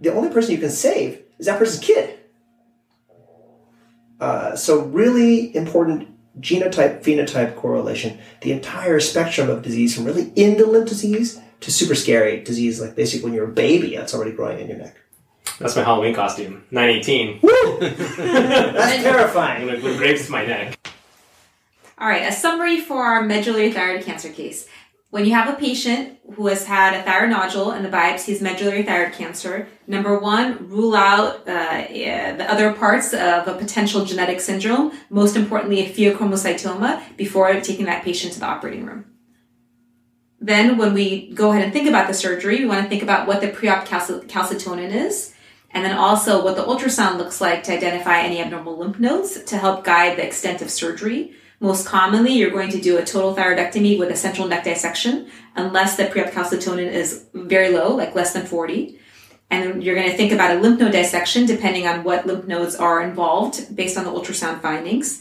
the 0.00 0.12
only 0.12 0.30
person 0.30 0.52
you 0.52 0.58
can 0.58 0.70
save 0.70 1.22
is 1.38 1.46
that 1.46 1.58
person's 1.58 1.84
kid. 1.84 2.18
Uh, 4.20 4.54
so 4.54 4.80
really 4.80 5.54
important 5.56 6.08
genotype 6.38 7.02
phenotype 7.02 7.56
correlation. 7.56 8.18
The 8.42 8.52
entire 8.52 9.00
spectrum 9.00 9.50
of 9.50 9.62
disease, 9.62 9.94
from 9.94 10.04
really 10.04 10.32
indolent 10.36 10.88
disease 10.88 11.40
to 11.60 11.70
super 11.70 11.94
scary 11.94 12.42
disease, 12.42 12.80
like 12.80 12.94
basically 12.94 13.24
when 13.24 13.34
you're 13.34 13.48
a 13.48 13.52
baby, 13.52 13.96
that's 13.96 14.14
already 14.14 14.32
growing 14.32 14.60
in 14.60 14.68
your 14.68 14.78
neck. 14.78 14.96
That's 15.58 15.76
my 15.76 15.82
Halloween 15.82 16.14
costume. 16.14 16.64
918. 16.70 17.40
Woo! 17.42 17.78
that's 17.80 19.02
terrifying. 19.02 19.66
With, 19.66 19.82
with 19.82 19.98
grapes 19.98 20.26
to 20.26 20.32
my 20.32 20.46
neck. 20.46 20.78
All 21.98 22.08
right, 22.08 22.22
a 22.22 22.32
summary 22.32 22.80
for 22.80 23.04
our 23.04 23.22
medullary 23.22 23.70
thyroid 23.70 24.02
cancer 24.02 24.30
case. 24.30 24.66
When 25.10 25.26
you 25.26 25.34
have 25.34 25.52
a 25.52 25.58
patient 25.58 26.18
who 26.34 26.46
has 26.46 26.64
had 26.64 26.94
a 26.94 27.02
thyroid 27.02 27.30
nodule 27.30 27.72
and 27.72 27.84
the 27.84 27.90
biopsy 27.90 28.30
is 28.30 28.40
medullary 28.40 28.84
thyroid 28.84 29.12
cancer, 29.12 29.68
number 29.86 30.18
one, 30.18 30.68
rule 30.68 30.94
out 30.94 31.46
uh, 31.46 31.84
the 31.88 32.46
other 32.48 32.72
parts 32.72 33.12
of 33.12 33.48
a 33.48 33.54
potential 33.58 34.04
genetic 34.04 34.40
syndrome, 34.40 34.92
most 35.10 35.36
importantly, 35.36 35.80
a 35.80 35.92
pheochromocytoma, 35.92 37.16
before 37.16 37.52
taking 37.60 37.86
that 37.86 38.04
patient 38.04 38.32
to 38.34 38.40
the 38.40 38.46
operating 38.46 38.86
room. 38.86 39.04
Then, 40.40 40.78
when 40.78 40.94
we 40.94 41.30
go 41.34 41.50
ahead 41.50 41.62
and 41.62 41.72
think 41.72 41.86
about 41.86 42.08
the 42.08 42.14
surgery, 42.14 42.60
we 42.60 42.66
want 42.66 42.82
to 42.82 42.88
think 42.88 43.02
about 43.02 43.26
what 43.26 43.42
the 43.42 43.48
pre-op 43.48 43.86
calcitonin 43.86 44.94
is, 44.94 45.34
and 45.70 45.84
then 45.84 45.96
also 45.96 46.42
what 46.42 46.56
the 46.56 46.64
ultrasound 46.64 47.18
looks 47.18 47.40
like 47.40 47.62
to 47.64 47.72
identify 47.74 48.20
any 48.20 48.40
abnormal 48.40 48.78
lymph 48.78 48.98
nodes 48.98 49.42
to 49.44 49.58
help 49.58 49.84
guide 49.84 50.16
the 50.16 50.26
extent 50.26 50.62
of 50.62 50.70
surgery. 50.70 51.34
Most 51.60 51.86
commonly, 51.86 52.32
you're 52.32 52.50
going 52.50 52.70
to 52.70 52.80
do 52.80 52.96
a 52.96 53.04
total 53.04 53.36
thyroidectomy 53.36 53.98
with 53.98 54.10
a 54.10 54.16
central 54.16 54.48
neck 54.48 54.64
dissection, 54.64 55.28
unless 55.56 55.96
the 55.96 56.06
pre-op 56.06 56.30
calcitonin 56.30 56.90
is 56.90 57.26
very 57.34 57.68
low, 57.68 57.94
like 57.94 58.14
less 58.14 58.32
than 58.32 58.46
40. 58.46 58.98
And 59.50 59.82
you're 59.82 59.94
going 59.94 60.10
to 60.10 60.16
think 60.16 60.32
about 60.32 60.56
a 60.56 60.60
lymph 60.60 60.80
node 60.80 60.92
dissection 60.92 61.44
depending 61.44 61.86
on 61.86 62.02
what 62.02 62.24
lymph 62.26 62.46
nodes 62.46 62.76
are 62.76 63.02
involved 63.02 63.76
based 63.76 63.98
on 63.98 64.04
the 64.04 64.10
ultrasound 64.10 64.62
findings. 64.62 65.20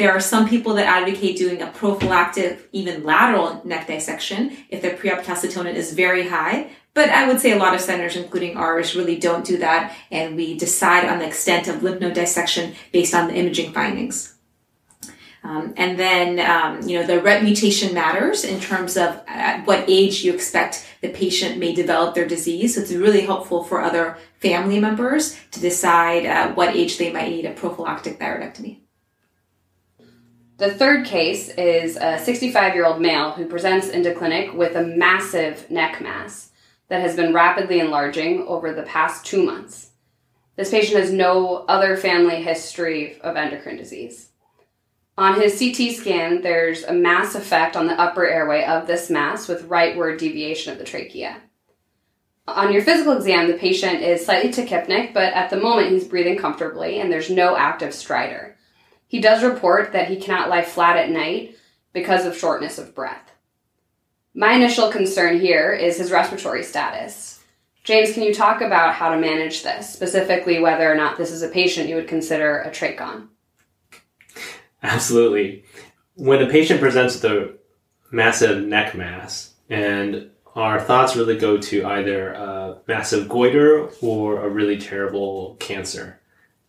There 0.00 0.12
are 0.12 0.20
some 0.20 0.48
people 0.48 0.72
that 0.76 0.86
advocate 0.86 1.36
doing 1.36 1.60
a 1.60 1.66
prophylactic, 1.66 2.70
even 2.72 3.04
lateral 3.04 3.60
neck 3.66 3.86
dissection 3.86 4.56
if 4.70 4.80
the 4.80 4.92
pre-op 4.92 5.22
calcitonin 5.22 5.74
is 5.74 5.92
very 5.92 6.26
high. 6.26 6.70
But 6.94 7.10
I 7.10 7.28
would 7.28 7.38
say 7.38 7.52
a 7.52 7.58
lot 7.58 7.74
of 7.74 7.82
centers, 7.82 8.16
including 8.16 8.56
ours, 8.56 8.96
really 8.96 9.18
don't 9.18 9.44
do 9.44 9.58
that, 9.58 9.94
and 10.10 10.36
we 10.36 10.56
decide 10.56 11.06
on 11.06 11.18
the 11.18 11.26
extent 11.26 11.68
of 11.68 11.82
lymph 11.82 12.00
node 12.00 12.14
dissection 12.14 12.74
based 12.92 13.14
on 13.14 13.28
the 13.28 13.34
imaging 13.34 13.74
findings. 13.74 14.36
Um, 15.44 15.74
and 15.76 15.98
then, 15.98 16.40
um, 16.40 16.80
you 16.88 16.98
know, 16.98 17.06
the 17.06 17.20
RET 17.20 17.42
mutation 17.42 17.92
matters 17.92 18.42
in 18.42 18.58
terms 18.58 18.96
of 18.96 19.20
at 19.26 19.66
what 19.66 19.84
age 19.86 20.24
you 20.24 20.32
expect 20.32 20.82
the 21.02 21.10
patient 21.10 21.58
may 21.58 21.74
develop 21.74 22.14
their 22.14 22.26
disease. 22.26 22.74
So 22.74 22.80
it's 22.80 22.92
really 22.92 23.26
helpful 23.26 23.64
for 23.64 23.82
other 23.82 24.16
family 24.38 24.80
members 24.80 25.36
to 25.50 25.60
decide 25.60 26.24
uh, 26.24 26.54
what 26.54 26.74
age 26.74 26.96
they 26.96 27.12
might 27.12 27.28
need 27.28 27.44
a 27.44 27.52
prophylactic 27.52 28.18
thyroidectomy. 28.18 28.78
The 30.60 30.74
third 30.74 31.06
case 31.06 31.48
is 31.48 31.96
a 31.96 32.18
65 32.18 32.74
year 32.74 32.84
old 32.84 33.00
male 33.00 33.30
who 33.30 33.46
presents 33.46 33.88
into 33.88 34.14
clinic 34.14 34.52
with 34.52 34.76
a 34.76 34.84
massive 34.84 35.70
neck 35.70 36.02
mass 36.02 36.50
that 36.88 37.00
has 37.00 37.16
been 37.16 37.32
rapidly 37.32 37.80
enlarging 37.80 38.42
over 38.46 38.74
the 38.74 38.82
past 38.82 39.24
two 39.24 39.42
months. 39.42 39.92
This 40.56 40.70
patient 40.70 41.00
has 41.00 41.10
no 41.10 41.64
other 41.66 41.96
family 41.96 42.42
history 42.42 43.18
of 43.22 43.36
endocrine 43.36 43.78
disease. 43.78 44.32
On 45.16 45.40
his 45.40 45.58
CT 45.58 45.96
scan, 45.96 46.42
there's 46.42 46.84
a 46.84 46.92
mass 46.92 47.34
effect 47.34 47.74
on 47.74 47.86
the 47.86 47.98
upper 47.98 48.28
airway 48.28 48.62
of 48.62 48.86
this 48.86 49.08
mass 49.08 49.48
with 49.48 49.70
rightward 49.70 50.18
deviation 50.18 50.74
of 50.74 50.78
the 50.78 50.84
trachea. 50.84 51.38
On 52.46 52.70
your 52.70 52.82
physical 52.82 53.16
exam, 53.16 53.46
the 53.46 53.54
patient 53.54 54.02
is 54.02 54.26
slightly 54.26 54.52
tachypneic, 54.52 55.14
but 55.14 55.32
at 55.32 55.48
the 55.48 55.56
moment 55.56 55.90
he's 55.90 56.06
breathing 56.06 56.36
comfortably 56.36 57.00
and 57.00 57.10
there's 57.10 57.30
no 57.30 57.56
active 57.56 57.94
stridor. 57.94 58.56
He 59.10 59.20
does 59.20 59.42
report 59.42 59.90
that 59.90 60.06
he 60.06 60.20
cannot 60.20 60.48
lie 60.48 60.62
flat 60.62 60.96
at 60.96 61.10
night 61.10 61.56
because 61.92 62.24
of 62.24 62.38
shortness 62.38 62.78
of 62.78 62.94
breath. 62.94 63.32
My 64.34 64.52
initial 64.52 64.88
concern 64.88 65.40
here 65.40 65.72
is 65.72 65.98
his 65.98 66.12
respiratory 66.12 66.62
status. 66.62 67.42
James, 67.82 68.12
can 68.12 68.22
you 68.22 68.32
talk 68.32 68.60
about 68.60 68.94
how 68.94 69.12
to 69.12 69.20
manage 69.20 69.64
this, 69.64 69.92
specifically 69.92 70.60
whether 70.60 70.88
or 70.88 70.94
not 70.94 71.18
this 71.18 71.32
is 71.32 71.42
a 71.42 71.48
patient 71.48 71.88
you 71.88 71.96
would 71.96 72.06
consider 72.06 72.60
a 72.60 72.70
trachon? 72.70 73.26
Absolutely. 74.80 75.64
When 76.14 76.40
a 76.40 76.48
patient 76.48 76.78
presents 76.78 77.20
with 77.20 77.32
a 77.32 77.54
massive 78.12 78.64
neck 78.64 78.94
mass, 78.94 79.54
and 79.68 80.30
our 80.54 80.80
thoughts 80.80 81.16
really 81.16 81.36
go 81.36 81.58
to 81.58 81.84
either 81.84 82.32
a 82.34 82.78
massive 82.86 83.28
goiter 83.28 83.88
or 84.00 84.46
a 84.46 84.48
really 84.48 84.78
terrible 84.78 85.56
cancer. 85.58 86.19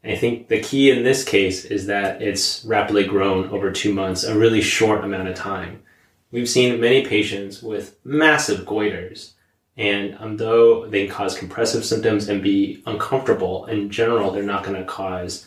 I 0.03 0.15
think 0.15 0.47
the 0.47 0.61
key 0.61 0.89
in 0.89 1.03
this 1.03 1.23
case 1.23 1.65
is 1.65 1.85
that 1.85 2.21
it's 2.21 2.65
rapidly 2.65 3.05
grown 3.05 3.49
over 3.49 3.71
two 3.71 3.93
months, 3.93 4.23
a 4.23 4.37
really 4.37 4.61
short 4.61 5.03
amount 5.03 5.27
of 5.27 5.35
time. 5.35 5.83
We've 6.31 6.49
seen 6.49 6.81
many 6.81 7.05
patients 7.05 7.61
with 7.61 7.97
massive 8.03 8.65
goiters, 8.65 9.33
and 9.77 10.17
um, 10.19 10.37
though 10.37 10.87
they 10.87 11.07
cause 11.07 11.37
compressive 11.37 11.85
symptoms 11.85 12.29
and 12.29 12.41
be 12.41 12.81
uncomfortable, 12.87 13.65
in 13.65 13.89
general, 13.91 14.31
they're 14.31 14.43
not 14.43 14.63
going 14.63 14.77
to 14.77 14.85
cause 14.85 15.45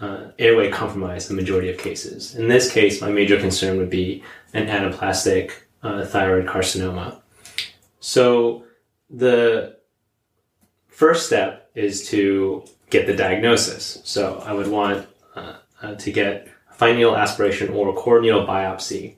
uh, 0.00 0.32
airway 0.38 0.70
compromise 0.70 1.30
in 1.30 1.36
the 1.36 1.42
majority 1.42 1.70
of 1.70 1.78
cases. 1.78 2.34
In 2.34 2.48
this 2.48 2.70
case, 2.70 3.00
my 3.00 3.10
major 3.10 3.38
concern 3.38 3.78
would 3.78 3.90
be 3.90 4.22
an 4.52 4.66
anaplastic 4.66 5.52
uh, 5.82 6.04
thyroid 6.04 6.46
carcinoma. 6.46 7.20
So 8.00 8.64
the 9.08 9.76
first 10.88 11.26
step 11.26 11.70
is 11.74 12.08
to 12.08 12.64
get 12.90 13.06
the 13.06 13.14
diagnosis. 13.14 14.00
So 14.04 14.42
I 14.44 14.52
would 14.52 14.68
want 14.68 15.06
uh, 15.34 15.54
uh, 15.82 15.94
to 15.96 16.12
get 16.12 16.48
fine 16.72 16.96
needle 16.96 17.16
aspiration 17.16 17.70
or 17.70 17.90
a 17.90 17.92
core 17.92 18.20
needle 18.20 18.46
biopsy. 18.46 19.14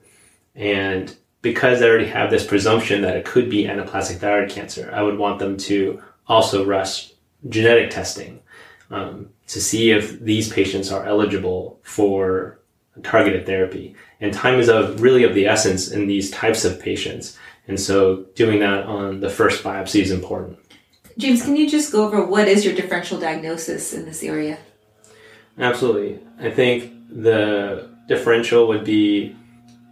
And 0.55 1.15
because 1.41 1.81
I 1.81 1.87
already 1.87 2.07
have 2.07 2.29
this 2.29 2.45
presumption 2.45 3.01
that 3.03 3.15
it 3.15 3.25
could 3.25 3.49
be 3.49 3.65
anaplastic 3.65 4.17
thyroid 4.17 4.49
cancer, 4.49 4.91
I 4.93 5.01
would 5.01 5.17
want 5.17 5.39
them 5.39 5.57
to 5.57 6.01
also 6.27 6.65
rush 6.65 7.11
genetic 7.47 7.91
testing 7.91 8.41
um, 8.89 9.29
to 9.47 9.61
see 9.61 9.91
if 9.91 10.19
these 10.19 10.51
patients 10.51 10.91
are 10.91 11.05
eligible 11.05 11.79
for 11.83 12.59
targeted 13.03 13.45
therapy. 13.45 13.95
And 14.19 14.33
time 14.33 14.59
is 14.59 14.69
of 14.69 15.01
really 15.01 15.23
of 15.23 15.35
the 15.35 15.47
essence 15.47 15.91
in 15.91 16.07
these 16.07 16.31
types 16.31 16.65
of 16.65 16.79
patients. 16.79 17.37
And 17.67 17.79
so 17.79 18.25
doing 18.35 18.59
that 18.59 18.85
on 18.85 19.19
the 19.19 19.29
first 19.29 19.63
biopsy 19.63 20.01
is 20.01 20.11
important. 20.11 20.57
James, 21.17 21.43
can 21.43 21.55
you 21.55 21.67
just 21.67 21.91
go 21.91 22.05
over 22.05 22.23
what 22.23 22.47
is 22.47 22.63
your 22.63 22.75
differential 22.75 23.19
diagnosis 23.19 23.93
in 23.93 24.05
this 24.05 24.23
area? 24.23 24.59
Absolutely. 25.57 26.19
I 26.39 26.51
think 26.51 26.93
the 27.09 27.89
differential 28.07 28.67
would 28.67 28.83
be 28.83 29.35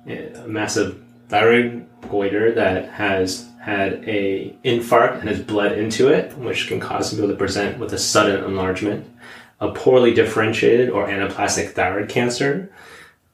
a 0.08 0.46
massive 0.48 1.02
thyroid 1.30 1.88
goiter 2.10 2.52
that 2.54 2.90
has 2.90 3.50
had 3.60 4.08
a 4.08 4.56
infarct 4.64 5.20
and 5.20 5.30
has 5.30 5.42
bled 5.42 5.78
into 5.78 6.10
it, 6.10 6.38
which 6.38 6.68
can 6.68 6.80
cause 6.80 7.12
people 7.12 7.28
to 7.28 7.36
present 7.36 7.80
with 7.80 7.92
a 7.94 7.98
sudden 7.98 8.44
enlargement, 8.44 9.08
a 9.60 9.72
poorly 9.72 10.14
differentiated 10.14 10.92
or 10.92 11.08
anaplastic 11.08 11.72
thyroid 11.72 12.08
cancer. 12.08 12.72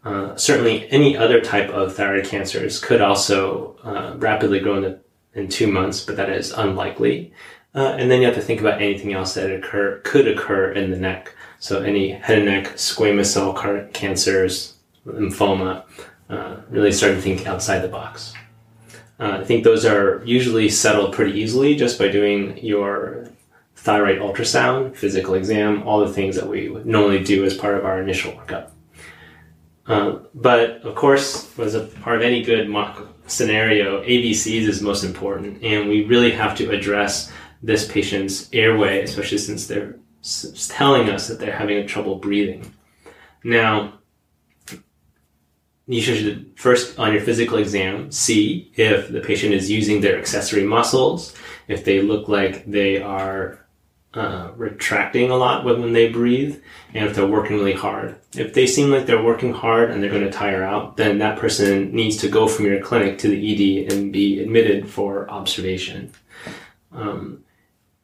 Uh, 0.05 0.33
certainly, 0.37 0.89
any 0.89 1.17
other 1.17 1.41
type 1.41 1.69
of 1.69 1.93
thyroid 1.93 2.25
cancers 2.25 2.79
could 2.79 3.01
also 3.01 3.75
uh, 3.83 4.15
rapidly 4.17 4.61
grow 4.61 4.97
in, 5.33 5.47
two 5.49 5.67
months, 5.67 6.05
but 6.05 6.15
that 6.15 6.29
is 6.29 6.51
unlikely. 6.51 7.33
Uh, 7.73 7.95
and 7.97 8.11
then 8.11 8.19
you 8.19 8.27
have 8.27 8.35
to 8.35 8.41
think 8.41 8.59
about 8.59 8.81
anything 8.81 9.13
else 9.13 9.33
that 9.33 9.49
occur 9.49 10.01
could 10.03 10.27
occur 10.27 10.71
in 10.71 10.91
the 10.91 10.97
neck. 10.97 11.33
So 11.59 11.81
any 11.81 12.11
head 12.11 12.39
and 12.39 12.47
neck 12.47 12.73
squamous 12.75 13.27
cell 13.27 13.53
cancers, 13.93 14.75
lymphoma, 15.05 15.83
uh, 16.29 16.57
really 16.69 16.91
start 16.91 17.15
to 17.15 17.21
think 17.21 17.47
outside 17.47 17.79
the 17.79 17.87
box. 17.87 18.33
Uh, 19.19 19.37
I 19.39 19.43
think 19.43 19.63
those 19.63 19.85
are 19.85 20.23
usually 20.25 20.67
settled 20.67 21.13
pretty 21.13 21.39
easily 21.39 21.75
just 21.75 21.99
by 21.99 22.07
doing 22.07 22.57
your 22.57 23.29
thyroid 23.75 24.19
ultrasound, 24.19 24.95
physical 24.95 25.35
exam, 25.35 25.83
all 25.83 25.99
the 25.99 26.11
things 26.11 26.35
that 26.35 26.47
we 26.47 26.69
normally 26.83 27.23
do 27.23 27.45
as 27.45 27.55
part 27.55 27.77
of 27.77 27.85
our 27.85 28.01
initial 28.01 28.31
workup. 28.33 28.71
Uh, 29.87 30.19
but 30.33 30.81
of 30.81 30.95
course, 30.95 31.57
as 31.59 31.75
a 31.75 31.81
part 31.81 32.17
of 32.17 32.21
any 32.21 32.43
good 32.43 32.69
mock 32.69 33.07
scenario, 33.27 34.03
ABCs 34.03 34.67
is 34.67 34.81
most 34.81 35.03
important, 35.03 35.63
and 35.63 35.89
we 35.89 36.05
really 36.05 36.31
have 36.31 36.55
to 36.57 36.69
address 36.69 37.31
this 37.63 37.89
patient's 37.91 38.49
airway, 38.53 39.03
especially 39.03 39.37
since 39.37 39.67
they're 39.67 39.95
telling 40.69 41.09
us 41.09 41.27
that 41.27 41.39
they're 41.39 41.55
having 41.55 41.85
trouble 41.87 42.15
breathing. 42.15 42.73
Now, 43.43 43.93
you 45.87 46.01
should 46.01 46.51
first, 46.55 46.97
on 46.99 47.11
your 47.11 47.21
physical 47.21 47.57
exam, 47.57 48.11
see 48.11 48.71
if 48.75 49.09
the 49.11 49.19
patient 49.19 49.53
is 49.53 49.69
using 49.69 50.01
their 50.01 50.17
accessory 50.17 50.63
muscles, 50.63 51.35
if 51.67 51.83
they 51.83 52.01
look 52.01 52.27
like 52.27 52.65
they 52.65 53.01
are 53.01 53.65
uh, 54.13 54.51
retracting 54.55 55.31
a 55.31 55.35
lot 55.35 55.63
when 55.63 55.93
they 55.93 56.09
breathe, 56.09 56.61
and 56.93 57.05
if 57.05 57.15
they're 57.15 57.27
working 57.27 57.57
really 57.57 57.73
hard. 57.73 58.15
If 58.35 58.53
they 58.53 58.67
seem 58.67 58.91
like 58.91 59.05
they're 59.05 59.23
working 59.23 59.53
hard 59.53 59.89
and 59.89 60.01
they're 60.01 60.09
going 60.09 60.23
to 60.23 60.31
tire 60.31 60.63
out, 60.63 60.97
then 60.97 61.17
that 61.19 61.39
person 61.39 61.93
needs 61.93 62.17
to 62.17 62.29
go 62.29 62.47
from 62.47 62.65
your 62.65 62.81
clinic 62.81 63.17
to 63.19 63.29
the 63.29 63.85
ED 63.85 63.91
and 63.91 64.11
be 64.11 64.41
admitted 64.41 64.89
for 64.89 65.29
observation. 65.29 66.11
Um, 66.91 67.43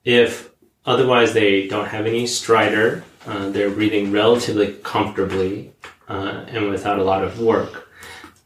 if 0.07 0.49
otherwise 0.85 1.33
they 1.33 1.67
don't 1.67 1.89
have 1.89 2.05
any 2.05 2.23
stridor, 2.23 3.03
uh, 3.25 3.49
they're 3.49 3.69
breathing 3.69 4.09
relatively 4.09 4.71
comfortably 4.81 5.73
uh, 6.07 6.45
and 6.47 6.69
without 6.69 6.97
a 6.97 7.03
lot 7.03 7.25
of 7.25 7.41
work, 7.41 7.89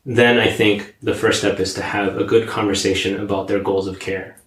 then 0.04 0.40
I 0.40 0.50
think 0.50 0.96
the 1.04 1.14
first 1.14 1.38
step 1.38 1.60
is 1.60 1.76
to 1.76 1.84
have 1.84 2.18
a 2.18 2.24
good 2.24 2.50
conversation 2.50 3.20
about 3.20 3.48
their 3.48 3.60
goals 3.60 3.86
of 3.86 4.00
care. 4.00 4.38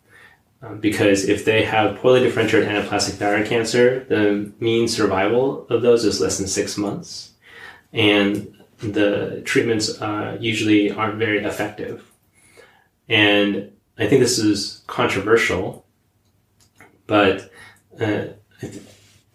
Um, 0.61 0.81
because 0.81 1.29
if 1.29 1.45
they 1.45 1.63
have 1.63 1.99
poorly 1.99 2.19
differentiated 2.19 2.69
anaplastic 2.69 3.13
thyroid 3.13 3.47
cancer, 3.47 4.05
the 4.09 4.53
mean 4.59 4.89
survival 4.89 5.69
of 5.69 5.83
those 5.83 6.05
is 6.05 6.21
less 6.21 6.39
than 6.39 6.49
six 6.49 6.77
months. 6.77 7.31
And 7.93 8.57
the 8.79 9.41
treatments 9.45 10.03
uh, 10.03 10.37
usually 10.41 10.91
aren't 10.91 11.19
very 11.19 11.45
effective. 11.45 12.11
And 13.09 13.71
I 13.97 14.09
think 14.09 14.21
this 14.21 14.41
is 14.41 14.83
controversial, 14.89 15.84
but 17.07 17.51
uh, 18.01 18.27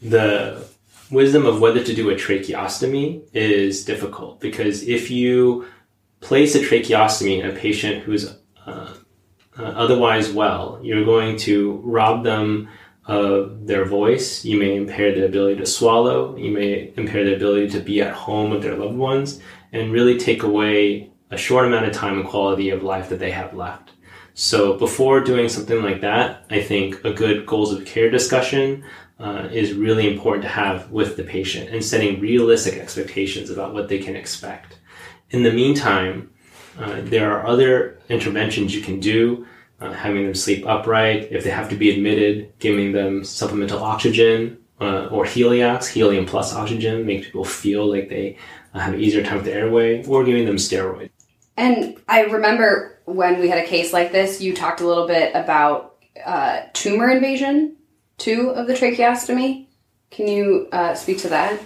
the 0.02 0.68
wisdom 1.12 1.46
of 1.46 1.60
whether 1.60 1.84
to 1.84 1.94
do 1.94 2.10
a 2.10 2.16
tracheostomy 2.16 3.24
is 3.34 3.84
difficult 3.84 4.40
because 4.40 4.84
if 4.84 5.10
you 5.10 5.66
place 6.22 6.56
a 6.56 6.60
tracheostomy 6.60 7.40
in 7.40 7.50
a 7.50 7.54
patient 7.54 8.04
who's 8.04 8.36
uh, 8.66 8.94
uh, 9.58 9.64
otherwise 9.64 10.32
well, 10.32 10.80
you're 10.82 11.04
going 11.04 11.36
to 11.36 11.82
rob 11.84 12.24
them 12.24 12.70
of 13.06 13.66
their 13.66 13.86
voice. 13.86 14.46
You 14.46 14.60
may 14.60 14.76
impair 14.76 15.14
their 15.14 15.26
ability 15.26 15.60
to 15.60 15.66
swallow. 15.66 16.38
You 16.38 16.52
may 16.52 16.94
impair 16.96 17.26
their 17.26 17.36
ability 17.36 17.70
to 17.72 17.80
be 17.80 18.02
at 18.02 18.14
home 18.14 18.52
with 18.52 18.62
their 18.62 18.76
loved 18.76 18.96
ones 18.96 19.42
and 19.74 19.92
really 19.92 20.18
take 20.18 20.44
away 20.44 21.12
a 21.32 21.38
short 21.38 21.66
amount 21.66 21.88
of 21.88 21.94
time 21.94 22.20
and 22.20 22.28
quality 22.28 22.70
of 22.70 22.84
life 22.84 23.10
that 23.10 23.20
they 23.20 23.32
have 23.32 23.54
left. 23.54 23.92
So 24.40 24.76
before 24.76 25.20
doing 25.20 25.50
something 25.50 25.84
like 25.84 26.00
that, 26.00 26.46
I 26.50 26.62
think 26.62 27.04
a 27.04 27.12
good 27.12 27.46
goals 27.46 27.74
of 27.74 27.86
care 27.86 28.10
discussion 28.10 28.86
uh, 29.20 29.50
is 29.52 29.74
really 29.74 30.10
important 30.10 30.44
to 30.44 30.50
have 30.50 30.90
with 30.92 31.18
the 31.18 31.26
patient 31.26 31.72
and 31.72 31.84
setting 31.84 32.22
realistic 32.22 32.76
expectations 32.76 33.50
about 33.50 33.74
what 33.74 33.90
they 33.90 34.00
can 34.00 34.16
expect. 34.16 34.78
In 35.32 35.44
the 35.44 35.52
meantime, 35.52 36.32
uh, 36.80 37.02
there 37.02 37.34
are 37.34 37.46
other 37.46 38.00
interventions 38.08 38.74
you 38.74 38.80
can 38.82 39.02
do, 39.02 39.46
uh, 39.82 39.92
having 39.92 40.24
them 40.24 40.34
sleep 40.34 40.66
upright. 40.66 41.28
If 41.34 41.44
they 41.44 41.50
have 41.50 41.68
to 41.72 41.76
be 41.76 41.90
admitted, 41.90 42.58
giving 42.60 42.94
them 42.94 43.26
supplemental 43.26 43.84
oxygen 43.84 44.58
uh, 44.80 45.08
or 45.08 45.26
Heliox, 45.26 45.88
helium 45.88 46.26
plus 46.26 46.56
oxygen, 46.56 47.06
make 47.06 47.26
people 47.26 47.44
feel 47.44 47.86
like 47.92 48.08
they 48.08 48.38
uh, 48.74 48.80
have 48.80 48.94
an 48.94 49.02
easier 49.02 49.22
time 49.22 49.36
with 49.36 49.46
the 49.46 49.54
airway, 49.54 50.06
or 50.06 50.24
giving 50.24 50.46
them 50.46 50.56
steroids. 50.56 51.19
And 51.60 51.98
I 52.08 52.22
remember 52.22 53.02
when 53.04 53.42
we 53.42 53.50
had 53.50 53.58
a 53.58 53.68
case 53.68 53.92
like 53.92 54.14
this, 54.14 54.40
you 54.40 54.56
talked 54.56 54.80
a 54.80 54.88
little 54.88 55.08
bit 55.08 55.36
about 55.36 55.98
uh, 56.26 56.62
tumor 56.72 57.10
invasion 57.10 57.76
two 58.18 58.50
of 58.52 58.68
the 58.68 58.74
tracheostomy. 58.74 59.68
Can 60.10 60.28
you 60.28 60.70
uh, 60.72 60.96
speak 60.96 61.18
to 61.20 61.30
that? 61.30 61.60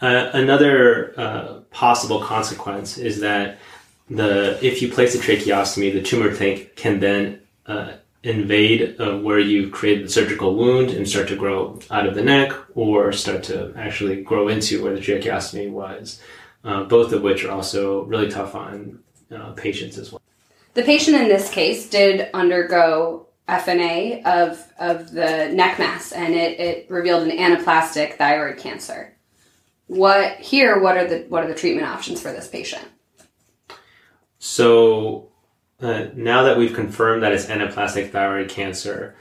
Uh, 0.00 0.30
another 0.34 1.14
uh, 1.18 1.60
possible 1.70 2.20
consequence 2.20 2.98
is 2.98 3.20
that 3.20 3.58
the 4.10 4.58
if 4.62 4.82
you 4.82 4.90
place 4.90 5.14
a 5.14 5.18
tracheostomy, 5.18 5.92
the 5.92 6.02
tumor 6.02 6.34
tank 6.34 6.76
can 6.76 7.00
then 7.00 7.40
uh, 7.66 7.92
invade 8.22 9.00
uh, 9.00 9.16
where 9.18 9.38
you 9.38 9.70
created 9.70 10.06
the 10.06 10.10
surgical 10.10 10.54
wound 10.54 10.90
and 10.90 11.08
start 11.08 11.28
to 11.28 11.36
grow 11.36 11.78
out 11.90 12.06
of 12.06 12.14
the 12.14 12.22
neck, 12.22 12.52
or 12.74 13.12
start 13.12 13.42
to 13.44 13.72
actually 13.76 14.22
grow 14.22 14.48
into 14.48 14.82
where 14.82 14.94
the 14.94 15.00
tracheostomy 15.00 15.70
was. 15.70 16.20
Uh, 16.64 16.84
both 16.84 17.12
of 17.12 17.22
which 17.22 17.44
are 17.44 17.52
also 17.52 18.02
really 18.04 18.28
tough 18.28 18.54
on 18.54 18.98
patients 19.56 19.96
as 19.96 20.10
well. 20.10 20.20
The 20.74 20.82
patient 20.82 21.16
in 21.16 21.28
this 21.28 21.50
case 21.50 21.88
did 21.88 22.30
undergo 22.34 23.26
FNA 23.48 24.24
of 24.24 24.70
of 24.78 25.10
the 25.12 25.48
neck 25.52 25.78
mass, 25.78 26.12
and 26.12 26.34
it, 26.34 26.60
it 26.60 26.90
revealed 26.90 27.26
an 27.26 27.36
anaplastic 27.36 28.16
thyroid 28.16 28.58
cancer. 28.58 29.16
What 29.86 30.36
here? 30.38 30.78
What 30.78 30.96
are 30.96 31.06
the 31.06 31.24
what 31.28 31.44
are 31.44 31.48
the 31.48 31.54
treatment 31.54 31.86
options 31.86 32.20
for 32.20 32.30
this 32.30 32.46
patient? 32.46 32.84
So 34.38 35.30
uh, 35.80 36.06
now 36.14 36.42
that 36.42 36.58
we've 36.58 36.74
confirmed 36.74 37.22
that 37.22 37.32
it's 37.32 37.46
anaplastic 37.46 38.12
thyroid 38.12 38.50
cancer, 38.50 39.16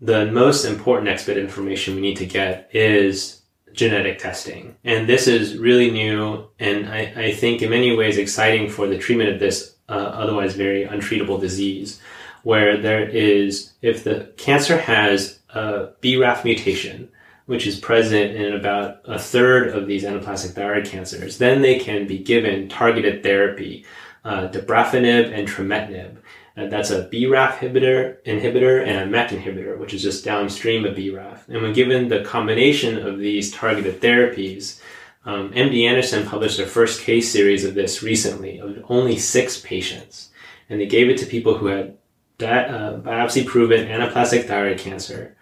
the 0.00 0.26
most 0.26 0.64
important 0.64 1.04
next 1.04 1.26
bit 1.26 1.36
information 1.36 1.94
we 1.94 2.00
need 2.00 2.16
to 2.16 2.26
get 2.26 2.70
is 2.72 3.41
genetic 3.72 4.18
testing. 4.18 4.76
And 4.84 5.08
this 5.08 5.26
is 5.26 5.56
really 5.56 5.90
new 5.90 6.48
and 6.58 6.88
I, 6.88 7.12
I 7.16 7.32
think 7.32 7.62
in 7.62 7.70
many 7.70 7.96
ways 7.96 8.18
exciting 8.18 8.68
for 8.68 8.86
the 8.86 8.98
treatment 8.98 9.30
of 9.30 9.40
this 9.40 9.76
uh, 9.88 9.92
otherwise 9.92 10.54
very 10.54 10.84
untreatable 10.84 11.40
disease 11.40 12.00
where 12.42 12.76
there 12.76 13.08
is, 13.08 13.72
if 13.82 14.04
the 14.04 14.32
cancer 14.36 14.78
has 14.78 15.38
a 15.50 15.88
BRAF 16.02 16.44
mutation, 16.44 17.08
which 17.46 17.66
is 17.66 17.78
present 17.78 18.34
in 18.36 18.54
about 18.54 19.00
a 19.04 19.18
third 19.18 19.68
of 19.68 19.86
these 19.86 20.04
anaplastic 20.04 20.52
thyroid 20.52 20.86
cancers, 20.86 21.38
then 21.38 21.62
they 21.62 21.78
can 21.78 22.06
be 22.06 22.18
given 22.18 22.68
targeted 22.68 23.22
therapy, 23.22 23.84
uh, 24.24 24.48
dabrafenib 24.48 25.32
and 25.32 25.48
trametinib. 25.48 26.16
And 26.54 26.70
that's 26.70 26.90
a 26.90 27.08
BRAF 27.08 27.58
inhibitor, 27.58 28.22
inhibitor 28.24 28.86
and 28.86 28.98
a 28.98 29.06
MEK 29.06 29.30
inhibitor, 29.30 29.78
which 29.78 29.94
is 29.94 30.02
just 30.02 30.24
downstream 30.24 30.84
of 30.84 30.94
BRAF. 30.94 31.48
And 31.48 31.62
when 31.62 31.72
given 31.72 32.08
the 32.08 32.22
combination 32.22 32.98
of 33.06 33.18
these 33.18 33.50
targeted 33.50 34.00
therapies, 34.00 34.80
um, 35.24 35.52
MD 35.52 35.88
Anderson 35.88 36.26
published 36.26 36.58
their 36.58 36.66
first 36.66 37.00
case 37.02 37.32
series 37.32 37.64
of 37.64 37.74
this 37.74 38.02
recently 38.02 38.58
of 38.58 38.84
only 38.88 39.16
six 39.16 39.60
patients. 39.60 40.30
And 40.68 40.80
they 40.80 40.86
gave 40.86 41.08
it 41.08 41.18
to 41.18 41.26
people 41.26 41.56
who 41.56 41.66
had 41.66 41.96
that, 42.38 42.70
uh, 42.70 42.98
biopsy 42.98 43.46
proven 43.46 43.86
anaplastic 43.86 44.46
thyroid 44.46 44.78
cancer. 44.78 45.36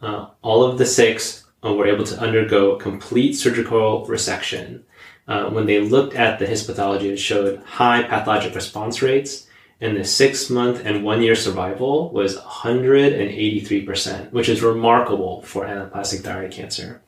Uh, 0.00 0.28
all 0.42 0.64
of 0.64 0.78
the 0.78 0.86
six 0.86 1.44
uh, 1.64 1.72
were 1.72 1.86
able 1.86 2.04
to 2.04 2.18
undergo 2.18 2.76
complete 2.76 3.34
surgical 3.34 4.06
resection. 4.06 4.82
Uh, 5.26 5.50
when 5.50 5.66
they 5.66 5.80
looked 5.80 6.14
at 6.14 6.38
the 6.38 6.46
histopathology, 6.46 7.12
it 7.12 7.18
showed 7.18 7.58
high 7.64 8.02
pathologic 8.02 8.54
response 8.54 9.02
rates, 9.02 9.47
and 9.80 9.96
the 9.96 10.04
six 10.04 10.50
month 10.50 10.84
and 10.84 11.04
one 11.04 11.22
year 11.22 11.34
survival 11.34 12.10
was 12.10 12.36
183%, 12.36 14.32
which 14.32 14.48
is 14.48 14.62
remarkable 14.62 15.42
for 15.42 15.64
anaplastic 15.64 16.20
thyroid 16.22 16.50
cancer. 16.50 17.00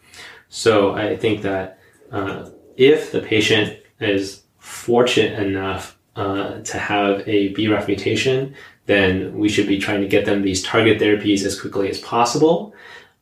So 0.48 0.94
I 0.94 1.16
think 1.16 1.42
that 1.42 1.78
uh, 2.12 2.50
if 2.76 3.12
the 3.12 3.20
patient 3.20 3.78
is 4.00 4.42
fortunate 4.58 5.40
enough 5.40 5.96
uh, 6.16 6.60
to 6.60 6.78
have 6.78 7.26
a 7.28 7.52
BRAF 7.54 7.86
mutation, 7.86 8.54
then 8.86 9.36
we 9.38 9.48
should 9.48 9.68
be 9.68 9.78
trying 9.78 10.00
to 10.00 10.08
get 10.08 10.24
them 10.24 10.42
these 10.42 10.62
target 10.62 11.00
therapies 11.00 11.44
as 11.44 11.60
quickly 11.60 11.88
as 11.88 12.00
possible. 12.00 12.74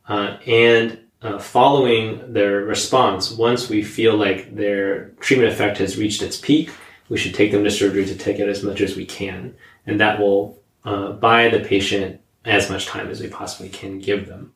Uh, 0.09 0.37
and 0.47 0.99
uh, 1.21 1.39
following 1.39 2.33
their 2.33 2.61
response, 2.65 3.33
once 3.33 3.69
we 3.69 3.83
feel 3.83 4.17
like 4.17 4.55
their 4.55 5.11
treatment 5.21 5.53
effect 5.53 5.79
has 5.79 5.99
reached 5.99 6.23
its 6.23 6.39
peak, 6.39 6.71
we 7.09 7.19
should 7.19 7.35
take 7.35 7.53
them 7.53 7.65
to 7.65 7.71
surgery 7.71 8.05
to 8.07 8.17
take 8.17 8.41
out 8.41 8.49
as 8.49 8.63
much 8.63 8.81
as 8.81 8.97
we 8.97 9.07
can. 9.07 9.55
And 9.87 10.01
that 10.01 10.19
will 10.19 10.61
uh, 10.85 11.13
buy 11.13 11.49
the 11.49 11.61
patient 11.61 12.21
as 12.45 12.71
much 12.71 12.87
time 12.87 13.09
as 13.09 13.21
we 13.21 13.29
possibly 13.29 13.69
can 13.69 13.99
give 13.99 14.27
them. 14.27 14.53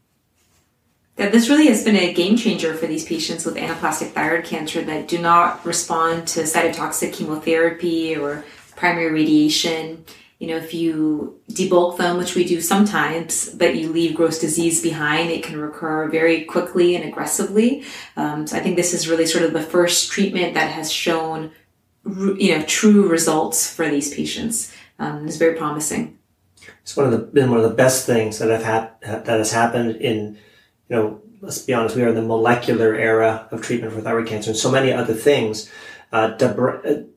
That 1.17 1.33
this 1.33 1.49
really 1.49 1.67
has 1.67 1.85
been 1.85 1.97
a 1.97 2.15
game 2.15 2.37
changer 2.37 2.75
for 2.75 2.87
these 2.87 3.05
patients 3.05 3.45
with 3.45 3.57
anaplastic 3.57 4.13
thyroid 4.13 4.45
cancer 4.45 4.83
that 4.83 5.09
do 5.09 5.19
not 5.19 5.65
respond 5.65 6.27
to 6.29 6.41
cytotoxic 6.43 7.13
chemotherapy 7.13 8.17
or 8.17 8.45
primary 8.77 9.13
radiation 9.13 10.05
you 10.43 10.49
know, 10.49 10.57
if 10.57 10.75
you 10.75 11.41
debulk 11.53 11.99
them, 11.99 12.19
which 12.19 12.35
we 12.35 12.43
do 12.43 12.61
sometimes, 12.61 13.51
but 13.51 13.77
you 13.77 13.93
leave 13.93 14.17
gross 14.17 14.41
disease 14.41 14.83
behind, 14.83 15.31
it 15.31 15.45
can 15.45 15.57
recur 15.57 16.09
very 16.09 16.43
quickly 16.43 16.97
and 16.97 17.05
aggressively. 17.05 17.85
Um, 18.17 18.49
so 18.49 18.57
I 18.57 18.61
think 18.61 18.75
this 18.75 18.93
is 18.93 19.09
really 19.09 19.25
sort 19.25 19.45
of 19.45 19.53
the 19.53 19.63
first 19.63 20.11
treatment 20.11 20.55
that 20.55 20.73
has 20.73 20.91
shown, 20.91 21.53
you 22.05 22.57
know, 22.57 22.65
true 22.65 23.09
results 23.09 23.73
for 23.73 23.89
these 23.89 24.15
patients. 24.15 24.75
Um, 24.99 25.27
it's 25.27 25.37
very 25.37 25.57
promising. 25.57 26.19
It's 26.83 26.97
one 26.97 27.07
of 27.07 27.13
the 27.13 27.19
been 27.19 27.51
one 27.51 27.61
of 27.61 27.69
the 27.69 27.75
best 27.75 28.07
things 28.07 28.39
that 28.39 28.51
have 28.51 28.63
hap- 28.63 29.01
that 29.03 29.27
has 29.27 29.53
happened 29.53 29.97
in, 29.97 30.39
you 30.89 30.97
know, 30.97 31.21
let's 31.41 31.59
be 31.59 31.75
honest, 31.75 31.97
we 31.97 32.03
are 32.03 32.09
in 32.09 32.15
the 32.15 32.23
molecular 32.23 32.95
era 32.95 33.49
of 33.51 33.63
treatment 33.63 33.93
for 33.93 34.01
thyroid 34.01 34.27
cancer 34.27 34.51
and 34.51 34.59
so 34.59 34.71
many 34.71 34.93
other 34.93 35.15
things. 35.15 35.71
Uh, 36.13 36.37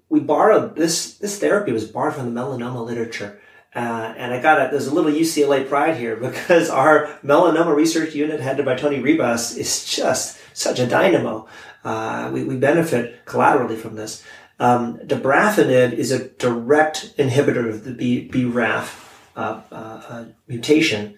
we 0.09 0.19
borrowed 0.19 0.75
this 0.75 1.17
this 1.17 1.39
therapy 1.39 1.71
was 1.71 1.85
borrowed 1.85 2.15
from 2.15 2.33
the 2.33 2.41
melanoma 2.41 2.85
literature. 2.85 3.39
Uh, 3.75 4.13
and 4.17 4.33
I 4.33 4.41
got 4.41 4.61
it. 4.61 4.71
There's 4.71 4.87
a 4.87 4.93
little 4.93 5.11
UCLA 5.11 5.67
pride 5.67 5.97
here 5.97 6.15
because 6.29 6.69
our 6.69 7.07
melanoma 7.23 7.75
research 7.75 8.15
unit 8.15 8.39
headed 8.39 8.65
by 8.65 8.75
Toni 8.75 8.99
Ribas 8.99 9.57
is 9.57 9.85
just 9.85 10.39
such 10.53 10.79
a 10.79 10.87
dynamo. 10.87 11.47
Uh, 11.83 12.31
we, 12.33 12.43
we 12.43 12.55
benefit 12.55 13.25
collaterally 13.25 13.75
from 13.75 13.95
this. 13.95 14.23
Um, 14.59 14.97
dabrafenib 14.99 15.93
is 15.93 16.11
a 16.11 16.29
direct 16.29 17.17
inhibitor 17.17 17.69
of 17.69 17.83
the 17.83 17.91
B, 17.91 18.29
BRAF 18.29 19.05
uh, 19.35 19.61
uh, 19.71 19.75
uh, 19.75 20.25
mutation. 20.47 21.17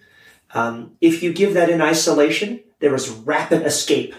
Um, 0.54 0.96
if 1.00 1.22
you 1.22 1.32
give 1.32 1.54
that 1.54 1.70
in 1.70 1.80
isolation, 1.80 2.60
there 2.80 2.94
is 2.94 3.08
rapid 3.10 3.62
escape 3.64 4.14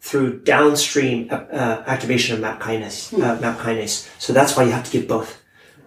through 0.00 0.40
downstream 0.40 1.28
uh, 1.30 1.34
uh, 1.34 1.84
activation 1.86 2.34
of 2.34 2.40
MAP 2.40 2.60
kinase, 2.60 3.12
uh, 3.14 3.40
MAP 3.40 3.58
kinase. 3.58 4.08
So 4.18 4.32
that's 4.32 4.56
why 4.56 4.64
you 4.64 4.70
have 4.70 4.84
to 4.84 4.90
give 4.90 5.06
both 5.06 5.42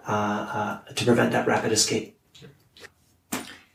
uh, 0.08 0.12
uh, 0.12 0.94
to 0.94 1.06
prevent 1.06 1.32
that 1.32 1.48
rapid 1.48 1.72
escape. 1.72 2.16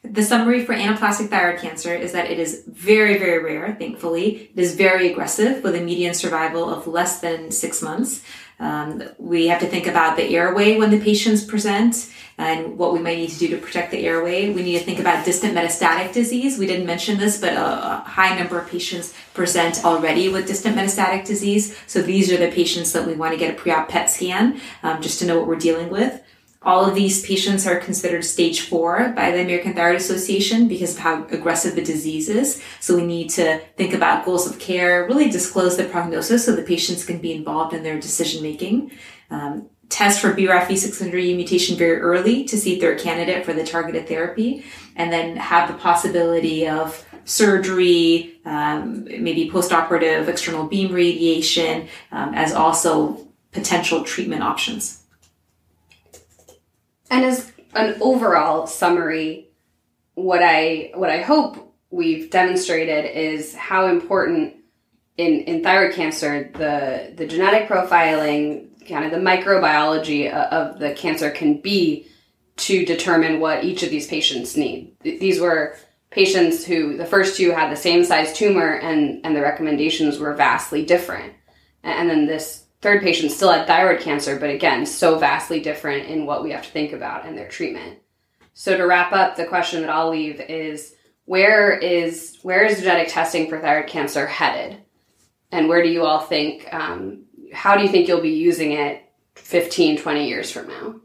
The 0.02 0.22
summary 0.22 0.64
for 0.64 0.74
anaplastic 0.74 1.28
thyroid 1.28 1.60
cancer 1.60 1.94
is 1.94 2.12
that 2.12 2.30
it 2.30 2.38
is 2.38 2.64
very, 2.66 3.18
very 3.18 3.42
rare, 3.42 3.76
thankfully. 3.78 4.50
It 4.54 4.58
is 4.58 4.74
very 4.74 5.12
aggressive 5.12 5.62
with 5.62 5.74
a 5.74 5.80
median 5.80 6.14
survival 6.14 6.68
of 6.68 6.86
less 6.86 7.20
than 7.20 7.50
six 7.50 7.82
months. 7.82 8.24
Um, 8.60 9.02
we 9.18 9.48
have 9.48 9.60
to 9.60 9.66
think 9.66 9.86
about 9.86 10.16
the 10.16 10.36
airway 10.36 10.76
when 10.76 10.90
the 10.90 11.00
patients 11.00 11.42
present 11.42 12.10
and 12.36 12.78
what 12.78 12.92
we 12.92 12.98
might 12.98 13.16
need 13.16 13.30
to 13.30 13.38
do 13.38 13.48
to 13.48 13.56
protect 13.56 13.90
the 13.90 14.06
airway. 14.06 14.52
We 14.52 14.62
need 14.62 14.78
to 14.78 14.84
think 14.84 14.98
about 14.98 15.24
distant 15.24 15.54
metastatic 15.54 16.12
disease. 16.12 16.58
We 16.58 16.66
didn't 16.66 16.86
mention 16.86 17.18
this, 17.18 17.40
but 17.40 17.54
a 17.54 18.02
high 18.06 18.38
number 18.38 18.58
of 18.58 18.68
patients 18.68 19.14
present 19.34 19.84
already 19.84 20.28
with 20.28 20.46
distant 20.46 20.76
metastatic 20.76 21.24
disease. 21.24 21.76
So 21.86 22.02
these 22.02 22.30
are 22.30 22.36
the 22.36 22.50
patients 22.50 22.92
that 22.92 23.06
we 23.06 23.14
want 23.14 23.32
to 23.32 23.38
get 23.38 23.54
a 23.54 23.56
pre-op 23.56 23.88
PET 23.88 24.10
scan 24.10 24.60
um, 24.82 25.00
just 25.02 25.18
to 25.20 25.26
know 25.26 25.38
what 25.38 25.48
we're 25.48 25.56
dealing 25.56 25.88
with. 25.88 26.22
All 26.62 26.84
of 26.84 26.94
these 26.94 27.24
patients 27.24 27.66
are 27.66 27.80
considered 27.80 28.22
stage 28.22 28.68
four 28.68 29.14
by 29.16 29.30
the 29.30 29.40
American 29.40 29.72
Thyroid 29.72 29.96
Association 29.96 30.68
because 30.68 30.92
of 30.94 30.98
how 30.98 31.24
aggressive 31.28 31.74
the 31.74 31.82
disease 31.82 32.28
is. 32.28 32.62
So 32.80 32.96
we 32.96 33.06
need 33.06 33.30
to 33.30 33.60
think 33.76 33.94
about 33.94 34.26
goals 34.26 34.46
of 34.46 34.58
care, 34.58 35.06
really 35.06 35.30
disclose 35.30 35.78
the 35.78 35.84
prognosis 35.84 36.44
so 36.44 36.54
the 36.54 36.62
patients 36.62 37.06
can 37.06 37.18
be 37.18 37.32
involved 37.32 37.72
in 37.72 37.82
their 37.82 37.98
decision 37.98 38.42
making. 38.42 38.92
Um, 39.30 39.70
test 39.88 40.20
for 40.20 40.34
BRAF 40.34 40.66
V600E 40.66 41.34
mutation 41.34 41.78
very 41.78 41.98
early 41.98 42.44
to 42.44 42.58
see 42.58 42.74
if 42.74 42.80
they're 42.80 42.94
a 42.94 42.98
candidate 42.98 43.46
for 43.46 43.54
the 43.54 43.64
targeted 43.64 44.06
therapy, 44.06 44.64
and 44.96 45.10
then 45.10 45.36
have 45.36 45.66
the 45.66 45.78
possibility 45.78 46.68
of 46.68 47.06
surgery, 47.24 48.38
um, 48.44 49.04
maybe 49.04 49.50
postoperative 49.50 50.28
external 50.28 50.66
beam 50.66 50.92
radiation, 50.92 51.88
um, 52.12 52.34
as 52.34 52.52
also 52.52 53.26
potential 53.52 54.04
treatment 54.04 54.42
options. 54.42 54.99
And 57.10 57.24
as 57.24 57.52
an 57.74 57.96
overall 58.00 58.66
summary, 58.66 59.48
what 60.14 60.42
I 60.42 60.92
what 60.94 61.10
I 61.10 61.22
hope 61.22 61.74
we've 61.90 62.30
demonstrated 62.30 63.04
is 63.16 63.54
how 63.54 63.88
important 63.88 64.56
in, 65.16 65.40
in 65.40 65.62
thyroid 65.62 65.94
cancer 65.94 66.50
the 66.54 67.12
the 67.16 67.26
genetic 67.26 67.68
profiling, 67.68 68.68
kind 68.88 69.04
of 69.04 69.10
the 69.10 69.18
microbiology 69.18 70.32
of 70.32 70.78
the 70.78 70.92
cancer 70.92 71.30
can 71.30 71.60
be 71.60 72.06
to 72.56 72.84
determine 72.84 73.40
what 73.40 73.64
each 73.64 73.82
of 73.82 73.90
these 73.90 74.06
patients 74.06 74.56
need. 74.56 74.94
These 75.02 75.40
were 75.40 75.76
patients 76.10 76.64
who 76.64 76.96
the 76.96 77.06
first 77.06 77.36
two 77.36 77.50
had 77.50 77.72
the 77.72 77.76
same 77.76 78.04
size 78.04 78.32
tumor 78.32 78.74
and 78.74 79.24
and 79.24 79.34
the 79.34 79.42
recommendations 79.42 80.18
were 80.18 80.34
vastly 80.34 80.84
different. 80.84 81.34
And 81.82 82.08
then 82.08 82.26
this 82.26 82.59
third 82.80 83.02
patient 83.02 83.32
still 83.32 83.52
had 83.52 83.66
thyroid 83.66 84.00
cancer, 84.00 84.38
but 84.38 84.50
again, 84.50 84.86
so 84.86 85.18
vastly 85.18 85.60
different 85.60 86.08
in 86.08 86.26
what 86.26 86.42
we 86.42 86.50
have 86.50 86.62
to 86.62 86.70
think 86.70 86.92
about 86.92 87.26
in 87.26 87.36
their 87.36 87.48
treatment. 87.48 87.98
So 88.54 88.76
to 88.76 88.86
wrap 88.86 89.12
up, 89.12 89.36
the 89.36 89.46
question 89.46 89.82
that 89.82 89.90
I'll 89.90 90.10
leave 90.10 90.40
is 90.40 90.94
where 91.24 91.72
is 91.72 92.38
where 92.42 92.64
is 92.64 92.80
genetic 92.80 93.08
testing 93.08 93.48
for 93.48 93.60
thyroid 93.60 93.86
cancer 93.86 94.26
headed, 94.26 94.78
and 95.52 95.68
where 95.68 95.82
do 95.82 95.88
you 95.88 96.04
all 96.04 96.20
think? 96.20 96.72
Um, 96.72 97.24
how 97.52 97.76
do 97.76 97.82
you 97.82 97.88
think 97.88 98.08
you'll 98.08 98.20
be 98.20 98.30
using 98.30 98.72
it 98.72 99.04
15, 99.34 99.98
20 99.98 100.28
years 100.28 100.50
from 100.50 100.68
now? 100.68 101.00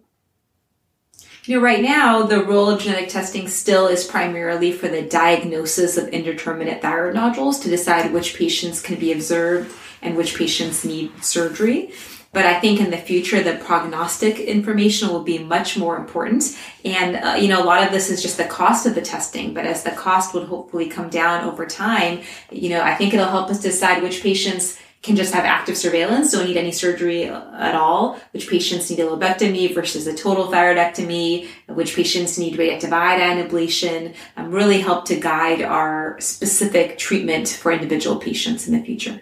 You 1.46 1.58
know, 1.58 1.64
right 1.64 1.82
now, 1.82 2.24
the 2.24 2.44
role 2.44 2.70
of 2.70 2.82
genetic 2.82 3.10
testing 3.10 3.48
still 3.48 3.88
is 3.88 4.04
primarily 4.04 4.72
for 4.72 4.88
the 4.88 5.04
diagnosis 5.04 5.96
of 5.96 6.08
indeterminate 6.08 6.82
thyroid 6.82 7.14
nodules 7.14 7.60
to 7.60 7.70
decide 7.70 8.12
which 8.12 8.36
patients 8.36 8.82
can 8.82 9.00
be 9.00 9.12
observed 9.12 9.72
and 10.06 10.16
which 10.16 10.36
patients 10.36 10.86
need 10.86 11.24
surgery. 11.24 11.92
But 12.32 12.46
I 12.46 12.60
think 12.60 12.82
in 12.82 12.92
the 12.92 12.98
future, 12.98 13.42
the 13.42 13.56
prognostic 13.56 14.40
information 14.40 15.08
will 15.08 15.24
be 15.24 15.38
much 15.38 15.78
more 15.78 15.96
important. 15.96 16.58
And, 16.84 17.16
uh, 17.16 17.36
you 17.40 17.48
know, 17.48 17.64
a 17.64 17.66
lot 17.66 17.82
of 17.82 17.94
this 17.94 18.10
is 18.10 18.22
just 18.22 18.36
the 18.36 18.44
cost 18.44 18.86
of 18.86 18.94
the 18.94 19.02
testing. 19.02 19.54
But 19.54 19.66
as 19.66 19.84
the 19.84 19.92
cost 19.92 20.34
would 20.34 20.50
hopefully 20.50 20.88
come 20.90 21.10
down 21.10 21.46
over 21.46 21.66
time, 21.66 22.24
you 22.52 22.68
know, 22.68 22.82
I 22.82 22.94
think 22.96 23.14
it'll 23.14 23.30
help 23.30 23.50
us 23.50 23.62
decide 23.62 24.04
which 24.04 24.22
patients 24.22 24.78
can 25.02 25.16
just 25.16 25.34
have 25.34 25.46
active 25.46 25.78
surveillance, 25.78 26.32
don't 26.32 26.48
need 26.48 26.58
any 26.58 26.72
surgery 26.72 27.26
at 27.26 27.76
all, 27.76 28.20
which 28.32 28.50
patients 28.50 28.90
need 28.90 29.00
a 29.00 29.04
lobectomy 29.04 29.74
versus 29.74 30.08
a 30.08 30.14
total 30.14 30.48
thyroidectomy, 30.48 31.48
which 31.68 31.96
patients 31.96 32.40
need 32.40 32.58
radioactive 32.58 32.92
iodine 32.92 33.48
ablation, 33.48 34.16
um, 34.36 34.52
really 34.52 34.82
help 34.82 35.06
to 35.06 35.16
guide 35.16 35.62
our 35.62 36.20
specific 36.20 36.98
treatment 36.98 37.48
for 37.48 37.72
individual 37.72 38.18
patients 38.18 38.68
in 38.68 38.78
the 38.78 38.84
future. 38.84 39.22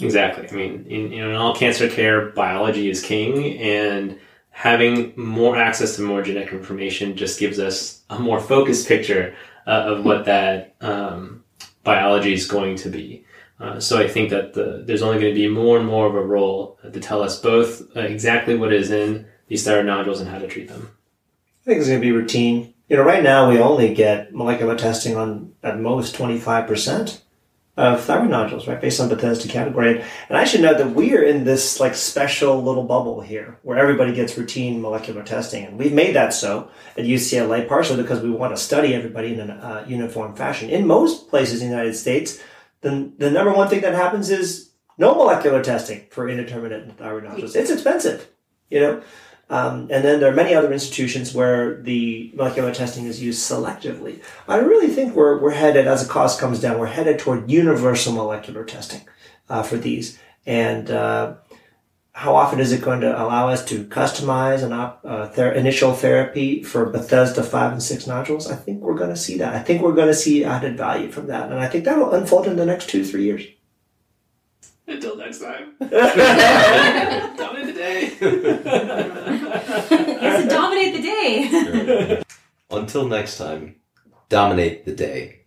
Exactly. 0.00 0.48
I 0.50 0.52
mean, 0.52 0.86
in, 0.88 1.12
in 1.12 1.34
all 1.34 1.54
cancer 1.54 1.88
care, 1.88 2.30
biology 2.30 2.90
is 2.90 3.02
king, 3.02 3.58
and 3.58 4.18
having 4.50 5.12
more 5.16 5.56
access 5.56 5.96
to 5.96 6.02
more 6.02 6.22
genetic 6.22 6.52
information 6.52 7.16
just 7.16 7.38
gives 7.38 7.58
us 7.58 8.02
a 8.10 8.18
more 8.18 8.40
focused 8.40 8.88
picture 8.88 9.34
uh, 9.66 9.84
of 9.86 10.04
what 10.04 10.24
that 10.24 10.74
um, 10.80 11.44
biology 11.84 12.32
is 12.32 12.46
going 12.46 12.76
to 12.76 12.88
be. 12.88 13.24
Uh, 13.60 13.78
so 13.78 13.98
I 13.98 14.08
think 14.08 14.30
that 14.30 14.54
the, 14.54 14.82
there's 14.84 15.02
only 15.02 15.20
going 15.20 15.32
to 15.32 15.40
be 15.40 15.48
more 15.48 15.78
and 15.78 15.86
more 15.86 16.06
of 16.06 16.14
a 16.14 16.20
role 16.20 16.78
to 16.82 17.00
tell 17.00 17.22
us 17.22 17.40
both 17.40 17.96
uh, 17.96 18.00
exactly 18.00 18.56
what 18.56 18.72
is 18.72 18.90
in 18.90 19.26
these 19.46 19.64
thyroid 19.64 19.86
nodules 19.86 20.20
and 20.20 20.28
how 20.28 20.38
to 20.38 20.48
treat 20.48 20.68
them. 20.68 20.90
I 21.62 21.64
think 21.64 21.78
it's 21.78 21.88
going 21.88 22.00
to 22.00 22.06
be 22.06 22.12
routine. 22.12 22.74
You 22.88 22.96
know, 22.96 23.02
right 23.02 23.22
now 23.22 23.48
we 23.48 23.58
only 23.58 23.94
get 23.94 24.34
molecular 24.34 24.76
testing 24.76 25.16
on 25.16 25.52
at 25.62 25.78
most 25.78 26.14
25% 26.14 27.20
of 27.76 28.04
thyroid 28.04 28.30
nodules, 28.30 28.68
right, 28.68 28.80
based 28.80 29.00
on 29.00 29.08
Bethesda 29.08 29.48
category. 29.48 30.00
And 30.28 30.38
I 30.38 30.44
should 30.44 30.60
note 30.60 30.78
that 30.78 30.94
we 30.94 31.16
are 31.16 31.22
in 31.22 31.42
this 31.42 31.80
like 31.80 31.96
special 31.96 32.62
little 32.62 32.84
bubble 32.84 33.20
here 33.20 33.58
where 33.62 33.78
everybody 33.78 34.14
gets 34.14 34.38
routine 34.38 34.80
molecular 34.80 35.24
testing. 35.24 35.64
And 35.64 35.76
we've 35.76 35.92
made 35.92 36.14
that 36.14 36.32
so 36.32 36.70
at 36.96 37.04
UCLA, 37.04 37.66
partially 37.66 38.00
because 38.00 38.20
we 38.20 38.30
want 38.30 38.54
to 38.54 38.62
study 38.62 38.94
everybody 38.94 39.34
in 39.34 39.50
a 39.50 39.54
uh, 39.54 39.84
uniform 39.88 40.36
fashion. 40.36 40.70
In 40.70 40.86
most 40.86 41.28
places 41.28 41.62
in 41.62 41.68
the 41.68 41.74
United 41.74 41.96
States, 41.96 42.40
the, 42.82 43.12
the 43.18 43.30
number 43.30 43.52
one 43.52 43.68
thing 43.68 43.80
that 43.80 43.94
happens 43.94 44.30
is 44.30 44.70
no 44.96 45.14
molecular 45.16 45.62
testing 45.62 46.06
for 46.10 46.28
indeterminate 46.28 46.96
thyroid 46.96 47.24
nodules. 47.24 47.56
It's 47.56 47.70
expensive, 47.70 48.28
you 48.70 48.78
know. 48.78 49.02
Um, 49.50 49.88
and 49.90 50.02
then 50.04 50.20
there 50.20 50.32
are 50.32 50.34
many 50.34 50.54
other 50.54 50.72
institutions 50.72 51.34
where 51.34 51.80
the 51.82 52.32
molecular 52.34 52.72
testing 52.72 53.04
is 53.04 53.22
used 53.22 53.48
selectively. 53.48 54.22
I 54.48 54.56
really 54.56 54.88
think 54.88 55.14
we're, 55.14 55.38
we're 55.38 55.50
headed, 55.50 55.86
as 55.86 56.06
the 56.06 56.12
cost 56.12 56.40
comes 56.40 56.60
down, 56.60 56.78
we're 56.78 56.86
headed 56.86 57.18
toward 57.18 57.50
universal 57.50 58.12
molecular 58.12 58.64
testing 58.64 59.02
uh, 59.50 59.62
for 59.62 59.76
these. 59.76 60.18
And 60.46 60.90
uh, 60.90 61.34
how 62.12 62.36
often 62.36 62.60
is 62.60 62.72
it 62.72 62.80
going 62.80 63.00
to 63.00 63.22
allow 63.22 63.48
us 63.48 63.64
to 63.66 63.84
customize 63.84 64.62
an 64.62 64.72
op, 64.72 65.00
uh, 65.04 65.28
ther- 65.28 65.52
initial 65.52 65.92
therapy 65.92 66.62
for 66.62 66.86
Bethesda 66.86 67.42
5 67.42 67.72
and 67.72 67.82
6 67.82 68.06
nodules? 68.06 68.50
I 68.50 68.56
think 68.56 68.80
we're 68.80 68.94
going 68.94 69.10
to 69.10 69.16
see 69.16 69.36
that. 69.38 69.54
I 69.54 69.58
think 69.58 69.82
we're 69.82 69.94
going 69.94 70.08
to 70.08 70.14
see 70.14 70.44
added 70.44 70.76
value 70.76 71.10
from 71.10 71.26
that. 71.26 71.50
And 71.50 71.60
I 71.60 71.66
think 71.66 71.84
that 71.84 71.98
will 71.98 72.12
unfold 72.12 72.46
in 72.46 72.56
the 72.56 72.66
next 72.66 72.88
two 72.88 73.04
three 73.04 73.24
years. 73.24 73.44
Until 74.86 75.16
next 75.16 75.40
time. 75.40 75.74
Dominate 75.80 77.66
the 77.66 77.72
day. 77.72 78.16
Yes, 80.20 80.48
dominate 80.50 80.94
the 80.94 81.02
day. 81.02 82.22
Until 82.70 83.08
next 83.08 83.38
time, 83.38 83.76
dominate 84.28 84.84
the 84.84 84.92
day. 84.92 85.46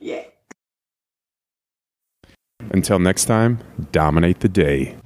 Yeah. 0.00 0.24
Until 2.70 2.98
next 2.98 3.24
time, 3.24 3.58
dominate 3.92 4.40
the 4.40 4.48
day. 4.48 4.96